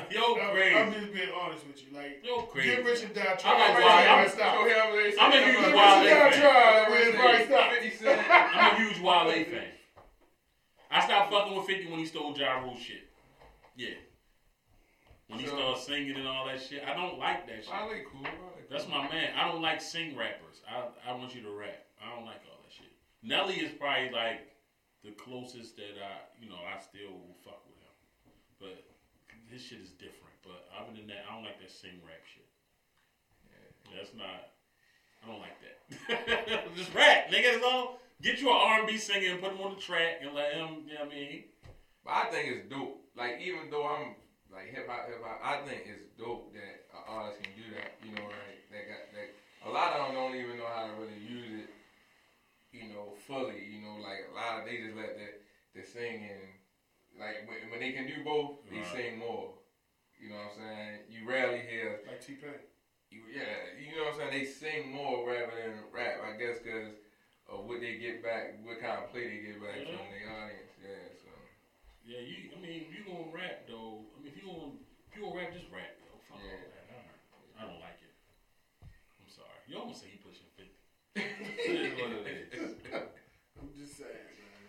[0.10, 0.76] Yo, I'm, crazy.
[0.76, 1.96] I'm just being honest with you.
[1.96, 2.70] Like, Yo, crazy.
[2.76, 3.72] get rich and die I'm trying.
[3.72, 4.56] a Where's wild- I'm- stop?
[4.56, 4.68] So I'm
[5.20, 6.52] I'm a huge saying, Wale Get rich and die fan.
[6.52, 6.92] trying.
[6.92, 7.72] Where's it stop?
[7.72, 8.32] 50 Cent.
[8.32, 9.68] I'm a huge Wale fan.
[10.92, 13.08] I stopped fucking with 50 when he stole Ja Rule shit.
[13.76, 13.94] Yeah.
[15.28, 16.84] When he So- started singing and all that shit.
[16.86, 17.74] I don't like that shit.
[17.74, 18.22] Wale cool.
[18.24, 18.32] Wale
[18.70, 19.34] That's my man.
[19.38, 20.62] I don't like sing rappers.
[20.68, 21.86] I, I want you to rap.
[22.04, 22.92] I don't like all that shit.
[23.24, 24.52] Nelly is probably like
[25.04, 27.96] the closest that I, you know, I still will fuck with him.
[28.60, 28.84] But
[29.48, 30.36] his shit is different.
[30.44, 32.44] But other than that, I don't like that sing rap shit.
[33.94, 34.52] That's not.
[35.22, 36.76] I don't like that.
[36.76, 37.56] Just rap, nigga.
[37.56, 38.00] It's all.
[38.22, 40.88] Get you an R&B singer and put him on the track and let him.
[40.88, 41.44] You know what I mean?
[42.04, 43.04] But I think it's dope.
[43.16, 44.16] Like even though I'm
[44.52, 48.00] like hip hop, hip hop, I think it's dope that an artist can do that.
[48.00, 48.60] You know, right?
[48.72, 49.30] That got that.
[49.64, 51.63] A lot of them don't even know how to really use it.
[52.84, 53.64] You know, fully.
[53.64, 55.40] You know, like a lot of they just let the
[55.80, 56.60] the singing.
[57.18, 58.92] Like when, when they can do both, they Right.
[58.92, 59.54] sing more.
[60.20, 61.00] You know what I'm saying?
[61.10, 62.60] You rarely hear Like T Pain.
[63.14, 64.34] Yeah, you know what I'm saying?
[64.34, 66.98] They sing more rather than rap, I guess, because
[67.46, 69.94] of what they get back, what kind of play they get back Yeah.
[69.94, 70.74] from the audience.
[70.82, 71.30] Yeah, so.
[72.02, 72.50] Yeah, you.
[72.52, 74.10] I mean, you gonna rap though.
[74.16, 74.74] I mean, if you gonna
[75.08, 75.94] if you gonna rap, just rap.
[76.02, 76.66] Yo, fuck all Yeah.
[76.74, 76.86] that.
[76.90, 76.98] I
[77.38, 78.14] don't, I don't like it.
[79.22, 79.62] I'm sorry.
[79.70, 80.23] You almost say he pushing fifty.
[81.16, 81.24] It
[81.82, 82.72] is what it is.
[82.94, 84.10] I'm just saying,
[84.40, 84.66] man.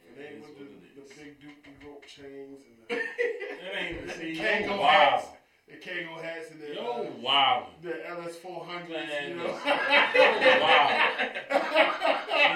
[0.00, 1.10] It It ain't is with the, it the is.
[1.18, 2.94] big Dookie rope chains and the,
[3.62, 4.34] That ain't the see.
[4.40, 5.26] Kango Yo, hats.
[5.26, 5.34] wow.
[5.68, 7.66] The Kango hats and the, Yo, uh, wow.
[7.82, 9.44] the LS 400s, you know?
[9.44, 10.60] listen.
[10.60, 10.86] wow.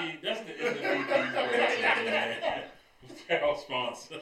[0.01, 2.63] See, that's the end of these words, man.
[3.43, 4.19] Our sponsor.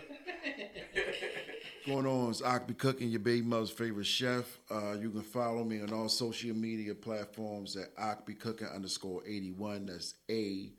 [1.91, 4.45] Going on is Ak Be Cooking, your baby mother's favorite chef.
[4.69, 9.21] Uh, you can follow me on all social media platforms at Ak Be Cooking underscore
[9.27, 9.87] 81.
[9.87, 10.71] That's A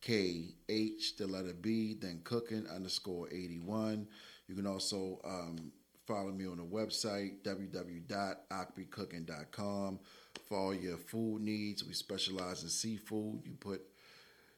[0.00, 4.08] K H, the letter B, then cooking underscore 81.
[4.48, 5.72] You can also um,
[6.06, 9.98] follow me on the website, www.akbecooking.com.
[10.48, 13.42] For all your food needs, we specialize in seafood.
[13.44, 13.82] You put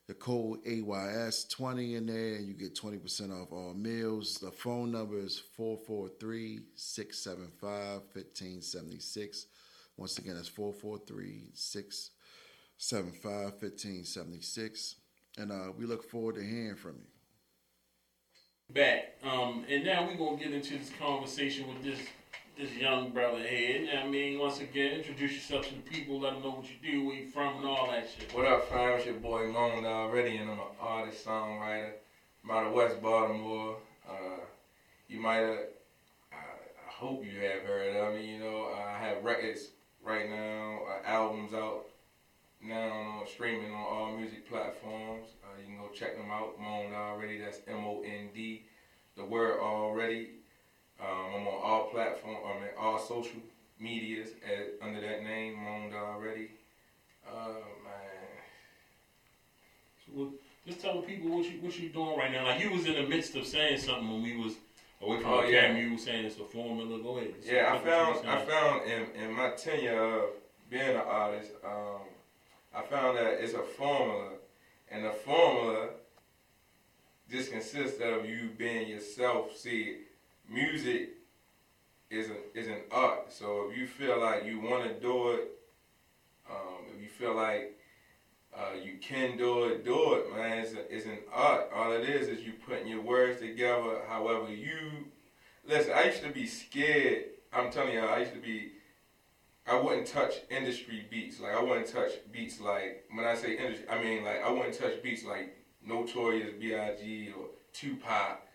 [0.09, 4.39] the code AYS20 in there and you get 20% off all meals.
[4.39, 9.47] The phone number is 443 675 1576.
[9.99, 14.95] Once again, that's 443 675 1576.
[15.37, 18.75] And uh, we look forward to hearing from you.
[18.75, 19.15] Back.
[19.23, 21.99] Um, and now we're gonna get into this conversation with this
[22.59, 23.79] this young brother here.
[23.79, 26.51] You know what I mean, once again, introduce yourself to the people, let them know
[26.51, 28.35] what you do, where you from, and all that shit.
[28.35, 28.97] What up, fam?
[28.97, 31.93] It's your boy Mond Already, and I'm an artist, songwriter.
[32.43, 33.77] I'm out of West Baltimore.
[34.09, 34.41] Uh,
[35.07, 35.59] you might have,
[36.33, 38.29] I, I hope you have heard of me.
[38.29, 39.69] You know, I have records
[40.03, 41.85] right now, uh, albums out
[42.61, 45.29] now on streaming on all music platforms.
[45.45, 46.61] Uh, you can go check them out.
[46.61, 47.39] Mond Already.
[47.39, 48.65] That's M O N D.
[49.15, 50.31] The word already.
[51.01, 52.39] Um, I'm on all platforms.
[52.45, 53.41] I mean, all social
[53.79, 56.51] medias at, under that name, Mond Already.
[57.27, 57.49] Uh,
[57.85, 58.29] man.
[60.07, 60.33] So
[60.67, 62.45] just tell the people what you what you doing right now.
[62.47, 64.55] Like you was in the midst of saying something when we was
[65.03, 65.67] away from Oh, the yeah.
[65.69, 65.83] camera.
[65.83, 66.99] You was saying it's a formula.
[67.03, 67.35] Go ahead.
[67.45, 70.23] Yeah, I found I found in, in my tenure of
[70.71, 72.01] being an artist, um,
[72.75, 74.31] I found that it's a formula,
[74.91, 75.89] and the formula
[77.31, 79.57] just consists of you being yourself.
[79.57, 79.99] See,
[80.49, 81.11] music
[82.11, 83.33] is is an art.
[83.33, 85.51] So if you feel like you want to do it,
[86.51, 87.79] um, if you feel like
[88.57, 90.59] uh, you can do it, do it, man.
[90.59, 91.71] It's, a, it's an art.
[91.75, 94.01] All it is is you putting your words together.
[94.09, 95.07] However you
[95.67, 95.93] listen.
[95.95, 97.25] I used to be scared.
[97.53, 98.73] I'm telling you, I used to be.
[99.67, 101.41] I wouldn't touch industry beats.
[101.41, 104.79] Like I wouldn't touch beats like when I say industry, I mean like I wouldn't
[104.79, 107.33] touch beats like Notorious B.I.G.
[107.39, 108.48] or Tupac.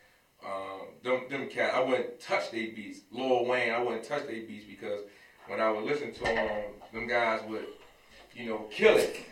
[0.46, 3.02] Um, them them cat, I wouldn't touch their beats.
[3.12, 5.02] Lil Wayne, I wouldn't touch their beats because
[5.48, 6.50] when I would listen to them,
[6.94, 7.66] them guys would,
[8.34, 9.26] you know, kill it.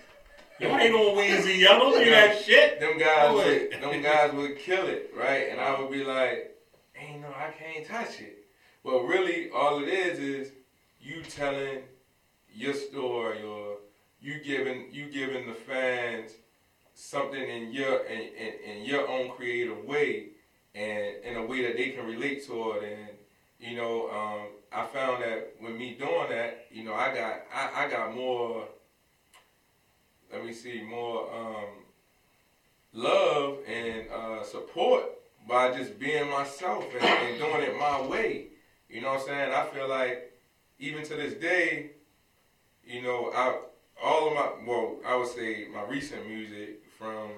[0.60, 1.64] You ain't on Weezy.
[1.64, 2.80] Don't do that shit.
[2.80, 5.50] Them guys, would, them guys would kill it, right?
[5.50, 6.56] And I would be like,
[6.96, 8.46] ain't no, I can't touch it.
[8.84, 10.52] But really, all it is is
[11.02, 11.80] you telling
[12.54, 13.78] your story, or
[14.20, 16.32] you giving you giving the fans
[16.94, 20.28] something in your in, in, in your own creative way,
[20.74, 22.84] and in a way that they can relate to it.
[22.84, 23.18] And
[23.60, 27.86] you know, um, I found that with me doing that, you know, I got I,
[27.86, 28.68] I got more.
[30.32, 31.30] Let me see more.
[31.34, 31.66] Um,
[32.94, 35.04] love and uh, support
[35.48, 38.48] by just being myself and, and doing it my way.
[38.90, 39.54] You know what I'm saying?
[39.54, 40.34] I feel like
[40.80, 41.92] even to this day,
[42.86, 43.58] you know, I
[44.04, 47.30] all of my well, I would say my recent music from,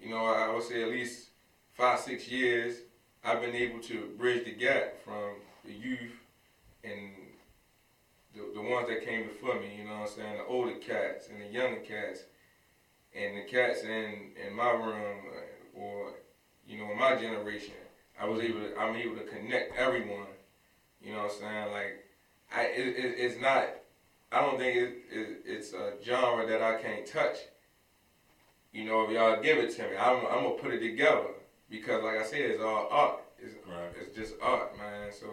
[0.00, 1.28] you know, I would say at least
[1.74, 2.76] five six years,
[3.24, 6.12] I've been able to bridge the gap from the youth
[6.84, 7.12] and
[8.34, 9.76] the, the ones that came before me.
[9.78, 10.38] You know what I'm saying?
[10.38, 12.20] The older cats and the younger cats,
[13.14, 16.12] and the cats in in my room uh, or
[16.66, 17.74] you know in my generation.
[18.20, 20.26] I was able to I'm able to connect everyone.
[21.00, 21.72] You know what I'm saying?
[21.72, 22.04] Like
[22.54, 23.68] I it, it, it's not.
[24.30, 27.36] I don't think it, it, it's a genre that I can't touch.
[28.72, 31.26] You know, if y'all give it to me, I'm, I'm gonna put it together
[31.72, 33.20] because, like I said, it's all art.
[33.40, 33.90] It's, Right.
[34.00, 35.10] it's just art, man.
[35.12, 35.26] So,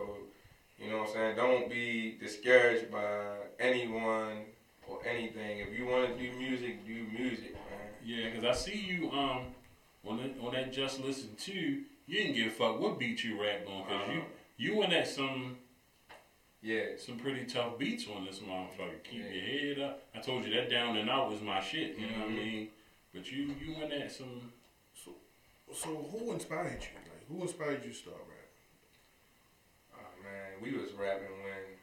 [0.79, 1.35] you know what I'm saying?
[1.35, 4.45] Don't be discouraged by anyone
[4.87, 5.59] or anything.
[5.59, 7.89] If you want to do music, do music, man.
[8.03, 9.53] Yeah, because I see you um
[10.05, 13.39] on that on that just listen to you didn't give a fuck what beat you
[13.39, 14.13] rap on because Uh-huh.
[14.57, 15.57] you you went at some
[16.61, 16.95] Yeah.
[16.97, 19.03] some pretty tough beats on this motherfucker.
[19.03, 19.31] Keep Yeah.
[19.31, 20.01] your head up.
[20.15, 21.97] I told you that down and out was my shit.
[21.97, 22.35] You know what I Mhm.
[22.35, 22.69] mean?
[23.13, 24.53] But you you went at some.
[25.73, 26.97] So, who inspired you?
[26.97, 28.39] Like, who inspired you to start rapping?
[29.93, 31.77] Oh man, we was rapping when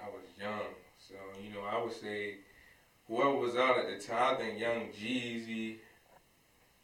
[0.00, 0.74] I was young.
[0.96, 2.36] So, you know, I would say
[3.08, 5.78] whoever was out at the time, I think Young Jeezy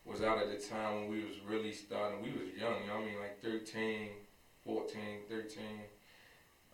[0.05, 2.23] was out at the time when we was really starting.
[2.23, 3.21] We was young, you know I mean?
[3.21, 4.09] Like 13,
[4.65, 5.63] 14, 13.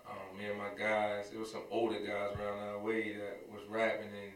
[0.08, 3.62] Um, me and my guys, there was some older guys around our way that was
[3.68, 4.32] rapping and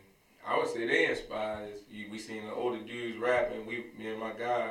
[0.46, 1.80] I would say they inspired us.
[1.90, 3.66] We seen the older dudes rapping.
[3.66, 4.70] We, me and my guy,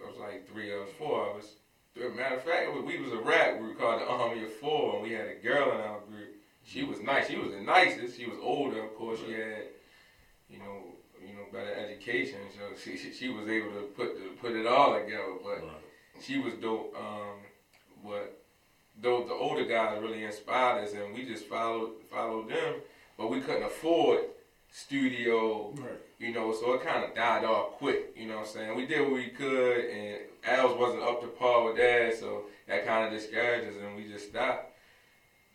[0.00, 1.54] it was like three of us, four of us.
[1.96, 5.02] Matter of fact, we- we was a rap group called the Army of Four, and
[5.04, 6.34] we had a girl in our group.
[6.64, 7.28] She was nice.
[7.28, 8.16] She was the nicest.
[8.18, 9.20] She was older, of course.
[9.20, 9.68] She had,
[10.48, 10.82] you know,
[11.20, 12.40] you know, better education.
[12.56, 15.34] So she she, she was able to put the, put it all together.
[15.44, 15.62] But
[16.20, 16.94] she was dope.
[16.96, 17.38] Um,
[18.04, 18.42] but
[19.00, 22.74] though the older guys really inspired us, and we just followed followed them.
[23.16, 24.24] But we couldn't afford
[24.68, 26.00] studio Right.
[26.18, 28.76] You know, so it kind of died off quick, you know what I'm saying?
[28.76, 32.86] We did what we could, and Al's wasn't up to par with that, so that
[32.86, 34.72] kind of discouraged us, and we just stopped.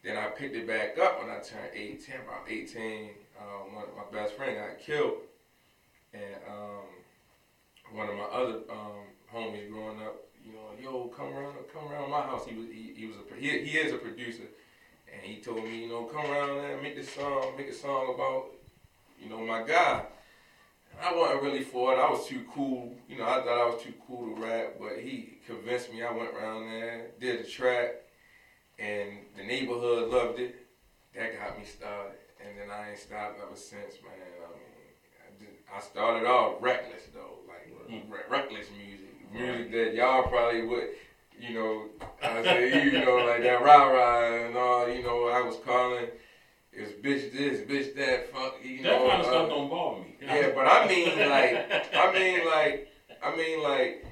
[0.04, 3.10] Then I picked it back up when I turned 18, about 18.
[3.40, 5.14] Um, one of my best friend got killed,
[6.14, 11.56] and um, one of my other um, homies growing up, you know, yo, come around,
[11.74, 12.46] come around my house.
[12.46, 14.44] He was, he, he was a, he, he is a producer,
[15.14, 18.14] and he told me, you know, come around and make this song, make a song
[18.14, 18.52] about,
[19.22, 20.04] you know, my guy.
[21.02, 21.98] I wasn't really for it.
[21.98, 22.94] I was too cool.
[23.08, 26.04] You know, I thought I was too cool to rap, but he convinced me.
[26.04, 27.96] I went around there, did the track,
[28.78, 30.68] and the neighborhood loved it.
[31.16, 34.14] That got me started, and then I ain't stopped ever since, man.
[34.14, 34.80] I mean,
[35.26, 38.12] I, just, I started off reckless though, like mm-hmm.
[38.12, 40.90] re- reckless music, music that y'all probably would,
[41.40, 41.86] you know,
[42.22, 44.88] I say, you know, like that rah rah and all.
[44.88, 46.08] You know, I was calling.
[46.72, 49.08] It's bitch this, bitch that, fuck, you That know.
[49.08, 50.16] That kind of uh, stuff don't bother me.
[50.22, 52.88] yeah, but I mean like I mean like
[53.24, 54.06] I mean like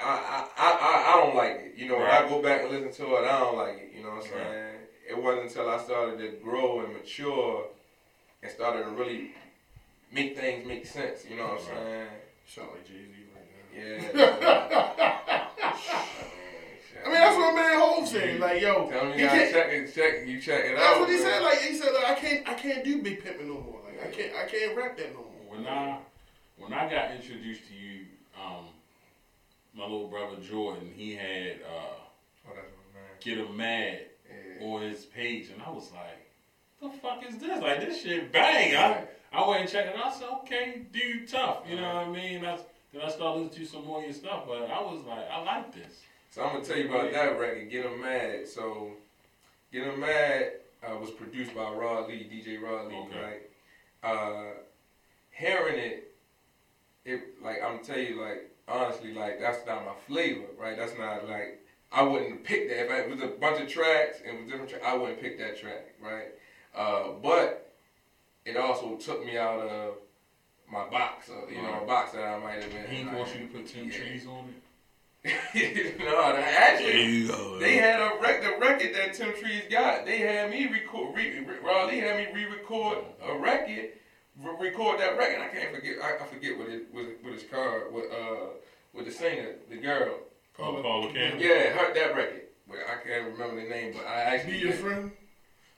[0.00, 1.72] I I, I, I don't like it.
[1.76, 3.92] You know, when I go back and listen to it, I don't like it.
[3.96, 4.40] You know what I'm Right.
[4.48, 4.70] saying?
[5.10, 7.66] It wasn't until I started to grow and mature
[8.42, 9.32] and started to really
[10.12, 11.24] make things make sense.
[11.28, 12.08] You know what I'm saying?
[12.46, 14.20] Sound like Jay Z right now.
[14.20, 15.40] Yeah.
[17.04, 18.40] I mean, that's what man Said.
[18.40, 20.78] Like, yo, Tell me you gotta check it, check you check it out.
[20.78, 21.22] That's what he man.
[21.24, 21.42] said.
[21.42, 23.80] Like he said, like, I can't, I can't do big pimping no more.
[23.86, 25.56] Like I can't, I can't rap that no more.
[25.56, 25.98] When I
[26.58, 28.06] when I got introduced to you,
[28.40, 28.66] um,
[29.74, 31.94] my little brother Jordan, he had uh,
[32.46, 33.02] Oh, man.
[33.20, 34.00] get him mad
[34.60, 34.66] Yeah.
[34.66, 36.28] on his page, and I was like,
[36.82, 37.60] "The fuck is this?
[37.62, 39.96] Like this shit bang!" I I went and checked it.
[39.96, 40.06] out.
[40.06, 42.42] I said, "Okay, dude, tough." You know what I mean?
[42.42, 45.28] That's, then I started listening to some more of your stuff, but I was like,
[45.30, 46.02] "I like this."
[46.34, 48.48] So I'm gonna tell you about that record, Get 'Em Mad.
[48.48, 48.90] So,
[49.72, 53.20] Get 'Em Mad uh, was produced by Rod Lee, DJ Rod Lee, Okay.
[53.22, 53.42] right?
[54.02, 54.50] Uh,
[55.30, 56.12] hearing it,
[57.04, 60.76] it like I'm tell you, like honestly, like that's not my flavor, right?
[60.76, 64.20] That's not like I wouldn't pick that if I- it was a bunch of tracks
[64.26, 64.84] and was different tracks.
[64.84, 66.34] I wouldn't pick that track, right?
[66.74, 67.76] Uh, but
[68.44, 69.98] it also took me out of
[70.66, 72.86] my box, uh, you know, a box that I might have been.
[72.88, 74.63] He ain't you to put Tim Trees on it.
[75.24, 77.58] no, they actually, go.
[77.58, 80.04] they had a rec- the record that Tim Trees got.
[80.04, 83.88] They had me record, re- re- Rod Lee had me re-record a record,
[84.42, 85.40] re- record that record.
[85.40, 88.48] I can't forget, I, I forget what it was, with his card, with uh,
[88.92, 90.18] with the singer, the girl.
[90.58, 91.40] Paula, Paula Campbell.
[91.40, 92.42] Yeah, her that record.
[92.68, 95.10] But I can't remember the name, but I actually Be your friend.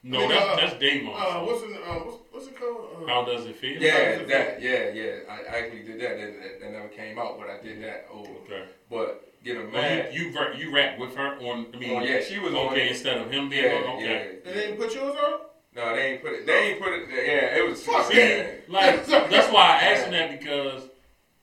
[0.03, 1.25] No, I mean, that's uh, that's Dave Monson.
[1.25, 1.69] Uh, what's it?
[1.71, 3.09] Uh, what's, what's it called?
[3.09, 3.81] How does it feel?
[3.81, 4.61] Yeah, that.
[4.61, 5.11] Yeah, yeah.
[5.29, 6.17] I I actually did that.
[6.17, 8.07] That, that, that never came out, but I did that.
[8.13, 8.63] Oh, Okay.
[8.89, 10.11] but get a Well, man.
[10.11, 11.67] you you, you rap with her on.
[11.73, 12.91] I mean, Oh, yeah, she was okay it.
[12.91, 13.97] instead of him being yeah, on.
[13.97, 14.05] Okay.
[14.05, 14.49] yeah.
[14.49, 15.39] And they didn't put yours on?
[15.75, 16.45] No, they ain't put it.
[16.47, 17.09] They ain't put it.
[17.09, 17.83] Yeah, it was.
[17.83, 18.47] Fuck yeah.
[18.67, 20.83] Like that's why I asked him that because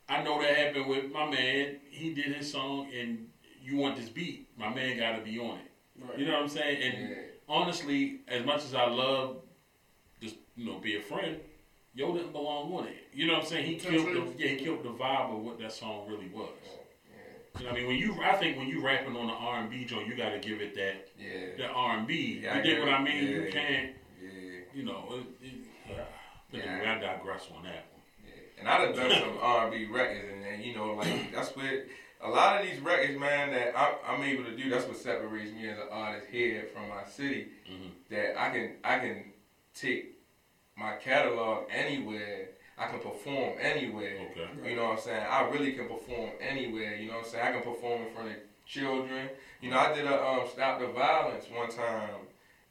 [0.09, 1.77] I know that happened with my man.
[1.91, 3.29] He did his song and
[3.63, 4.49] you want this beat.
[4.59, 5.71] My man got to be on it.
[6.03, 6.19] Right.
[6.19, 6.83] You know what I'm saying?
[6.83, 7.17] And Yeah.
[7.49, 9.37] honestly, as much as I love
[10.21, 11.37] just you know be a friend,
[11.97, 12.97] Yo didn't belong on it.
[13.13, 13.67] You know what I'm saying?
[13.67, 16.49] He killed the yeah he killed the vibe of what that song really was.
[16.49, 16.69] Oh.
[16.69, 16.73] Yeah.
[16.73, 17.87] You know what I mean?
[17.87, 20.31] When you I think when you rapping on the R and B joint, you got
[20.31, 21.57] to give it that Yeah.
[21.67, 22.41] that R and B.
[22.43, 23.29] You get what I mean?
[23.29, 23.93] You can't.
[24.23, 24.31] Yeah.
[24.75, 25.05] You know.
[25.43, 25.55] It, it,
[25.99, 26.03] uh,
[26.51, 26.65] but Yeah.
[26.71, 28.03] anyway, I digress on that one.
[28.25, 28.61] Yeah.
[28.61, 31.55] And I done done some R and B records, and, and you know, like that's
[31.57, 31.65] what
[32.23, 34.71] a lot of these records, man, that I, I'm able to do.
[34.71, 37.49] That's what separates me as an artist here from my city.
[37.71, 37.91] Mhm.
[38.11, 39.33] That I can I can
[39.75, 40.19] take
[40.77, 42.49] my catalog anywhere.
[42.77, 44.17] I can perform anywhere.
[44.33, 44.71] Okay.
[44.71, 45.25] You know what I'm saying?
[45.31, 46.97] I really can perform anywhere.
[46.97, 47.47] You know what I'm saying?
[47.47, 49.29] I can perform in front of children.
[49.61, 52.11] You know, I did a um, Stop the Violence one time,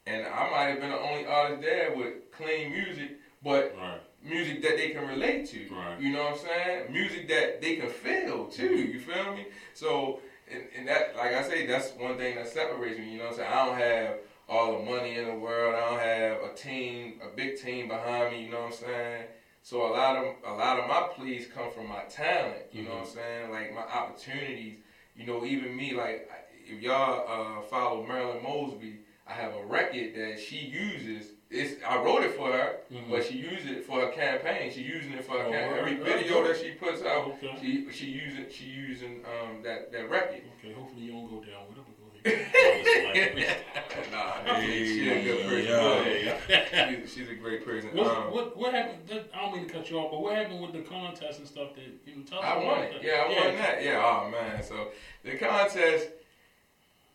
[0.06, 4.00] and I might have been the only artist there with clean music, but Right.
[4.22, 5.68] music that they can relate to.
[5.74, 5.98] Right.
[6.00, 6.92] You know what I'm saying?
[6.92, 8.74] Music that they can feel too.
[8.76, 9.46] You feel me?
[9.72, 10.20] So,
[10.52, 13.12] and, and that, like I say, that's one thing that separates me.
[13.12, 13.52] You know what I'm saying?
[13.52, 14.16] I don't have
[14.50, 15.74] all the money in the world.
[15.74, 18.44] I don't have a team, a big team behind me.
[18.44, 19.24] You know what I'm saying?
[19.64, 22.66] So a lot of a lot of my pleas come from my talent.
[22.70, 23.50] You know what I'm saying?
[23.50, 24.76] Like my opportunities.
[25.16, 25.94] You know, even me.
[25.94, 26.28] Like
[26.66, 31.30] if y'all uh, follow Marilyn Mosby, I have a record that she uses.
[31.48, 33.08] It's I wrote it for her, Mhm.
[33.08, 34.70] but she used it for her campaign.
[34.70, 35.78] She using it for her Oh, campaign.
[35.78, 37.56] Every video that she puts out, Okay.
[37.58, 40.42] she she using she using um that that record.
[40.58, 41.84] Okay, hopefully you don't go down with it.
[42.24, 43.58] But Go ahead.
[44.46, 45.64] a good person.
[46.48, 46.88] Yeah.
[46.90, 47.90] She's, she's a great person.
[47.90, 48.98] What, Um, what what happened?
[49.34, 51.74] I don't mean to cut you off, but what happened with the contest and stuff?
[51.74, 52.94] That you know, tell us I about won it.
[53.02, 53.82] Yeah, I won that.
[53.82, 54.62] Yeah, oh man.
[54.62, 54.88] So
[55.22, 56.08] the contest,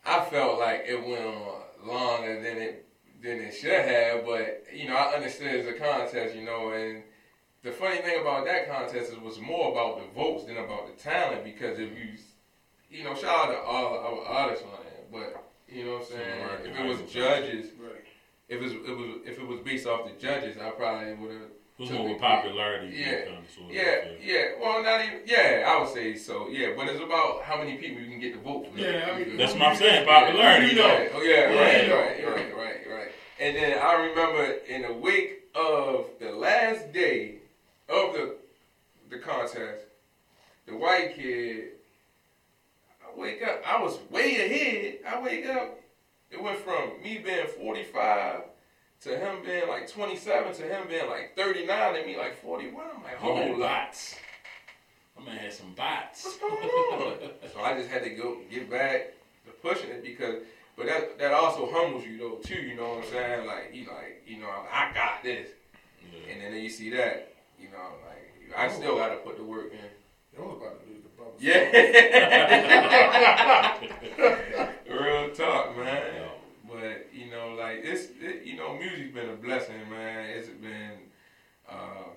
[0.05, 2.86] I felt like it went on longer than it
[3.22, 7.03] than it should have, but you know, I understood it's a contest, you know, and
[7.64, 10.88] the funny thing about that contest is it was more about the votes than about
[10.88, 12.14] the talent because if you
[12.89, 16.07] you know, shout out to all our artists on it, but you know what I'm
[16.07, 16.47] saying?
[16.47, 18.03] Right, If it was judges, Right.
[18.47, 21.32] if it was, it was if it was based off the judges, I probably would
[21.32, 21.51] have It
[21.84, 22.95] was more of a popularity.
[22.97, 23.26] Yeah.
[23.26, 24.45] kind of, sort of yeah, yeah.
[24.60, 25.22] Well, not even.
[25.26, 26.49] Yeah, I would say so.
[26.49, 28.78] Yeah, but it's about how many people you can get to vote for.
[28.80, 30.05] Yeah, I mean, That's what I'm saying.
[30.05, 30.68] Popularity.
[30.68, 30.88] You know.
[30.88, 31.99] Yeah, Oh yeah, Yeah, right, you know.
[31.99, 33.12] right, right, right, right.
[33.39, 37.36] And then I remember in the wake of the last day
[37.88, 38.36] of the
[39.10, 39.86] the contest,
[40.68, 41.70] the white kid.
[43.20, 43.62] I wake up.
[43.68, 45.00] I was way ahead.
[45.06, 45.78] I wake up.
[46.32, 48.42] It went from me being 45
[49.02, 52.86] to him being like 27 to him being like 39 and me like 41.
[52.96, 53.94] I'm like, Oh, hold up.
[55.18, 56.24] I'm gonna have some bots.
[56.24, 57.18] What's going on?
[57.54, 59.14] so I just had to go get back
[59.46, 60.36] to pushing it because,
[60.78, 62.62] but that that also humbles you though too.
[62.62, 63.48] You know what I'm saying?
[63.48, 65.50] Like you like you know I got this,
[66.02, 66.34] Yeah.
[66.34, 68.78] and then you see that you know like I oh.
[68.78, 70.42] still got to put the work in.
[70.42, 71.04] I was about to lose
[71.38, 71.70] the bubble.
[73.20, 73.78] Yeah.
[74.90, 76.04] Real talk, man.
[76.68, 80.30] But you know, like it's it, you know, music's been a blessing, man.
[80.30, 80.92] It's been
[81.70, 82.10] uh,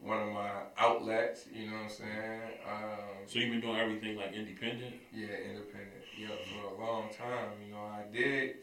[0.00, 1.46] one of my outlets.
[1.52, 2.40] You know what I'm saying?
[2.66, 4.94] Um, So you've been doing everything like independent.
[5.12, 6.04] yeah, independent.
[6.18, 7.52] Yeah, for a long time.
[7.66, 8.56] You know, I did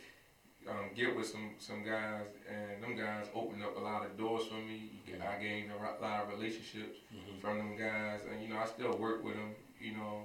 [0.67, 4.45] um, get with some some guys, and them guys opened up a lot of doors
[4.47, 4.89] for me.
[5.21, 7.39] I gained a lot of relationships Mhm.
[7.39, 9.53] from them guys, and you know, I still work with them.
[9.83, 10.21] You know,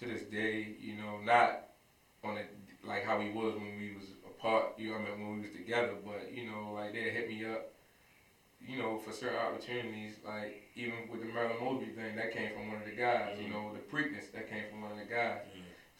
[0.00, 0.76] to this day.
[0.80, 1.68] You know, not
[2.24, 2.50] on it
[2.84, 4.74] like how we was when we was apart.
[4.78, 7.44] You know, I mean, when we was together, but you know, like they hit me
[7.46, 7.72] up.
[8.60, 12.68] You know, for certain opportunities, like even with the Marilyn Mosby thing, that came from
[12.68, 13.38] one of the guys.
[13.40, 15.42] You know, the Preakness that came from one of the guys.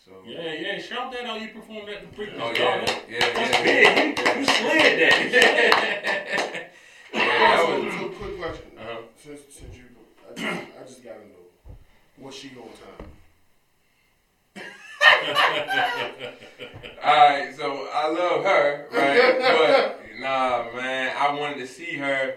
[0.04, 0.78] So Yeah, yeah.
[0.80, 1.40] Shout that out.
[1.40, 2.30] You performed at the pre.
[2.36, 3.32] Oh yeah, yeah, yeah.
[3.34, 4.18] That's yeah, big.
[4.18, 4.38] yeah.
[4.38, 6.70] You slid that.
[7.14, 8.66] yeah, that Also, was, so quick question.
[8.78, 8.98] uh-huh.
[9.22, 9.84] Since since you,
[10.28, 11.37] I just, I just gotta know,
[12.20, 13.06] what's she on time?
[17.04, 19.38] All right, so I love her, right?
[19.40, 22.34] but nah, man, I wanted to see her,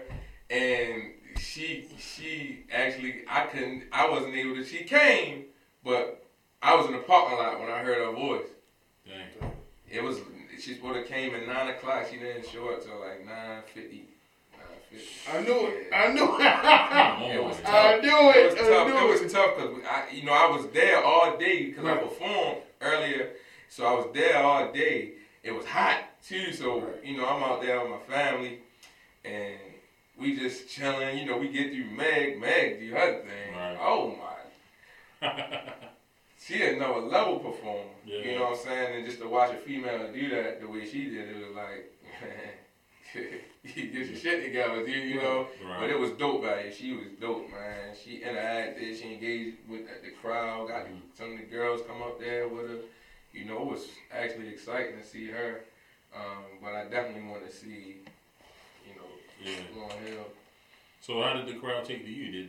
[0.50, 4.64] and she she actually I couldn't I wasn't able to.
[4.64, 5.46] She came,
[5.84, 6.24] but
[6.62, 8.48] I was in the parking lot when I heard her voice.
[9.06, 9.52] Dang.
[9.90, 10.18] It was
[10.60, 12.06] she supposed to came at nine o'clock.
[12.10, 14.11] She didn't show up till like nine fifty.
[15.32, 15.88] I knew it.
[15.92, 17.34] I knew it.
[17.36, 17.74] It was tough.
[17.74, 18.36] I knew it.
[18.36, 18.88] It was tough.
[18.88, 19.22] knew It it.
[19.24, 23.30] was tough because I, you know, I was there all day because I performed earlier,
[23.68, 25.12] so I was there all day.
[25.42, 27.04] It was hot too, so Right.
[27.04, 28.60] you know, I'm out there with my family,
[29.24, 29.58] and
[30.18, 31.18] we just chilling.
[31.18, 32.38] You know, we get through Meg.
[32.40, 33.54] Meg do her thing.
[33.56, 33.78] Right.
[33.80, 34.28] Oh my.
[36.44, 37.82] she another level performer.
[38.04, 38.18] Yeah.
[38.18, 38.96] You know what I'm saying?
[38.96, 41.92] And just to watch a female do that the way she did, it was like,
[42.20, 42.61] man, you
[43.74, 45.08] get your shit together, dude.
[45.10, 45.46] You know.
[45.64, 45.80] Right.
[45.80, 46.72] But it was dope out here.
[46.72, 47.94] She was dope, man.
[48.02, 49.00] She interacted.
[49.00, 50.68] She engaged with the crowd.
[50.68, 50.94] Got Mm-hmm.
[51.16, 52.76] some of the girls come up there with her.
[53.32, 55.60] You know, it was actually exciting to see her.
[56.14, 58.00] Um, but I definitely want to see,
[58.86, 59.08] you know,
[59.42, 60.06] Yeah.
[60.06, 60.26] Hill.
[61.00, 62.30] So how did the crowd take to you?
[62.30, 62.48] Did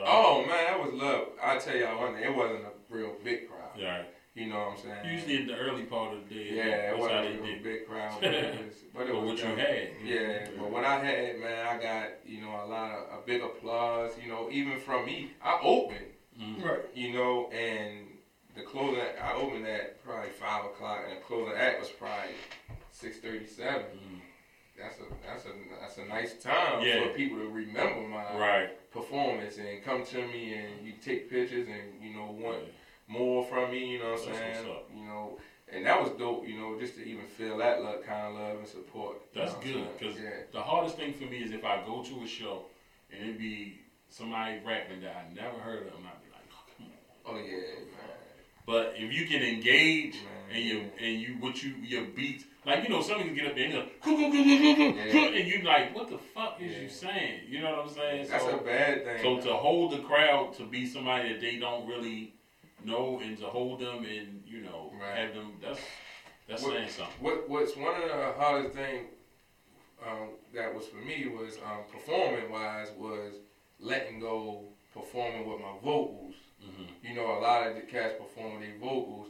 [0.00, 1.24] uh, Oh man, that was love.
[1.42, 3.70] I tell y'all one thing, it wasn't a real big crowd.
[3.76, 4.02] yeah.
[4.34, 5.14] You know what I'm saying?
[5.14, 7.62] Usually in the early part of the day, Yeah, it that's wasn't they a did.
[7.62, 8.12] big crowd.
[8.22, 9.88] But it was, but it was what you had.
[10.02, 13.42] Yeah, but what I had, man, I got you know a lot of a big
[13.42, 14.12] applause.
[14.22, 16.06] You know, even from me, I opened.
[16.40, 16.64] Mhm.
[16.64, 16.80] Right.
[16.94, 18.06] You know, and
[18.54, 22.32] the closing, I opened at probably five o'clock, and the closing act was probably
[22.90, 23.82] six thirty-seven.
[23.84, 24.20] Mhm.
[24.78, 27.02] That's a that's a that's a nice time Yeah.
[27.02, 28.90] for people to remember my Right.
[28.90, 32.60] performance and come to me and you take pictures and you know want
[33.08, 33.92] more from me.
[33.92, 34.66] You know what I'm saying?
[34.96, 35.38] You know,
[35.72, 36.46] and that was dope.
[36.46, 39.22] You know, just to even feel that love, kind of love and support.
[39.34, 40.30] That's good because yeah.
[40.52, 42.66] the hardest thing for me is if I go to a show
[43.10, 46.86] and it be somebody rapping that I never heard of, I'd be like, oh, come
[46.86, 47.36] on.
[47.36, 48.12] Oh yeah, man.
[48.64, 51.06] But if you can engage Man, and you yeah.
[51.06, 53.90] and you what you your beats like you know some can get up there and,
[54.04, 57.40] go, and you like what the fuck is you saying?
[57.48, 58.28] You know what I'm saying?
[58.30, 59.22] That's so, a bad thing.
[59.22, 62.34] so to hold the crowd to be somebody that they don't really
[62.84, 65.16] know and to hold them and you know Right.
[65.18, 65.80] have them that's
[66.48, 67.14] that's What- saying something.
[67.20, 69.06] What what's one of the hardest thing
[70.06, 73.34] um, that was for me was um, performing wise was
[73.78, 74.64] letting go
[74.94, 76.34] performing with my vocals.
[76.60, 79.28] hmm You know, a lot of the cats perform their vocals,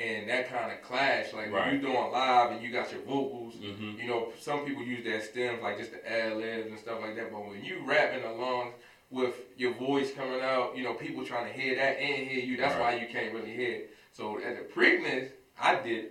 [0.00, 1.32] and that kind of clash.
[1.32, 1.66] Like Right.
[1.72, 3.54] when you're doing live and you got your vocals.
[3.54, 7.00] hmm You know, some people use their stems like just the ad libs and stuff
[7.00, 7.30] like that.
[7.32, 8.72] But when you rapping along
[9.10, 12.56] with your voice coming out, you know, people trying to hear that and hear you.
[12.56, 12.94] That's Right.
[12.96, 13.72] why you can't really hear.
[13.72, 13.90] it.
[14.12, 15.30] So at the Preakness,
[15.60, 16.10] I did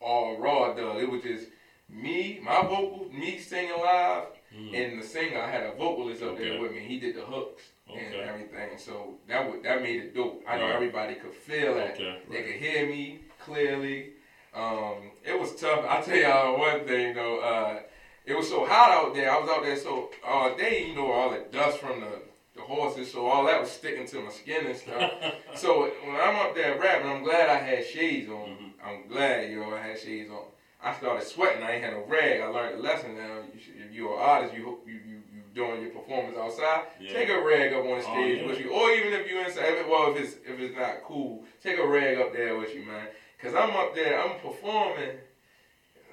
[0.00, 0.72] all raw.
[0.74, 1.46] Though it was just
[1.88, 4.24] me, my vocal, me singing live,
[4.54, 4.72] Mm.
[4.74, 5.40] and the singer.
[5.40, 6.50] I had a vocalist up Okay.
[6.50, 6.78] there with me.
[6.80, 8.78] He did the hooks and everything.
[8.78, 10.44] So that would that made it dope.
[10.46, 10.74] I know Right.
[10.74, 11.94] everybody could feel that.
[11.94, 12.18] Okay.
[12.30, 14.12] They could hear me clearly.
[14.54, 15.84] Um, it was tough.
[15.88, 17.40] I tell y'all one thing though.
[17.40, 17.80] Uh,
[18.24, 19.30] it was so hot out there.
[19.30, 20.86] I was out there so all day.
[20.86, 22.22] You know, all the dust from the
[22.64, 23.12] horses.
[23.12, 25.12] So all that was sticking to my skin and stuff.
[25.54, 28.48] so when I'm up there rapping, I'm glad I had shades on.
[28.48, 28.70] Mhm.
[28.84, 30.44] I'm glad, yo, I had shades on.
[30.82, 31.62] I started sweating.
[31.62, 32.40] I ain't had no rag.
[32.42, 33.38] I learned a lesson now.
[33.54, 36.84] You should, if you're an artist, you you you you doing your performance outside.
[37.00, 37.12] Yeah.
[37.14, 38.46] Take a rag up on the Oh, stage yeah.
[38.46, 39.64] with you, or even if you inside.
[39.72, 42.74] If it, well, if it's if it's not cool, take a rag up there with
[42.74, 43.06] you, man.
[43.40, 45.16] Cause I'm up there, I'm performing,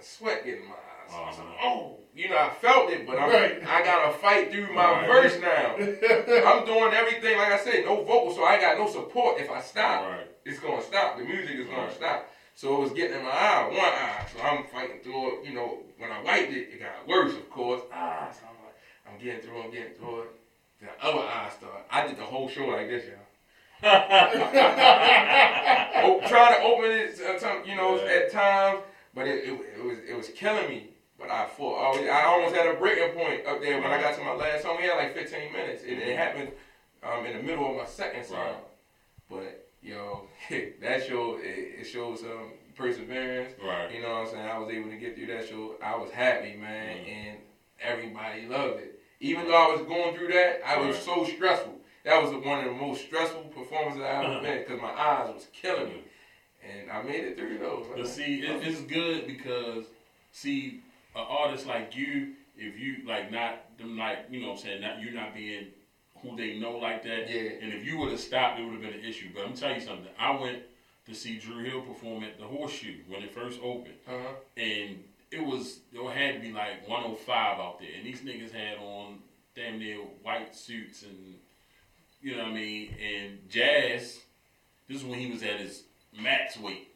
[0.01, 1.11] sweat getting my eyes.
[1.11, 1.55] Oh, like, man.
[1.63, 3.63] oh, you know, I felt it, but I'm, Right.
[3.67, 5.07] I gotta fight through my Right.
[5.07, 5.73] verse now.
[6.47, 9.39] I'm doing everything, like I said, no vocal, so I got no support.
[9.39, 10.27] If I stop, Right.
[10.45, 11.17] it's gonna stop.
[11.17, 11.91] The music is gonna Right.
[11.91, 12.27] stop.
[12.53, 14.23] So it was getting in my eye, one eye.
[14.31, 15.45] So I'm fighting through it.
[15.47, 17.81] You know, when I wiped it, it got worse, of course.
[17.91, 18.75] Ah, so I'm like,
[19.07, 20.29] I'm getting through, I'm getting through it.
[20.81, 21.85] The other eye started.
[21.89, 23.17] I did the whole show like this, y'all.
[23.83, 23.89] oh,
[26.27, 28.11] trying to open it, sometimes, you know, Yeah.
[28.11, 28.81] at times,
[29.15, 30.90] but it, it, it was it was killing me.
[31.21, 31.95] But I fought.
[31.97, 34.63] I, I almost had a breaking point up there when I got to my last
[34.63, 34.77] song.
[34.77, 35.83] We had like 15 minutes.
[35.83, 36.49] It, it happened
[37.03, 38.37] um, in the middle of my second song.
[38.37, 38.55] Right.
[39.29, 40.27] But yo,
[40.81, 43.53] that show it, it shows some perseverance.
[43.63, 43.93] Right.
[43.93, 44.47] You know what I'm saying?
[44.49, 45.75] I was able to get through that show.
[45.83, 47.07] I was happy, man, Mm.
[47.09, 47.37] and
[47.79, 48.99] everybody loved it.
[49.19, 51.75] Even though I was going through that, I was so stressful.
[52.03, 54.31] That was one of the most stressful performances I Uh-huh.
[54.33, 56.03] ever been because my eyes was killing me,
[56.67, 57.85] and I made it through those.
[57.95, 59.85] But see, it, it's good because
[60.31, 60.81] see,
[61.15, 64.81] an artist like you, if you like not them like you know what I'm saying,
[64.81, 65.67] not you not being
[66.21, 67.29] who they know like that.
[67.29, 67.51] Yeah.
[67.61, 69.29] And if you would have stopped, it would have been an issue.
[69.33, 70.07] But I'm telling you something.
[70.19, 70.59] I went
[71.07, 74.35] to see Dru Hill perform at the Horseshoe when it first opened, uh-huh.
[74.57, 78.77] and it was there had to be like 105 out there, and these niggas had
[78.77, 79.19] on
[79.55, 81.35] damn near white suits and
[82.21, 82.95] you know what I mean.
[83.01, 84.19] And Jazz,
[84.87, 85.83] this is when he was at his
[86.17, 86.89] max weight.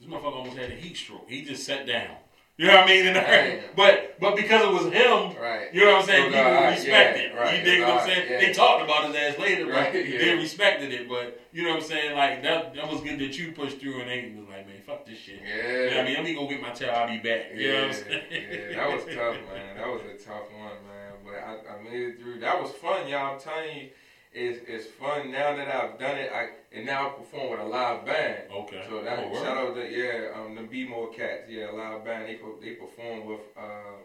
[0.00, 1.28] This motherfucker almost had a heat stroke.
[1.28, 2.16] He just sat down.
[2.58, 3.06] You know what I mean?
[3.06, 5.72] And but but because it was him, Right.
[5.72, 6.32] you know what I'm saying?
[6.32, 7.34] People uh, respect yeah, it.
[7.36, 7.58] right.
[7.58, 8.26] You dig what I'm saying?
[8.30, 8.40] yeah.
[8.40, 10.18] They talked about his ass later, but Right, yeah.
[10.18, 11.08] they respected it.
[11.08, 12.16] But you know what I'm saying?
[12.16, 15.06] Like that that was good that you pushed through and they was like, man, fuck
[15.06, 15.40] this shit.
[15.46, 15.54] Yeah.
[15.84, 16.14] You know what I mean?
[16.14, 16.90] Let me go get my tail.
[16.96, 17.52] I'll be back.
[17.54, 18.22] You know what I'm saying?
[18.32, 19.76] yeah, that was tough, man.
[19.76, 21.12] That was a tough one, man.
[21.24, 22.40] But I, I made it through.
[22.40, 23.34] That was fun, y'all.
[23.34, 23.88] I'm telling you,
[24.32, 26.30] it's it's fun now that I've done it.
[26.32, 28.42] I and now I perform with a live band.
[28.54, 28.84] Okay.
[28.88, 32.04] So that Oh, shout out to yeah, um, the B More Cats, yeah, a live
[32.04, 32.26] band.
[32.28, 34.02] They they perform with um,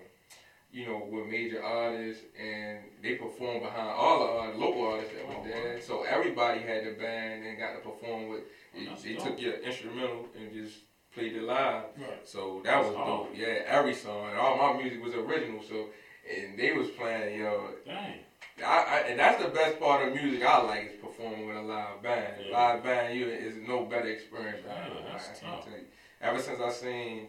[0.71, 5.27] you know, with major artists, and they perform behind all the artists, local artists that
[5.27, 5.79] were there.
[5.81, 8.41] So everybody had the band and got to perform with.
[8.87, 9.23] that's they dope.
[9.27, 10.77] took your instrumental and just
[11.13, 11.83] played it live.
[11.95, 12.27] Right.
[12.27, 13.27] So that was That's dope.
[13.27, 13.35] dope.
[13.35, 15.61] Yeah, every song and all my music was original.
[15.61, 15.89] So
[16.25, 17.69] and they was playing, yo.
[17.85, 18.19] Dang.
[18.59, 21.61] I, I, and that's the best part of music I like is performing with a
[21.61, 22.35] live band.
[22.49, 22.57] Yeah.
[22.57, 24.59] Live band, you is no better experience.
[24.65, 25.65] Yeah, I, that's I can't tough.
[25.65, 25.85] tell you.
[26.21, 27.27] Ever since I seen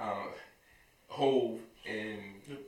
[0.00, 0.28] um,
[1.08, 2.58] Hove and It's,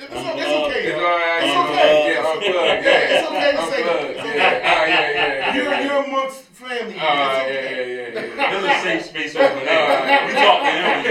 [0.00, 0.80] okay- it's okay.
[0.80, 0.94] it's yo.
[0.96, 2.12] all right, It's you know, okay.
[2.12, 3.92] yeah, unplugged, yeah, It's okay to say that.
[3.92, 4.62] unplugged, It's yeah, okay.
[4.64, 5.80] Ah, yeah, yeah, You're, yeah.
[5.84, 6.96] you're amongst family.
[6.98, 7.96] Ah, yeah, It's yeah, okay.
[7.96, 8.50] yeah, yeah.
[8.50, 10.26] There's a safe space over there.
[10.26, 11.04] We talk to him.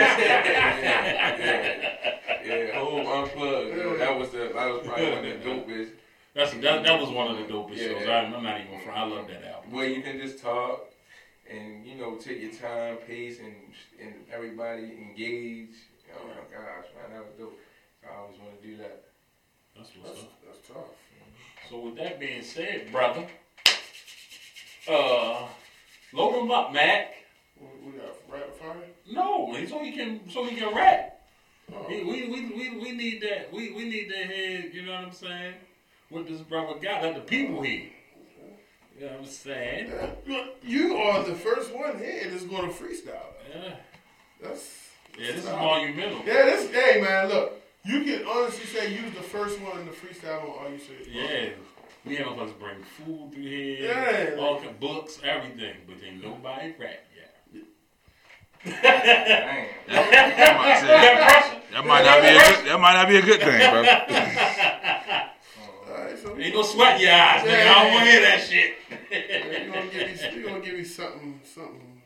[1.35, 2.79] yeah, yeah.
[2.79, 3.75] Hove unplugged.
[3.77, 3.97] Yo,
[4.65, 5.89] that was the that was probably one of the dopest.
[6.33, 7.99] That's that, that was one of the dopest Yeah.
[7.99, 8.07] shows.
[8.09, 8.99] I'm, I'm not even front.
[8.99, 9.71] I love that album.
[9.71, 10.85] where you can just talk
[11.49, 13.55] and you know take your time, pace, and
[14.01, 15.75] and everybody engage.
[16.13, 17.59] Oh my gosh, man, that was dope.
[18.03, 19.03] I always want to do that.
[19.75, 20.41] That's what's That's, up.
[20.45, 21.69] that's tough.
[21.69, 23.25] So with that being said, brother,
[24.87, 25.47] uh,
[26.13, 27.15] load him up, Mac.
[27.59, 28.75] We, we got rapid fire.
[29.11, 31.14] No, so he can so he can rap.
[31.87, 33.51] We, we, we, we, need that.
[33.51, 35.55] We, we need to head, you know what I'm saying?
[36.09, 37.89] What this brother got, let the people hear.
[38.97, 39.91] You know what I'm saying?
[40.27, 43.33] Look, you are the first one here that's going to freestyle.
[43.53, 43.75] Yeah.
[44.41, 44.89] That's
[45.19, 46.19] Yeah, this is monumental.
[46.19, 49.91] Yeah, this hey man, look, you can honestly say you was the first one to
[49.91, 51.07] freestyle on all you said.
[51.11, 51.49] Yeah.
[52.05, 54.39] We have us bring food through here, Yeah.
[54.39, 57.14] all books, everything, but ain't nobody rap yet.
[58.65, 59.67] Damn.
[61.75, 62.65] That might, that might not be a good.
[62.65, 63.79] That might not be a good thing, bro.
[65.93, 67.61] All right, so Ain't no sweat in your eyes, nigga.
[67.61, 68.69] I don't want to hear that shit.
[69.61, 72.01] you gonna give me you gonna give me something something.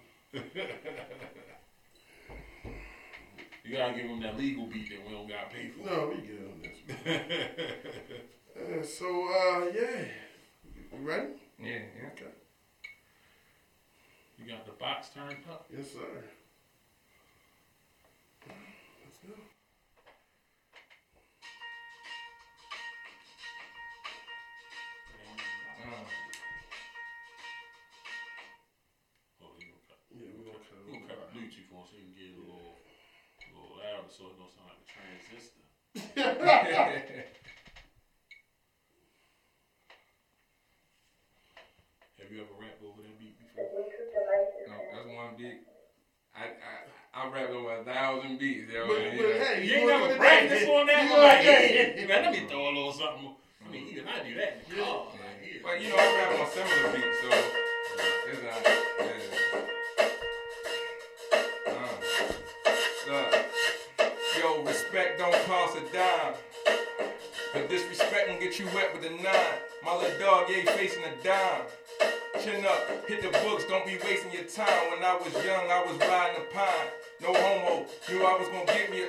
[3.63, 5.85] You gotta give him that legal beat that we don't gotta pay for.
[5.85, 6.75] No, we good on this.
[8.59, 10.05] Uh, so uh, yeah,
[10.91, 11.27] you ready?
[11.59, 12.09] Yeah, yeah.
[12.13, 12.33] Okay.
[14.37, 15.67] You got the box turned up.
[15.71, 16.23] Yes, sir.
[19.21, 19.43] Let's go.
[29.41, 29.99] Oh, he gonna cut.
[30.15, 32.39] Yeah, we're gonna cut He it cut the Bluetooth for so he can get a
[32.39, 35.63] little, a little louder so it don't sound like a transistor.
[42.19, 43.67] Have you ever rapped over that beat before?
[44.67, 45.59] no, that's one beat.
[46.35, 46.78] I I
[47.19, 48.87] I rap over a thousand beats, yo.
[48.87, 51.19] But, but you know, hey, You you ain't never practiced on that You one?
[51.19, 53.35] Like, they- man, let me throw a little something.
[53.67, 55.05] I mean, even I do that in the car.
[55.11, 55.59] Like, yeah.
[55.61, 57.29] But you know, I rap on similar beats, so
[58.31, 58.61] it's not.
[59.03, 59.29] Yeah.
[61.75, 63.29] Uh, look.
[64.39, 66.33] Yo, respect don't cost a dime.
[67.53, 69.57] But disrespect can get you wet with a nine.
[69.83, 71.63] My little dog ain't facing a dime.
[72.41, 74.91] Chin up, hit the books, don't be wasting your time.
[74.91, 76.87] When I was young, I was riding a pine.
[77.21, 79.07] No homo, knew I was gonna get me a,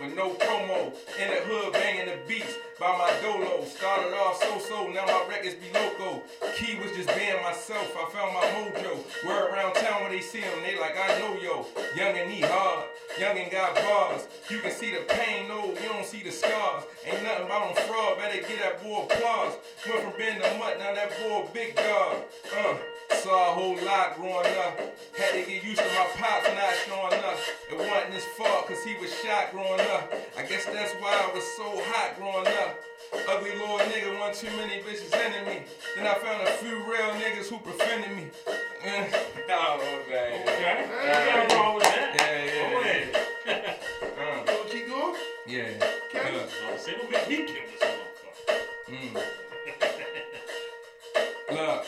[0.00, 0.92] with no promo.
[1.18, 3.64] In the hood, banging the beats by my dolo.
[3.64, 6.22] Started off so so, now my records be loco.
[6.56, 9.02] Key was just being myself, I found my mojo.
[9.26, 11.66] Word around town when they see him, they like, I know yo.
[11.96, 12.84] Young and he hard,
[13.18, 14.26] young and got bars.
[14.48, 16.84] You can see the pain, no, you don't see the scars.
[17.06, 19.54] Ain't nothing about him fraud, better get that boy applause.
[19.88, 22.16] Went from being the mutt, now that boy big dog.
[22.54, 22.76] Uh,
[23.22, 24.78] saw a whole lot growing up.
[25.16, 27.38] Had to get used to my pops not showing up.
[27.70, 29.87] It wasn't his fault, cause he was shot growing up.
[29.90, 32.82] I guess that's why I was so hot growing up.
[33.26, 35.62] Ugly little nigga, one too many bitches into me.
[35.96, 38.28] Then I found a few real niggas who befriended me.
[38.84, 39.08] Eh,
[39.50, 39.96] oh, man.
[40.02, 40.28] Okay.
[40.36, 40.46] Ain't
[41.48, 42.14] nothing wrong with that.
[42.20, 42.90] Yeah, yeah, Go yeah.
[43.48, 43.78] ahead.
[44.18, 45.14] Uh, keep going?
[45.46, 45.62] yeah.
[46.14, 46.32] Okay.
[46.36, 48.90] Look, Don't say don't make me kill this motherfucker.
[48.90, 49.12] mm.
[51.54, 51.86] Look.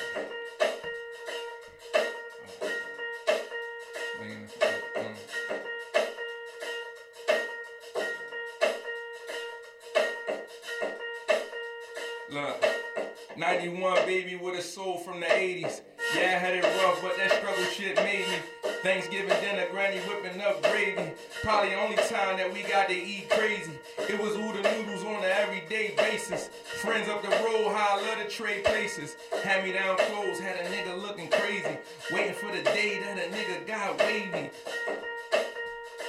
[13.51, 15.81] 91 baby with a soul from the 80s.
[16.15, 18.37] Yeah, I had it rough, but that struggle shit made me.
[18.85, 21.11] Thanksgiving dinner, granny whipping up gravy.
[21.43, 23.73] Probably the only time that we got to eat crazy.
[24.09, 26.49] It was oodle noodles on an everyday basis.
[26.81, 29.17] Friends up the road, how I love to trade places.
[29.43, 31.77] Hand me down clothes, had a nigga looking crazy.
[32.13, 34.51] Waiting for the day that a nigga got wavy.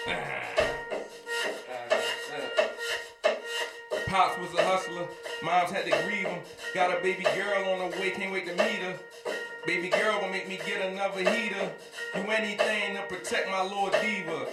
[0.07, 0.61] Ah.
[4.05, 5.07] Pops was a hustler.
[5.43, 6.39] Moms had to grieve him.
[6.73, 8.95] Got a baby girl on the way, can't wait to meet her.
[9.65, 11.71] Baby girl gonna make me get another heater.
[12.13, 14.47] Do anything to protect my Lord Diva.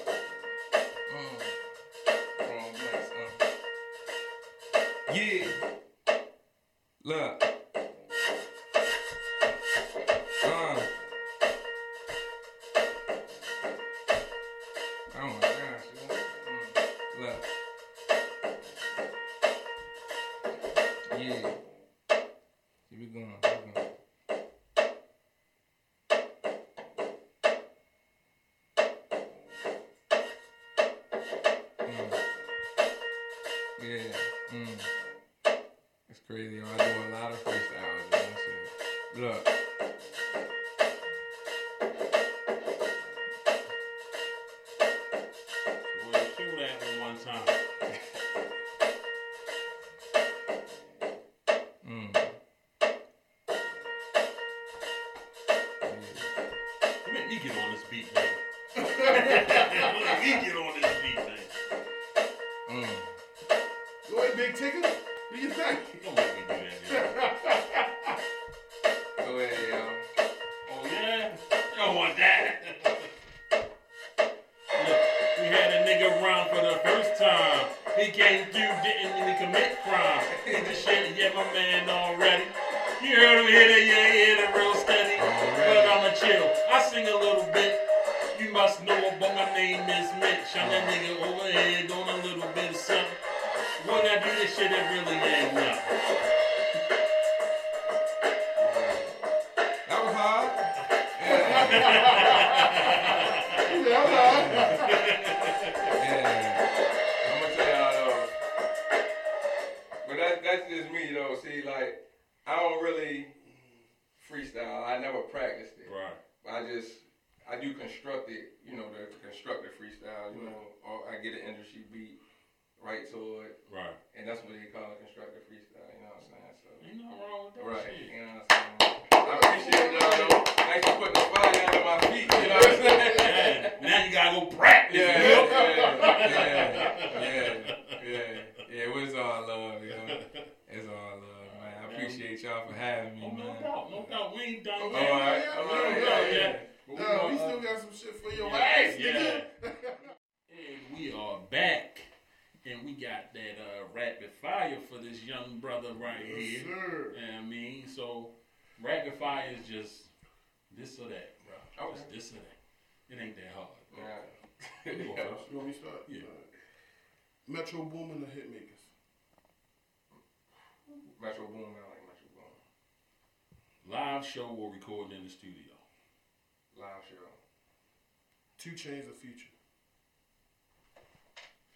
[178.78, 179.50] change the future?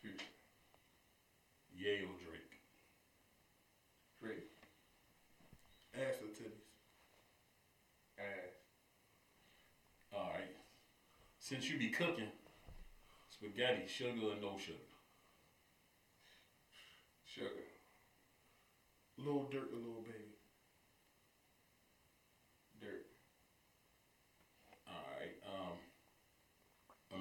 [0.00, 0.24] Future.
[1.74, 2.54] Yale Drake?
[4.20, 4.46] Drake.
[5.94, 6.62] Ass or titties?
[8.20, 8.54] Ass.
[10.14, 10.54] Alright.
[11.40, 12.30] Since you be cooking,
[13.30, 14.78] spaghetti, sugar or no sugar?
[17.26, 17.66] Sugar.
[19.18, 20.21] Little dirt a little baby?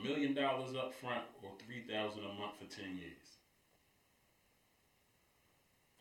[0.02, 3.38] a million dollars up front or three thousand a month for ten years?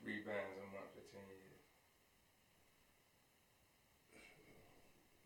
[0.03, 1.61] Three bands a month for ten years.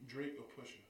[0.07, 0.83] Drake or Pusha?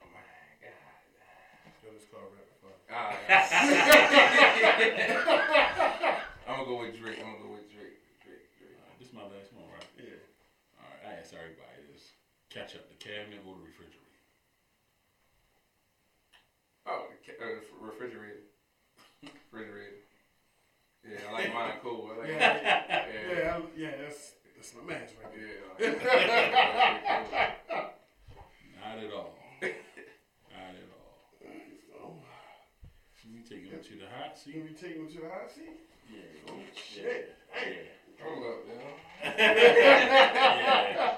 [0.00, 0.24] Right,
[6.48, 7.17] I'm gonna go with Drake.
[11.28, 12.16] Sorry, everybody is
[12.48, 12.88] ketchup.
[12.88, 14.00] the cabinet or the refrigerator.
[16.88, 18.48] Oh, uh, refrigerator.
[19.52, 20.00] refrigerator.
[21.04, 22.12] Yeah, I like mine cool.
[22.16, 25.68] I like yeah, yeah, yeah, yeah, that's that's my man's right there.
[28.80, 29.36] Not at all.
[29.60, 31.44] Not at all.
[32.00, 32.24] Oh.
[33.28, 34.54] You take him to the hot seat.
[34.54, 35.76] You take him to the hot seat?
[36.10, 36.50] Yeah.
[36.50, 37.36] Oh, shit.
[37.52, 37.60] Yeah.
[37.60, 37.97] Hey.
[38.22, 38.88] Hold up now.
[39.38, 41.16] yeah.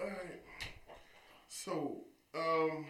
[0.00, 0.42] All right.
[1.48, 1.72] So,
[2.34, 2.84] um,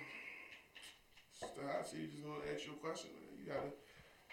[1.94, 3.10] Stacy, you just want to ask you a question.
[3.14, 3.22] Man.
[3.38, 3.70] You gotta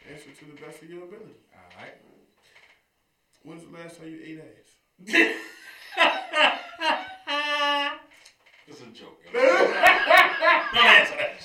[0.09, 1.37] answer to the best of your ability.
[1.53, 1.93] All right.
[3.43, 4.77] When's the last time you ate ass?
[8.67, 9.19] it's a joke.
[9.33, 9.45] Don't
[10.95, 11.37] answer that.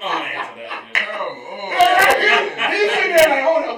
[0.00, 0.72] Don't answer that.
[0.94, 1.70] Come on.
[2.72, 3.71] He's sitting there like, hold on.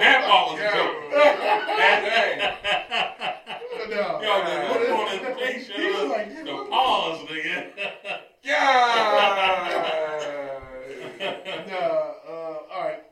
[0.00, 0.94] That ball was a joke.
[3.88, 4.20] No.
[4.20, 6.08] Yo, the look on his face, yo,
[6.44, 7.56] the pause, nigga.
[8.42, 9.94] Yeah.
[11.68, 11.74] Nah.
[11.74, 13.02] uh, all right.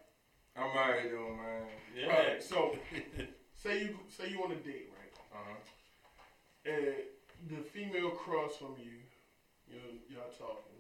[0.57, 1.63] I'm out here doing, man.
[1.95, 2.07] Yeah.
[2.07, 2.77] All right, so
[3.57, 5.13] say you say you on a date, right?
[5.35, 5.59] Uh-huh.
[6.65, 6.95] And
[7.51, 9.03] the female across from you,
[9.69, 10.79] you know, y'all talking,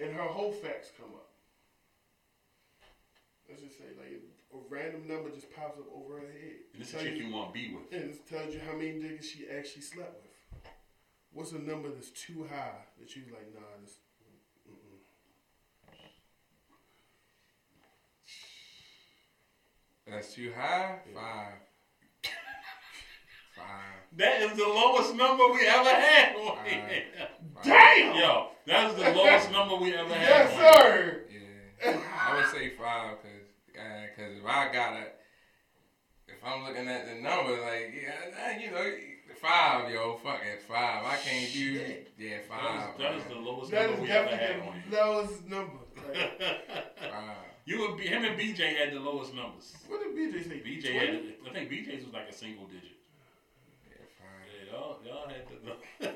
[0.00, 1.30] and her whole facts come up.
[3.48, 4.20] Let's just say like
[4.54, 6.60] a random number just pops up over her head.
[6.72, 7.92] And this is Tell a chick you want to be with.
[7.92, 10.30] And it tells you how many niggas she actually slept with.
[11.32, 13.96] What's a number that's too high that you like, nah, this.
[14.68, 14.98] Mm-mm.
[20.06, 20.98] That's too high?
[21.14, 21.54] Five.
[23.56, 24.02] Five.
[24.16, 27.64] That is the lowest number we ever had on Five.
[27.64, 28.16] Damn!
[28.16, 30.28] Yo, that's the lowest number we ever had.
[30.28, 31.20] Yes, sir!
[31.30, 31.98] Yeah.
[32.20, 33.41] I would say five because
[34.16, 35.04] cause if I gotta,
[36.28, 38.90] if I'm looking at the number, like, yeah, you know,
[39.40, 41.04] five, yo, fuck it, five.
[41.04, 42.90] I can't do, yeah, five.
[42.94, 45.04] is, that is the lowest That number is we ever had on the here.
[45.04, 45.72] lowest number.
[46.08, 46.40] Like,
[46.98, 47.36] Five.
[47.64, 49.72] You would be him and BJ had the lowest numbers.
[49.86, 50.58] what did BJ say?
[50.66, 50.98] BJ 20?
[50.98, 51.08] had,
[51.46, 52.98] I think BJ's was like a single digit.
[53.86, 54.42] Yeah, five.
[54.50, 56.08] Yeah, y'all, y'all had the.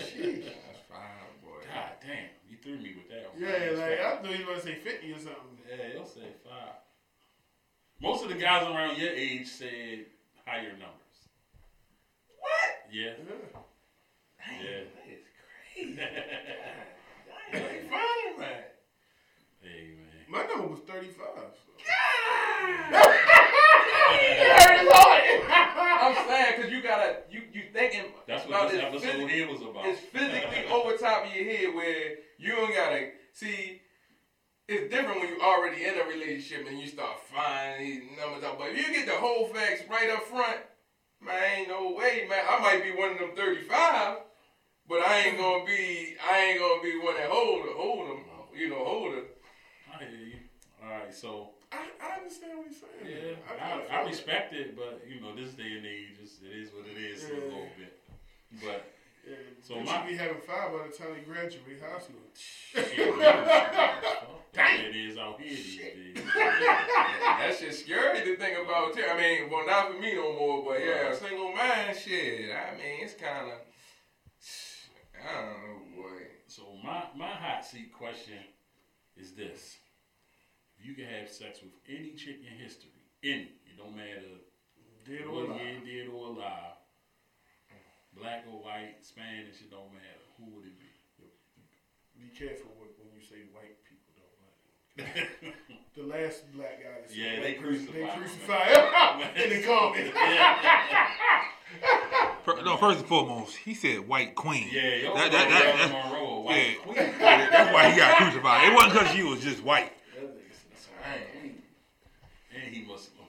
[0.00, 0.44] Jeez.
[0.48, 1.60] That's five, boy.
[1.68, 3.36] God damn, you threw me with that one.
[3.36, 5.60] Yeah, like I thought you were gonna say fifty or something.
[5.68, 6.80] Yeah, he'll say five.
[8.00, 10.04] Most of the guys around your age said
[10.46, 11.28] higher numbers.
[12.38, 12.70] What?
[12.92, 13.12] Yeah.
[13.26, 13.34] Yeah.
[14.60, 14.84] Yeah.
[14.94, 15.24] That is
[15.74, 15.98] crazy.
[17.52, 18.62] I ain't fine, man.
[19.62, 20.24] Hey man.
[20.28, 21.54] My number was thirty-five.
[26.00, 29.30] I'm saying because you gotta you you thinking That's about what this this episode physic-
[29.30, 29.86] here was about.
[29.86, 33.80] It's physically over top of your head where you don't gotta see.
[34.68, 38.58] It's different when you're already in a relationship and you start finding these numbers out.
[38.58, 40.60] But if you get the whole facts right up front,
[41.24, 42.44] man, ain't no way, man.
[42.46, 44.18] I might be one of them 35,
[44.86, 46.16] but I ain't gonna be.
[46.20, 48.24] I ain't gonna be one that hold her, hold them.
[48.54, 49.22] You know, hold her.
[49.94, 50.36] I hear you.
[50.84, 53.40] All right, so I, I understand what you're saying.
[53.40, 56.40] yeah, I, I, I, respect it, but you know, this day and age, it's,
[56.74, 57.98] what it is a little bit.
[58.62, 58.84] But
[59.28, 62.16] Yeah, So my- should be having five by the time they graduate high school.
[62.74, 63.22] you
[64.90, 66.24] it is out here these days.
[66.34, 69.04] That's just scary to think about too.
[69.08, 72.50] I mean, well, not for me no more, but yeah, single man shit.
[72.50, 73.58] I mean, it's kind of.
[75.18, 76.22] I don't know, boy.
[76.46, 78.38] So my my hot seat question
[79.16, 79.76] is this:
[80.78, 82.90] If you could have sex with any chick in history,
[83.22, 84.40] any, it don't matter
[85.06, 85.84] Dead or alive.
[85.84, 86.77] dead or alive,
[88.20, 90.22] black or white, Spanish, it don't matter.
[90.38, 90.84] Who would it be?
[92.18, 95.78] Be careful with, when you say white people don't like.
[95.98, 98.66] The last black guy that said Yeah, white they person, they crucified crucify
[99.18, 100.12] him in the comments.
[102.44, 104.68] Fir- No, first and foremost, he said white queen.
[104.70, 106.74] Yeah, yo, That- that- that- Marilyn that- Monroe, a white yeah.
[106.84, 106.96] queen.
[106.96, 108.68] Yeah, that's why he got crucified.
[108.68, 109.92] It wasn't because she was just white.
[110.14, 110.28] Dang.
[112.64, 113.26] And he Muslim.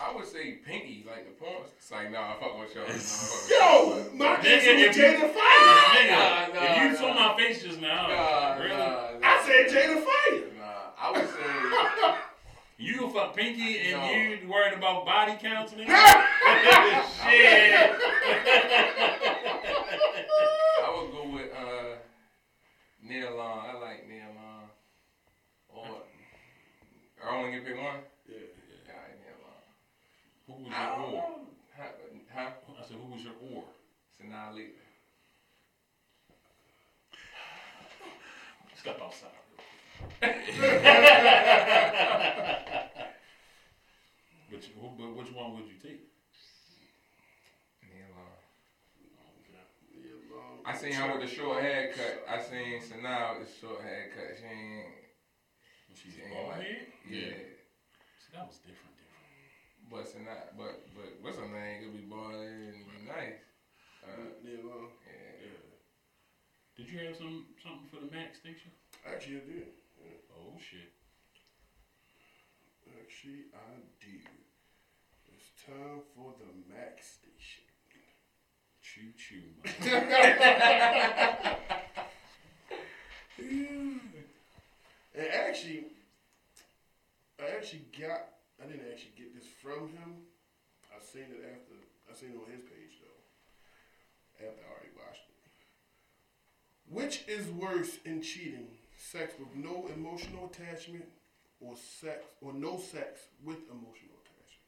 [0.00, 1.62] I would say Pinky, like the porn.
[1.88, 2.84] It's like, nah, I fuck with y'all.
[2.84, 4.12] Nah, fuck Yo, y'all.
[4.12, 5.64] my Nigga, answer was if you- Jada Fire.
[5.96, 6.20] Nigga, Nah,
[6.52, 6.94] nah, if you nah.
[6.98, 9.26] saw my face just now, Nah, really, nah, nah.
[9.26, 10.44] I said Jada Fire.
[10.58, 12.14] Nah, I would say.
[12.84, 14.10] you fuck Pinky and No.
[14.12, 15.86] you worried about body counts, nigga?
[17.24, 17.90] Shit.
[20.84, 21.96] I would go with uh,
[23.02, 23.60] Nia Long.
[23.66, 24.68] I like Nia Long.
[25.70, 26.02] Or
[27.26, 27.86] I only get pick one.
[28.28, 28.36] Yeah.
[28.36, 29.64] Yeah, I like Nia Long.
[30.48, 31.48] Who was I your
[31.84, 32.10] don't or?
[32.14, 32.20] know.
[32.34, 32.50] Huh?
[32.66, 32.72] huh?
[32.78, 33.64] I said, who was your or?
[34.20, 34.66] Sinali.
[38.76, 39.30] Step outside.
[44.50, 46.00] But, you, but which one would you take?
[47.84, 48.06] Nia
[50.32, 50.58] Long.
[50.64, 52.24] I seen her with the short haircut.
[52.28, 54.38] I seen Sanaa with the short haircut.
[54.40, 54.86] She ain't.
[55.94, 56.86] She's She ain't bald like- head?
[57.10, 57.36] Yeah.
[58.24, 58.87] See, that was different,
[59.88, 59.90] different.
[59.90, 61.82] But Sanaa, but but what's her name?
[61.82, 63.40] Could be bald and be nice.
[64.04, 64.90] Uh, Yeah, long.
[65.06, 65.46] yeah.
[65.46, 65.64] Yeah.
[66.76, 68.70] Did you have some something for the Mac station?
[69.06, 69.68] Actually, I did.
[70.32, 70.92] Oh shit.
[73.00, 73.56] Actually, I
[74.00, 74.18] do.
[75.32, 77.64] It's time for the Mac station.
[78.80, 79.74] Choo choo, man.
[83.38, 84.00] And
[85.48, 85.84] actually,
[87.40, 88.34] I actually got.
[88.60, 89.37] I didn't actually get this
[89.76, 90.10] from him.
[90.88, 91.76] I seen it after.
[92.10, 94.46] I seen it on his page though.
[94.46, 95.36] After I already watched it.
[96.88, 98.68] Which is worse in cheating?
[98.96, 101.04] Sex with no emotional attachment,
[101.60, 104.66] or sex or no sex with emotional attachment?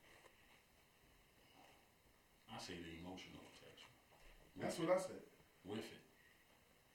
[2.53, 3.97] I say the emotional attachment.
[4.61, 5.25] That's what I said.
[5.65, 6.01] with it.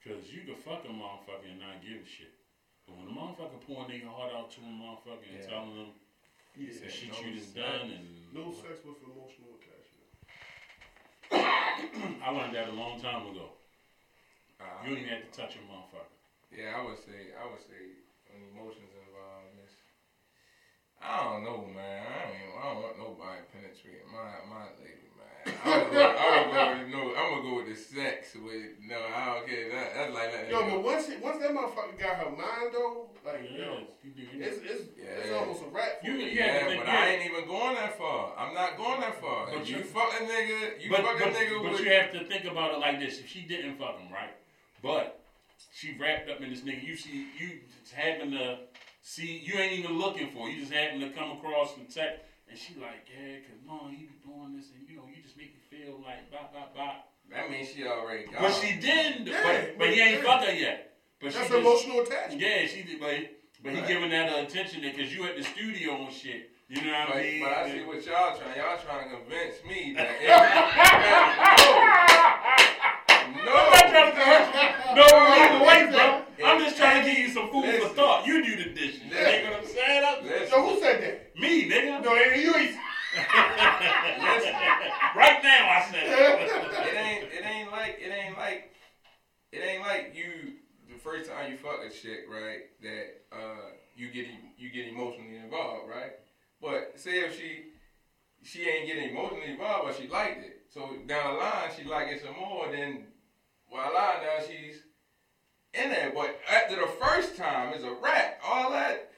[0.02, 2.34] Cause you can fuck a motherfucker and not give a shit.
[2.86, 5.46] But when a motherfucker pouring their heart out to a motherfucker and Yeah.
[5.50, 5.90] telling them
[6.56, 6.72] Yeah.
[6.72, 7.52] the shit no you sex.
[7.52, 10.08] done and No sex with emotional attachment.
[12.24, 13.52] I learned that a long time ago.
[14.58, 16.16] Uh, You don't even have to touch a motherfucker.
[16.50, 18.00] Yeah, I would say, I would say,
[18.32, 19.74] when emotions involved, in this.
[20.96, 22.00] I don't know, man.
[22.08, 25.05] I don't, even, I don't want nobody penetrating my my lady,
[25.46, 25.54] man.
[25.64, 27.14] I would go, I would go with no.
[27.16, 28.34] I'm gonna go with the sex.
[28.34, 29.70] With no, I don't care.
[29.70, 30.50] That, that's like that.
[30.50, 34.10] Yo, but once it, once that motherfucker got her mind though, like yo, Yes, you
[34.12, 34.22] do.
[34.44, 36.00] it's it's, it's almost a rap.
[36.00, 36.30] For You- me.
[36.32, 36.92] you have Yeah, but yeah.
[37.00, 38.34] I ain't even going that far.
[38.36, 39.46] I'm not going that far.
[39.46, 41.80] But If you you- fuck a nigga, you but, fuck but, a nigga but with.
[41.80, 43.18] you have to think about it like this.
[43.20, 44.34] If she didn't fuck him, right?
[44.82, 45.20] But
[45.72, 46.82] she wrapped up in this nigga.
[46.84, 48.58] You see, you just happen to
[49.02, 50.48] see, you ain't even looking for.
[50.48, 50.52] it.
[50.54, 52.20] You just happen to come across and text,
[52.50, 55.15] and she like, yeah, cause mom, he be doing this, and you know, you
[55.86, 57.08] just make me feel like bop bop bop.
[57.30, 58.40] that means she already got.
[58.40, 59.26] But she didn't.
[59.26, 60.38] Yeah, but, but he ain't yeah.
[60.38, 60.92] fuck her yet.
[61.20, 62.40] But That's she just, emotional attachment.
[62.40, 63.00] Yeah, she did.
[63.00, 63.10] But
[63.62, 63.88] but he Right.
[63.88, 66.50] giving that uh, attention because you at the studio and shit.
[66.68, 67.40] You know what But, I mean?
[67.42, 68.56] but I see what y'all trying.
[68.58, 70.18] Y'all trying to convince me that.
[73.46, 73.52] no, no.
[73.54, 74.66] I'm not trying to convince you.
[74.96, 76.06] No, either way, bro.
[76.44, 77.94] I'm just trying to give you some food for Listen.
[77.94, 78.26] thought.
[78.26, 79.00] You do the dishes.
[79.04, 79.44] You Listen.
[79.44, 80.04] know what I'm saying?
[80.04, 80.48] I'm- Listen.
[80.50, 81.36] So who said that?
[81.40, 82.02] Me, nigga.
[82.04, 82.54] No, ain't you.
[82.54, 82.80] ain't- Listen.
[85.16, 86.94] Right now, I said it.
[86.94, 88.74] ain't it ain't like it ain't like
[89.52, 90.52] it ain't like you
[90.92, 92.70] the first time you fuck a chick, right?
[92.82, 94.26] That uh you get
[94.58, 96.12] you get emotionally involved, right?
[96.60, 97.66] But say if she
[98.42, 100.62] she ain't getting emotionally involved, but she liked it.
[100.68, 102.70] So down the line, she like it some more.
[102.70, 103.06] Then
[103.70, 104.82] voila, now she's
[105.72, 106.12] in there.
[106.14, 108.40] But after the first time, it's a wrap.
[108.44, 109.10] All that.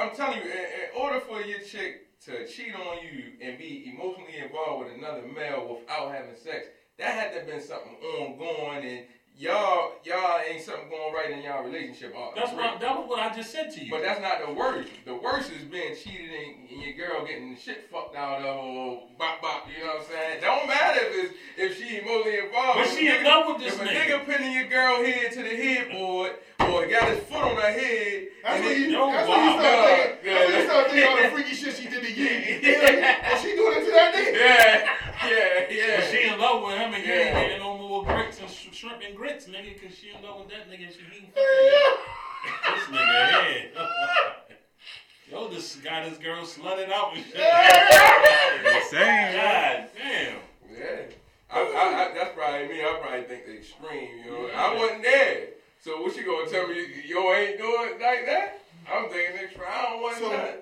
[0.00, 3.92] I'm telling you, in, in order for your chick to cheat on you and be
[3.92, 6.68] emotionally involved with another male without having sex,
[6.98, 9.04] that had to have been something ongoing, and
[9.42, 12.14] y'all y'all ain't something going right in y'all relationship.
[12.16, 13.90] all That's what that was what I just said to you.
[13.90, 14.88] But that's not the worst.
[15.04, 18.44] The worst is being cheated and, and your girl getting the shit fucked out of
[18.44, 19.66] her or bop bop.
[19.66, 20.40] You know what I'm saying?
[20.42, 22.78] Don't matter if it's if she emotionally involved.
[22.78, 24.22] But If she a in nigga- love with this If a nigga.
[24.22, 28.28] nigga pinning your girl head to the headboard or got his foot on her head,
[28.44, 28.92] That's and when you.
[28.92, 30.18] No, That's when you start thinking.
[30.22, 32.28] Yeah, That's when you start thinking all the freaky shit she did to you.
[32.28, 34.32] And she doing it to that nigga.
[34.38, 35.96] yeah, yeah, yeah.
[36.00, 37.40] But she in love with him and you ain't Yeah.
[37.42, 40.48] getting no more grits and sh- shrimp and grits, nigga, because she in love with
[40.48, 41.38] that nigga she ain't fucking
[42.74, 43.70] This nigga head.
[45.30, 47.36] Yo, this got this girl slutted out with shit.
[48.90, 50.36] Saying, God damn.
[50.68, 51.14] Yeah.
[51.48, 52.80] I, I, I, that's probably me.
[52.82, 54.50] I probably think the extreme, you know.
[54.52, 55.46] I wasn't there.
[55.80, 58.62] So what you gonna tell me yo ain't doing like that?
[58.92, 59.64] I'm thinking extreme.
[59.70, 60.60] I don't want So- nothing.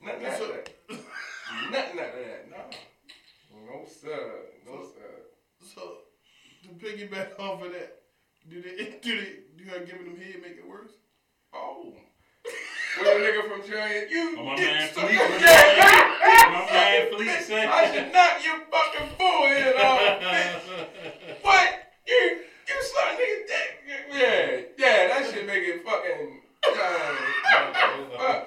[0.00, 0.70] Nothing like so- that.
[1.70, 2.50] Nothing like that.
[2.50, 2.70] No.
[3.66, 4.30] No sir.
[4.66, 5.74] No sir.
[5.74, 5.98] So
[6.68, 8.02] to piggyback off of that,
[8.48, 10.92] do they do they do her giving them head make it worse?
[11.54, 11.94] Oh.
[12.98, 15.20] What a nigga from Giant, you Oh, my get man some- Fleet.
[15.40, 16.50] Yeah.
[16.50, 17.68] My man Fleet said.
[17.68, 20.20] I should knock your fucking forehead off.
[20.20, 21.42] bitch.
[21.42, 21.68] What?
[22.08, 23.70] You you suck nigga dick?
[24.10, 26.40] Yeah, yeah, that shit make it fucking.
[26.64, 28.44] Uh.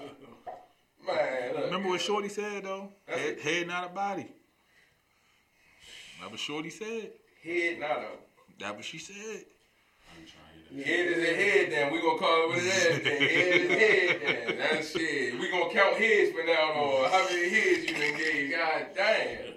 [1.07, 1.65] Man, look.
[1.65, 2.89] remember what Shorty said though?
[3.07, 4.27] Head, head not a body.
[6.19, 7.11] That what Shorty said.
[7.43, 8.27] Head not up.
[8.59, 9.45] That what she said.
[10.73, 11.91] Head is a head then.
[11.91, 13.21] We gonna call it what it is then.
[13.21, 14.57] Head is head then.
[14.57, 15.39] That's shit.
[15.39, 17.11] We gonna count heads from now on.
[17.11, 18.51] How many heads you done gave?
[18.51, 19.53] God damn.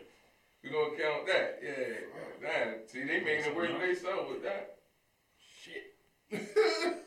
[0.62, 1.61] We gonna count that.
[1.62, 1.85] Yeah.
[2.11, 2.89] God damn.
[2.89, 4.77] See, they making than they saw with that.
[5.62, 5.94] Shit.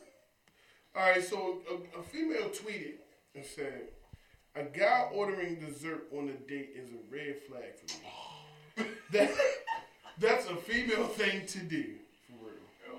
[0.94, 2.98] All right, so a, a female tweeted
[3.34, 3.88] and said,
[4.54, 8.90] "A guy ordering dessert on a date is a red flag for me.
[9.12, 9.30] that
[10.20, 11.84] that's a female thing to do
[12.26, 12.98] for real.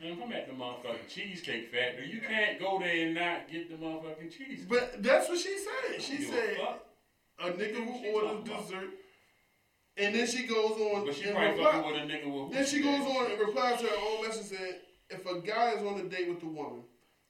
[0.00, 3.70] Man, if I'm at the motherfucking Cheesecake Factory, you can't go there and not get
[3.70, 4.64] the motherfucking cheese.
[4.68, 6.02] But that's what she said.
[6.02, 6.56] She Give a said
[7.38, 8.62] a nigga She who orders talking about?
[8.68, 8.88] dessert,
[9.98, 12.66] and then she goes on But she probably reply- fucking with a nigga with Then
[12.66, 14.74] she goes on and replies to her own message saying,
[15.10, 16.82] if a guy is on a date with a woman,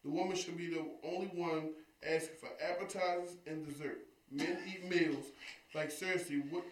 [0.05, 1.71] the woman should be the only one
[2.09, 3.99] asking for appetizers and dessert.
[4.31, 5.25] Men eat meals.
[5.75, 6.69] Like seriously, what I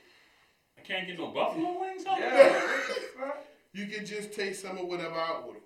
[0.85, 2.05] can't get no buffalo wings.
[2.07, 2.17] Huh?
[2.19, 3.33] Yeah.
[3.73, 5.63] you can just taste some of whatever I ordered.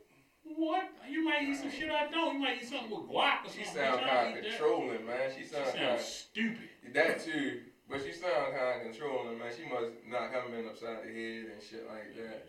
[0.57, 0.89] What?
[1.09, 2.35] You might eat some shit I don't.
[2.35, 3.83] You might eat something with guac or She something.
[3.83, 5.31] sound Bitch, kind of controlling, man.
[5.37, 6.69] She She sound kind sounds of stupid.
[6.95, 7.61] that too.
[7.89, 9.53] But she sound kind of controlling, man.
[9.57, 12.49] She must not have been upside the head and shit like that.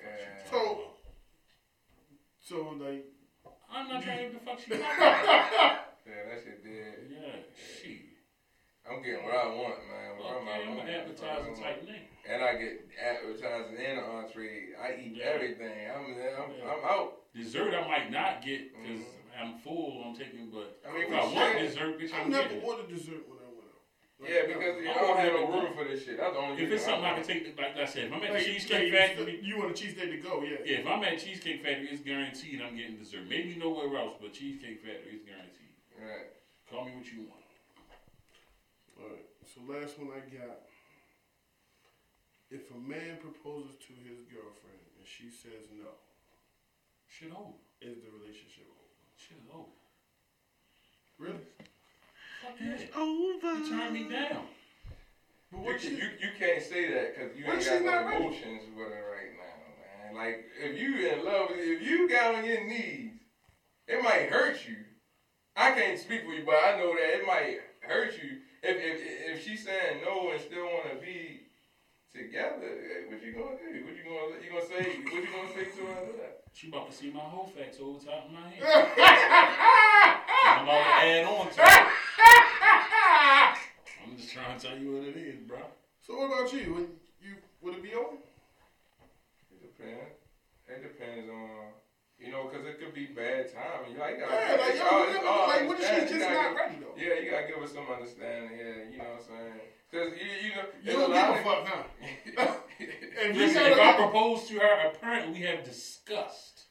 [0.00, 0.50] Yeah.
[0.50, 0.80] So,
[2.40, 3.04] so like,
[3.70, 5.86] I'm not trying to get the fuck she talking about.
[6.06, 6.94] Yeah, that shit dead.
[7.10, 8.00] Yeah, shit.
[8.88, 10.08] I'm getting what I want, man.
[10.18, 11.88] What Okay, I I'm an want, appetizer type want.
[11.88, 12.32] nigga.
[12.32, 14.72] and I get appetizers and an entree.
[14.80, 15.24] I eat Yeah.
[15.36, 15.90] everything.
[15.90, 16.72] I'm I'm, Yeah.
[16.72, 17.32] I'm out.
[17.34, 19.40] Dessert I might not get because mm-hmm.
[19.42, 20.02] I'm full.
[20.04, 22.48] I'm taking, but I mean, if we I want sharing- dessert, bitch, I I'm never
[22.48, 23.80] getting ordered dessert when I went out.
[24.18, 24.58] Like, Yeah, never.
[24.58, 26.16] because you I don't have no room for this shit.
[26.18, 28.22] That's the only If it's something I I can take, like I said, if I'm
[28.24, 30.42] at Like, the Cheesecake like, Factory, You want a cheesesteak to go?
[30.42, 30.56] Yeah.
[30.64, 33.28] yeah, if I'm at Cheesecake Factory, it's guaranteed I'm getting dessert.
[33.28, 35.76] Maybe nowhere else, but Cheesecake Factory is guaranteed.
[35.96, 36.26] Right.
[36.68, 37.39] Call me what you want.
[39.00, 39.26] All right.
[39.48, 40.60] So last one I got.
[42.50, 45.86] If a man proposes to his girlfriend and she says no,
[47.06, 47.54] Shit over.
[47.80, 48.90] is the relationship over?
[49.16, 49.70] Shit over.
[51.18, 51.46] Really?
[52.42, 53.00] Fuck yeah.
[53.00, 53.58] over.
[53.58, 54.46] You turn me down.
[55.52, 58.06] But what can, she, you you can't say that because you ain't got no not
[58.06, 58.16] ready?
[58.24, 60.14] emotions with her right now, man.
[60.14, 63.14] Like if you in love, if you got on your knees,
[63.86, 64.76] it might hurt you.
[65.56, 69.00] I can't speak for you, but I know that it might hurt you if if
[69.38, 71.40] if she's saying no and still want to be
[72.14, 72.70] together.
[72.70, 73.82] eh, What you gonna do?
[73.84, 74.82] What you gonna you gonna say?
[75.02, 76.06] What you gonna say to her?
[76.52, 78.62] She about to see my whole facts over top of my head.
[78.62, 78.68] I'm
[80.64, 81.58] about to add on to it.
[84.06, 85.58] I'm just trying to tell you what it is, bro.
[86.00, 86.74] so what about you?
[86.74, 86.88] Would
[87.22, 88.16] you would it be over?
[89.50, 90.14] It depends.
[90.68, 91.72] It depends on.
[92.20, 93.94] You know, because it could be bad timing.
[93.94, 96.48] You like, gotta, Yeah, like, yo, all- you all like, what if she's just not
[96.50, 96.94] give- ready, though?
[96.96, 98.50] Yeah, you gotta give her some understanding.
[98.58, 99.60] Yeah, you know what I'm saying?
[99.90, 102.54] Because you, you know, You don't a give a fuck, huh?
[102.78, 106.64] If you Listen, if I propose to her, apparently we have discussed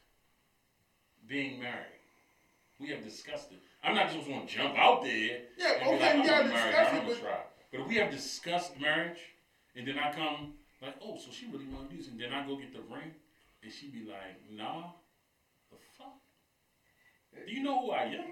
[1.27, 1.85] being married.
[2.79, 3.59] We have discussed it.
[3.83, 5.11] I'm not just going to jump out there.
[5.57, 7.39] Yeah, and be okay, like, you I'm gotta discuss I'm it, gonna but- try.
[7.71, 9.19] But if we have discussed marriage,
[9.75, 12.33] and then I come like, oh, so she really want to do this, and then
[12.33, 13.13] I go get the ring,
[13.61, 14.85] and she be like, nah?
[17.33, 18.25] Do you know who I am?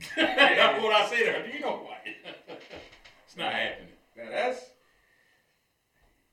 [0.16, 1.42] That's what I say to her.
[1.46, 2.12] Do you know who I am?
[3.26, 3.88] it's not happening.
[4.16, 4.60] Now that's,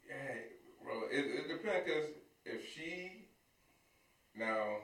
[0.07, 0.35] yeah,
[0.83, 1.01] bro.
[1.11, 2.09] It, it depends because
[2.45, 3.25] if she,
[4.35, 4.77] now,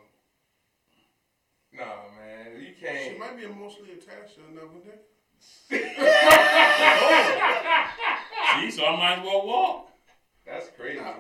[1.74, 1.86] nah,
[2.18, 3.14] man, you can't.
[3.14, 5.00] She might be emotionally attached to another nigga.
[8.56, 9.90] See, so I might as well walk.
[10.46, 11.16] That's crazy, man.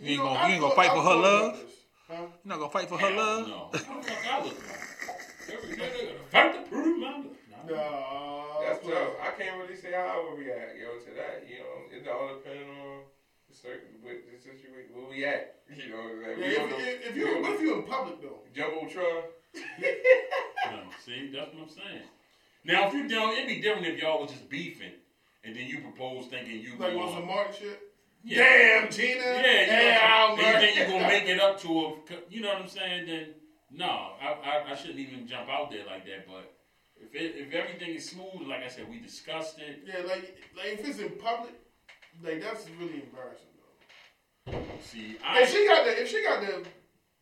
[0.00, 1.60] You ain't know, gonna- you ain't gonna fight for her love?
[2.08, 2.14] Huh?
[2.16, 3.48] You're not gonna fight for her Hell love?
[3.48, 3.54] No.
[3.54, 4.78] What the fuck I look like?
[5.52, 5.76] Every
[6.30, 7.26] day they gotta fight to prove my love.
[7.68, 7.74] No.
[7.76, 9.12] Nah, That's tough.
[9.22, 11.44] I can't really say how I would react, yo, to that.
[11.48, 13.00] You know, it all depends on
[13.48, 15.56] the certain with the situation where we at.
[15.74, 17.64] You know, like, Yeah, we if, on the- if, if you on what if the
[17.64, 18.40] you in public though?
[18.54, 19.22] jumbotron.
[19.80, 22.02] Yeah, See, that's what I'm saying.
[22.64, 24.92] Now, if you don't, it'd be different if y'all was just beefing,
[25.42, 27.80] and then you propose thinking you Like going- on some Martin shit.
[28.22, 28.38] Yeah.
[28.82, 29.14] Damn, Gina.
[29.20, 31.68] Yeah, you Hey, know, and you think you're gonna make it up to
[32.08, 32.16] her.
[32.28, 33.06] You know what I'm saying?
[33.06, 33.26] Then
[33.70, 33.86] no,
[34.20, 36.26] I, I, I shouldn't even jump out there like that.
[36.26, 36.52] But
[36.96, 39.84] if it, if everything is smooth, like I said, we discussed it.
[39.86, 41.54] Yeah, like like if it's in public,
[42.22, 43.46] like that's really embarrassing
[44.46, 44.58] though.
[44.82, 46.64] See, I, If she got the if she got the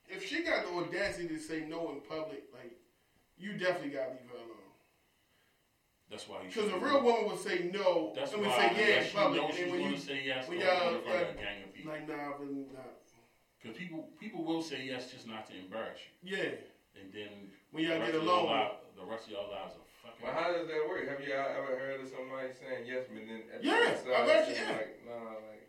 [0.09, 2.73] if she got the audacity to say no in public, like
[3.37, 4.73] you definitely gotta leave her alone.
[6.11, 6.49] that's why you.
[6.49, 9.41] Because a real woman would say no That's and would why say yeah in public,
[9.43, 11.29] know and she's then when you say yes, when y'all put her in front of
[11.29, 11.93] y'all- a gang of people.
[11.93, 12.98] like nah, really not.
[13.59, 16.55] Because people people will say yes just not to embarrass you, Yeah,
[16.95, 18.55] and then when y'all the get rest of your along.
[18.55, 20.23] li- the rest of your lives are fucking.
[20.23, 21.03] Well, how does that work?
[21.11, 24.15] Have you ever heard of somebody saying yes, but then at the Yeah, other side
[24.15, 24.73] I've actually- yeah.
[24.79, 25.65] like, nah, like,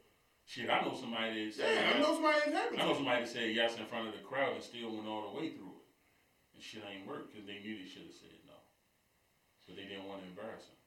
[0.45, 2.81] Shit, I know somebody that said Yeah, I know somebody that's happened.
[2.81, 5.29] I know somebody that said yes in front of the crowd and still went all
[5.29, 5.85] the way through it.
[6.57, 8.57] And shit ain't work because they knew they should have said no.
[9.67, 10.78] But they didn't want to embarrass him.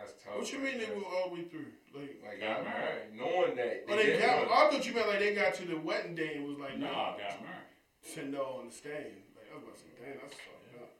[0.00, 0.36] That's tough.
[0.38, 1.66] What you mean they went all the way through?
[1.94, 3.84] Like, Like, Got got married, knowing that.
[3.88, 4.48] oh, they didn't got.
[4.48, 6.78] want- I thought you meant like they got to the wedding day and was like,
[6.78, 7.70] No, nah, I got married.
[8.02, 9.12] said no on the stand.
[9.36, 10.90] Like I was about to say, damn, that's fucked up.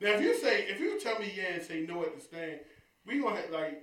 [0.00, 2.60] Now if you say if you tell me yeah and say no at the stand,
[3.06, 3.82] we gonna have like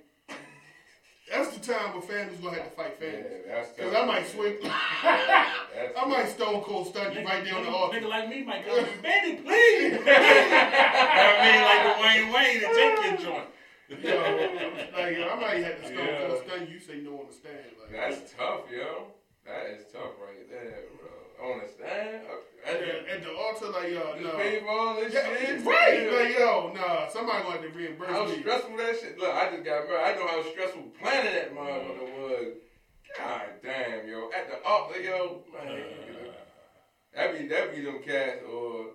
[1.30, 3.44] that's the time where families gonna have to fight families.
[3.48, 3.94] that's Cause.
[3.94, 7.98] I might swing, I might stone cold stun you right there on the altar.
[7.98, 9.98] Nigga like me might come to you, baby, please.
[10.06, 13.48] I mean, like the Wayne Wayne and take your joint.
[13.90, 16.36] Know, like I might have to stone Yeah.
[16.46, 16.74] stun you.
[16.74, 17.58] You say no on the stand.
[17.80, 19.12] Like That's tough, yo.
[19.44, 21.50] That is tough right there, bro.
[21.50, 22.22] On the stand?
[22.66, 24.36] at the, at the altar, like yo, no.
[24.38, 25.64] pay for all this Yeah, shit?
[25.66, 26.16] right, Yeah.
[26.18, 27.08] like yo, nah.
[27.08, 28.40] Somebody have to reimburse How me.
[28.40, 29.18] stressful that shit.
[29.18, 30.00] Look, I just got married.
[30.02, 32.22] I know how stressful planning that motherfucker mm-hmm.
[32.22, 32.54] was.
[33.18, 34.30] God damn, yo.
[34.34, 35.68] At the altar, yo, man.
[35.72, 36.32] Uh.
[37.14, 38.86] That be that be them cats or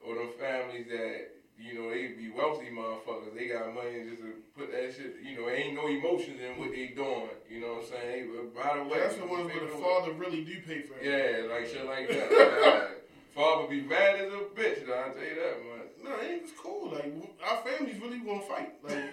[0.00, 3.34] or them families that you know they be wealthy motherfuckers.
[3.34, 5.16] They got money just to put that shit.
[5.22, 7.28] You know, ain't no emotions in what they doing.
[7.50, 8.32] You know what I'm saying?
[8.32, 11.04] They, by the way, That's the ones where the father really do pay for it.
[11.04, 12.94] Yeah, like shit like that.
[13.34, 14.84] Father be mad as a bitch.
[14.84, 15.88] Though, I tell you that much.
[16.02, 16.90] No, it was cool.
[16.90, 17.14] Like
[17.46, 18.72] our families really to fight.
[18.82, 19.12] Like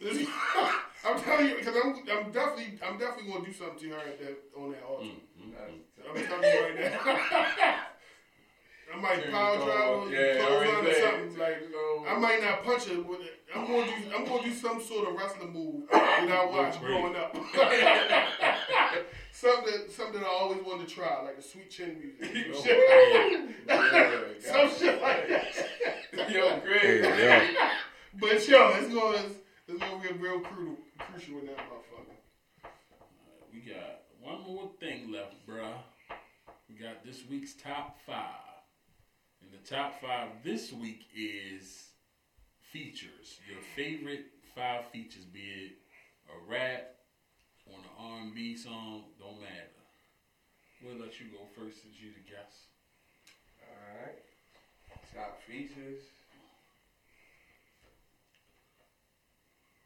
[1.06, 4.18] I'm telling you because I'm, I'm definitely I'm definitely gonna do something to her at
[4.18, 5.06] that on that altar.
[5.06, 5.80] Mm, mm, mm.
[6.10, 7.80] I'm telling you right now.
[8.94, 11.38] I might power drive clothes- or yeah, close or something.
[11.38, 11.62] Like
[12.08, 13.20] I might not punch her, but
[13.54, 17.16] I'm gonna do I'm gonna do some sort of wrestling move that I watched growing
[17.16, 17.36] up.
[19.32, 22.54] something something I always wanted to try, like the sweet chin music.
[22.54, 26.30] Some shit, some shit like that.
[26.30, 27.56] Yo, Greg.
[28.20, 29.22] But yo, it's gonna
[29.66, 32.70] it's gonna be real crucial crucial in that motherfucker.
[33.52, 35.78] We got one more thing left, bruh.
[36.68, 38.43] We got this week's top five.
[39.68, 41.84] Top five this week is
[42.70, 43.40] features.
[43.48, 45.72] Your favorite five features, be it
[46.28, 46.96] a rap,
[47.72, 49.70] on an R&B song, don't matter.
[50.82, 52.68] We'll let you go first since you the guest.
[53.64, 54.18] Alright.
[55.14, 56.02] Top features.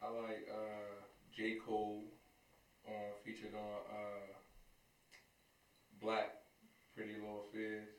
[0.02, 1.06] I like uh,
[1.36, 1.54] J.
[1.64, 2.02] Cole
[2.84, 2.94] on
[3.24, 3.60] featured on
[3.94, 4.26] uh,
[6.04, 6.30] 6LACK
[6.96, 7.97] Pretty Little Fears.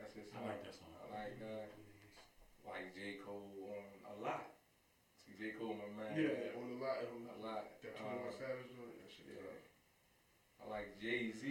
[0.00, 0.90] That's his I like that song.
[0.96, 1.68] I like that.
[2.64, 3.20] Like J.
[3.20, 4.56] Cole on a lot.
[5.20, 5.52] See J.
[5.60, 6.16] Cole my man.
[6.16, 7.64] Yeah, on a lot on A lot.
[7.84, 9.28] That Um, 21 Savage joint, that shit.
[9.36, 9.60] yeah.
[10.60, 11.44] I like Jay Z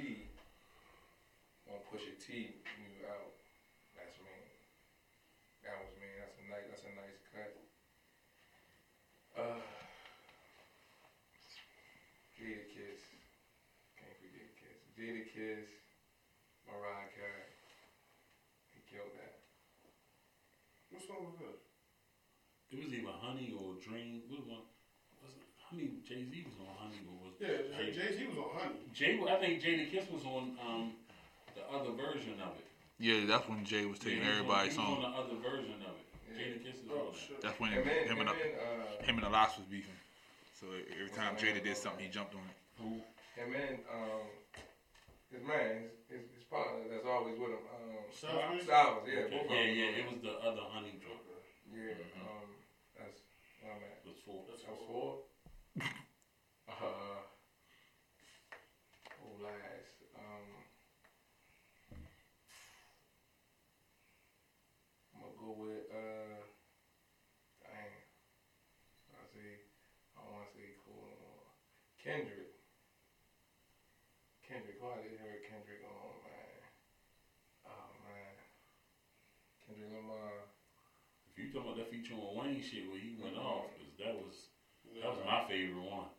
[1.70, 3.34] on Pusha T new out.
[3.98, 4.34] That's me.
[5.66, 6.10] That was me.
[6.18, 6.66] That's a nice.
[6.70, 7.54] That's a nice cut.
[9.38, 9.62] Uh,
[12.38, 13.02] Jadakiss.
[14.00, 14.80] Can't forget Kiss.
[14.96, 15.68] Jada Kiss.
[16.70, 17.50] Mariah Carey.
[18.74, 19.42] He killed that.
[20.94, 21.58] What song was that?
[22.72, 24.22] It was either Honey or Dream.
[24.30, 24.66] What one?
[25.22, 25.90] Was it Honey?
[26.08, 28.80] Jay Z was on Honey or was Yeah, Jay- Jay Z was on Honey.
[28.94, 30.94] Jay, I think Jadakiss was on um,
[31.56, 32.66] the other version of it.
[33.00, 35.82] Yeah, that's when Jay was taking Yeah, he on- everybody's he on the other version
[35.82, 36.06] of it.
[36.38, 37.42] Jadakiss is Oh on that.
[37.42, 39.98] That's when And then, him and and then uh, him and Elias was beefing.
[40.60, 42.58] So every time Jada did something, he jumped on it.
[42.78, 43.02] Who?
[43.36, 44.28] him and um,
[45.32, 47.64] his man, his, his, his partner that's always with him.
[47.72, 48.64] Um, Styles?
[48.64, 49.38] Styles, yeah, Okay.
[49.48, 50.00] both Yeah, yeah.
[50.04, 51.24] It was the other Honey joint.
[51.72, 52.59] Yeah, um,
[53.62, 54.00] where I'm at.
[54.04, 54.44] It was four.
[54.48, 55.16] That's four.
[56.70, 57.20] uh,
[59.20, 59.96] oh, last.
[60.16, 60.48] Um,
[65.16, 66.40] I'm gonna go with uh,
[67.64, 67.92] dang.
[69.12, 69.60] I say
[70.16, 71.10] I want to say cool.
[71.20, 71.44] uh,
[72.04, 72.48] Kendrick.
[74.48, 76.58] Kendrick, why did hear Kendrick on, man?
[77.66, 78.34] Oh man,
[79.66, 80.44] Kendrick Lamar.
[81.28, 84.14] If you talking about that feature on Wayne shit where he went off, 'cause that
[84.14, 84.54] was
[85.02, 86.10] that was my favorite one.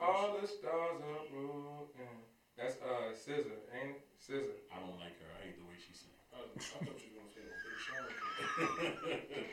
[0.00, 2.24] All the stars are broken.
[2.56, 4.08] That's uh SZA, ain't it?
[4.18, 4.56] SZA.
[4.72, 5.28] I don't like her.
[5.36, 6.16] I hate the way she sings.
[6.32, 8.08] I, I thought you were gonna say no Big Sean.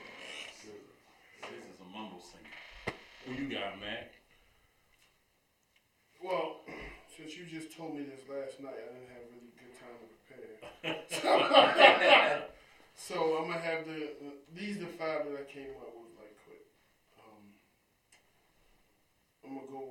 [1.41, 2.49] This is a mumble singer.
[3.25, 4.13] Who you got, Mac?
[6.23, 6.61] Well,
[7.15, 10.05] since you just told me this last night, I didn't have really good time to
[10.25, 10.55] prepare.
[12.95, 14.15] so I'm gonna have the
[14.53, 16.65] these the five that I came up with like quick.
[17.19, 17.53] Um,
[19.43, 19.83] I'm gonna go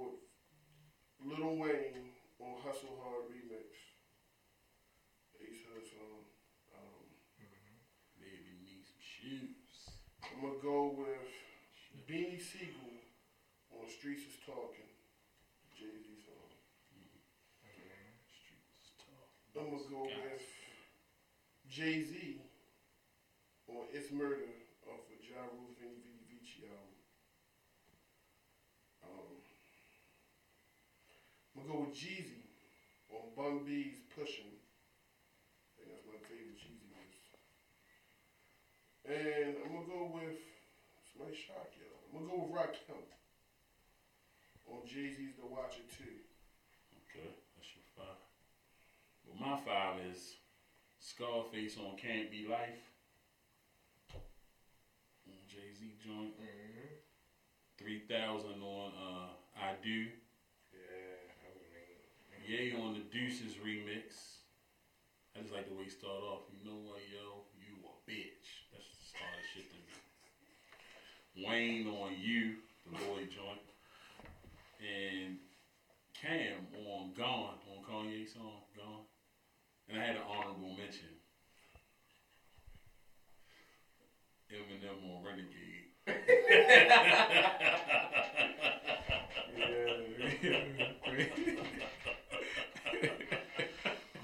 [1.22, 2.10] with Lil Wayne
[2.40, 3.68] on Hustle Hard remix.
[5.40, 6.24] Ace Hustle.
[6.74, 7.04] Um,
[8.18, 10.00] Baby need some shoes.
[10.24, 11.28] I'm gonna go with
[12.08, 12.92] Beanie Sigel
[13.72, 14.88] on Streets is Talking.
[15.76, 16.54] Jay Z song.
[18.30, 19.28] Streets talk.
[19.58, 20.42] I'm gonna go with
[21.68, 22.40] Jay Z
[23.74, 24.54] on It's Murder
[24.86, 26.94] off of Ja Rule Venni Vetti Vecci album.
[29.02, 29.34] Um,
[31.50, 32.46] I'm gonna go with Jeezy
[33.10, 34.54] on Bun B's Pushing.
[34.54, 37.18] I think that's my favorite Jeezy verse.
[39.10, 40.38] And I'm gonna go with
[41.10, 41.98] somebody shock y'all.
[42.14, 43.02] I'm gonna go with Rakim
[44.70, 46.06] on Jay Z's The Watcher 2.
[47.10, 47.26] Okay,
[47.58, 48.22] that's your five.
[49.26, 50.38] Well, my five is
[51.02, 52.93] Scarface on Can't Be Life.
[55.54, 56.34] Jay Z joint.
[56.34, 56.98] Mm-hmm.
[57.78, 60.10] 3000 on uh, I Do.
[60.74, 61.86] Yeah, that was me.
[62.42, 64.42] Yay on the Deuces remix.
[65.38, 66.50] I just like the way he start off.
[66.50, 67.46] You know what, yo?
[67.54, 68.66] You a bitch.
[68.74, 71.46] That's the hardest shit to me.
[71.46, 72.58] Wayne on You,
[72.90, 73.62] the Lloyd joint.
[74.82, 75.38] And
[76.18, 79.06] Cam on Gone, on Kanye's song, Gone.
[79.88, 81.14] And I had an honorable mention.
[84.50, 86.94] Eminem on Renegade.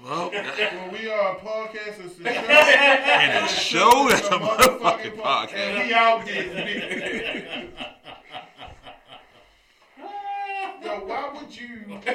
[0.03, 2.03] Well, Well, we are a podcast.
[2.05, 2.29] It's a show.
[2.29, 5.87] and a show that's a motherfucking And podcast.
[5.87, 7.67] we out there.
[11.41, 11.99] with you.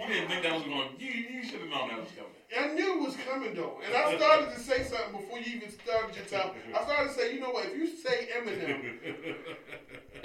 [0.00, 0.88] You didn't think that was going.
[0.98, 2.39] You you should have known that was coming.
[2.58, 5.70] I knew it was coming though, and I started to say something before you even
[5.70, 6.50] started your time.
[6.76, 7.66] I started to say, you know what?
[7.66, 8.98] If you say Eminem,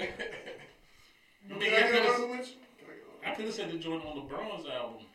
[0.00, 2.46] I can mean, I I get could've- another with?
[2.46, 2.88] Can
[3.24, 5.06] I I could have said the joint on LeBron's album.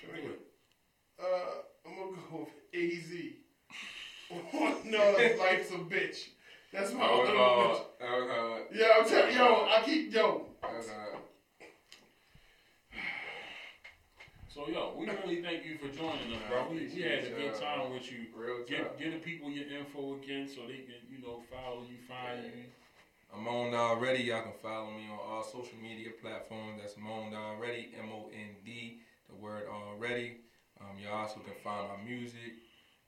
[0.00, 0.40] Can I get
[1.20, 3.10] Uh, I'm gonna go with AZ.
[4.86, 6.28] no, that's life's a bitch.
[6.72, 7.40] That's my Oh, other uh,
[8.04, 8.60] bitch.
[8.60, 10.46] uh, Yeah, I'm telling yo, I keep yo.
[10.62, 11.16] that was, uh,
[14.56, 16.68] So yo, we really thank you for joining us, bro.
[16.70, 18.28] We, we had a good time with you.
[18.34, 21.98] Real Give, give the people your info again so they can, you know, follow you,
[22.08, 22.64] find you.
[23.34, 24.22] I'm on already.
[24.22, 26.80] Y'all can follow me on all social media platforms.
[26.80, 27.90] That's Mond Already.
[27.98, 29.00] M O N D.
[29.28, 30.38] The word already.
[30.80, 32.54] Um, you also can find my music,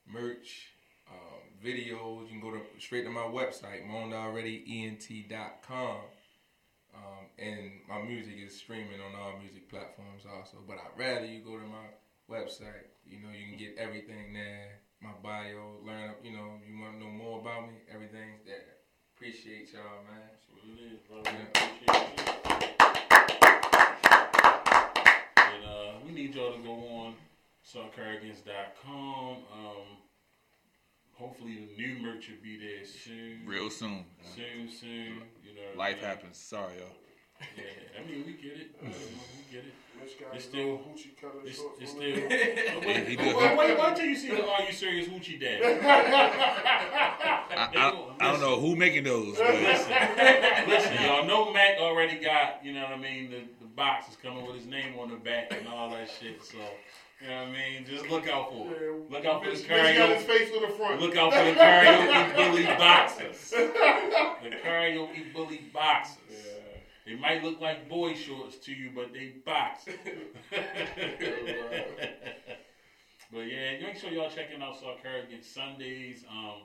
[0.07, 0.75] merch,
[1.11, 2.25] um, videos.
[2.25, 5.97] You can go to straight to my website, mondalreadyent.com.
[6.95, 10.59] Um, and my music is streaming on all music platforms also.
[10.67, 11.89] But I'd rather you go to my
[12.31, 12.91] website.
[13.07, 14.81] You know, you can get everything there.
[15.01, 18.79] My bio, learn, you know, you want to know more about me, everything's there.
[19.15, 20.27] Appreciate y'all, man.
[20.31, 21.23] That's what it is, bro.
[21.23, 22.39] We appreciate you.
[25.37, 27.15] And uh, we need y'all to go on
[27.65, 29.37] SawCarrigans.com.
[29.53, 29.87] Um,
[31.19, 33.43] hopefully the new merch will be there soon.
[33.47, 34.05] Real soon.
[34.35, 35.23] Soon, soon.
[35.45, 35.63] You know.
[35.75, 36.05] what I Life mean?
[36.05, 36.39] happens.
[36.39, 36.85] Sorry, yo.
[37.57, 37.63] Yeah,
[38.03, 38.71] I mean we get it.
[38.83, 38.89] we
[39.53, 39.75] get it.
[40.01, 42.15] Mitch got It's still, hoochie color it's, shorts it's on still.
[42.29, 42.81] there.
[42.87, 43.37] wait, he wait, do.
[43.37, 45.61] wait, wait, wait till you see the Are You Serious Hoochie Dad.
[47.51, 49.37] I, I, I don't know who making those.
[49.37, 49.93] But Listen,
[50.69, 53.43] listen, y'all know Mac already got, you know what I mean, the,
[53.79, 56.45] the box is coming with his name on the back and all that shit.
[56.45, 56.57] So,
[57.23, 57.87] you know what I mean?
[57.89, 59.11] Just look out for it.
[59.11, 60.27] Look out for the Mitch, Mitch got his karaoke.
[60.27, 61.01] face with the front.
[61.01, 63.51] Look out for the karaoke bully boxers.
[63.51, 66.19] The karaoke bully boxers.
[67.07, 69.85] They might look like boy shorts to you, but they box.
[73.33, 76.25] but yeah, make sure y'all checking out Saw Kerrigan Sundays.
[76.31, 76.63] Um,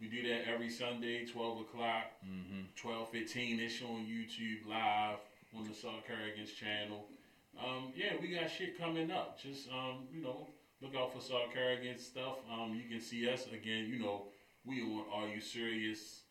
[0.00, 2.88] we do that every Sunday, 12 o'clock, Mm-hmm.
[2.88, 5.18] 12.15 ish on YouTube live
[5.56, 7.06] on the Saw Kerrigan's channel.
[7.58, 9.40] Um, yeah, we got shit coming up.
[9.40, 10.48] Just, um, you know,
[10.80, 12.38] look out for Saw Kerrigan stuff.
[12.52, 14.26] Um, you can see us again, you know,
[14.64, 16.22] we on Are You Serious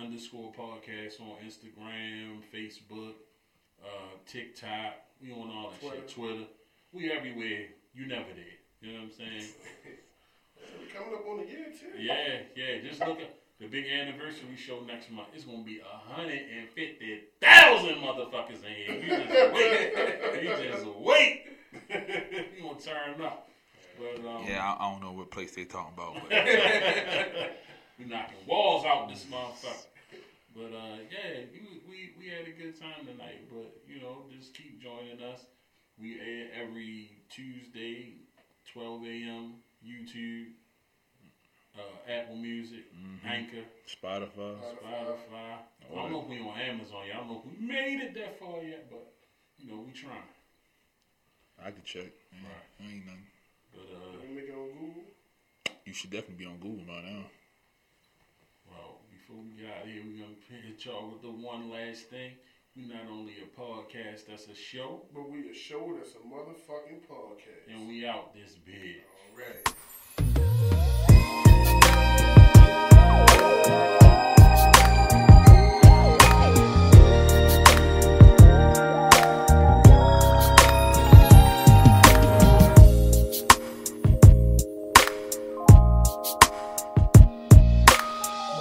[0.00, 3.14] underscore podcast on Instagram, Facebook,
[3.84, 4.94] uh, TikTok.
[5.22, 6.08] We on all that shit.
[6.08, 6.44] Twitter.
[6.92, 7.66] We everywhere.
[7.94, 8.58] You never did.
[8.80, 9.52] You know what I'm saying?
[10.94, 12.02] Coming up on the year too.
[12.02, 12.88] Yeah, yeah.
[12.88, 15.28] Just look at the big anniversary show next month.
[15.34, 18.94] It's gonna be a hundred and fifty thousand motherfuckers in here.
[19.00, 20.42] You just wait.
[20.42, 21.44] You just wait.
[22.56, 23.48] you gonna turn up.
[23.96, 26.14] But um, yeah, I, I don't know what place they talking about.
[26.28, 26.44] But
[27.98, 29.86] we knocking walls out this motherfucker.
[30.56, 33.48] But uh, yeah, we, we we had a good time tonight.
[33.48, 35.40] But you know, just keep joining us.
[36.00, 38.14] We air every Tuesday,
[38.72, 39.54] 12 a.m.
[39.86, 40.46] YouTube,
[41.78, 42.84] uh, Apple Music,
[43.26, 44.56] Anchor, Spotify.
[44.60, 45.56] Spotify.
[45.90, 47.16] I don't know if we on Amazon yet.
[47.16, 49.12] I don't know if we made it that far yet, but
[49.58, 50.28] you know, we trying.
[51.64, 52.10] I could check.
[52.32, 53.26] Yeah, Ain't nothing.
[53.72, 55.02] But uh, We make it on Google.
[55.84, 57.24] You should definitely be on Google by now.
[58.70, 62.04] Well, before we get out of here, we're gonna hit y'all with the one last
[62.10, 62.32] thing.
[62.74, 67.04] We're not only a podcast, that's a show, But we a show that's a motherfucking
[67.08, 67.68] podcast.
[67.72, 69.02] and we out this big.
[69.34, 69.60] Already.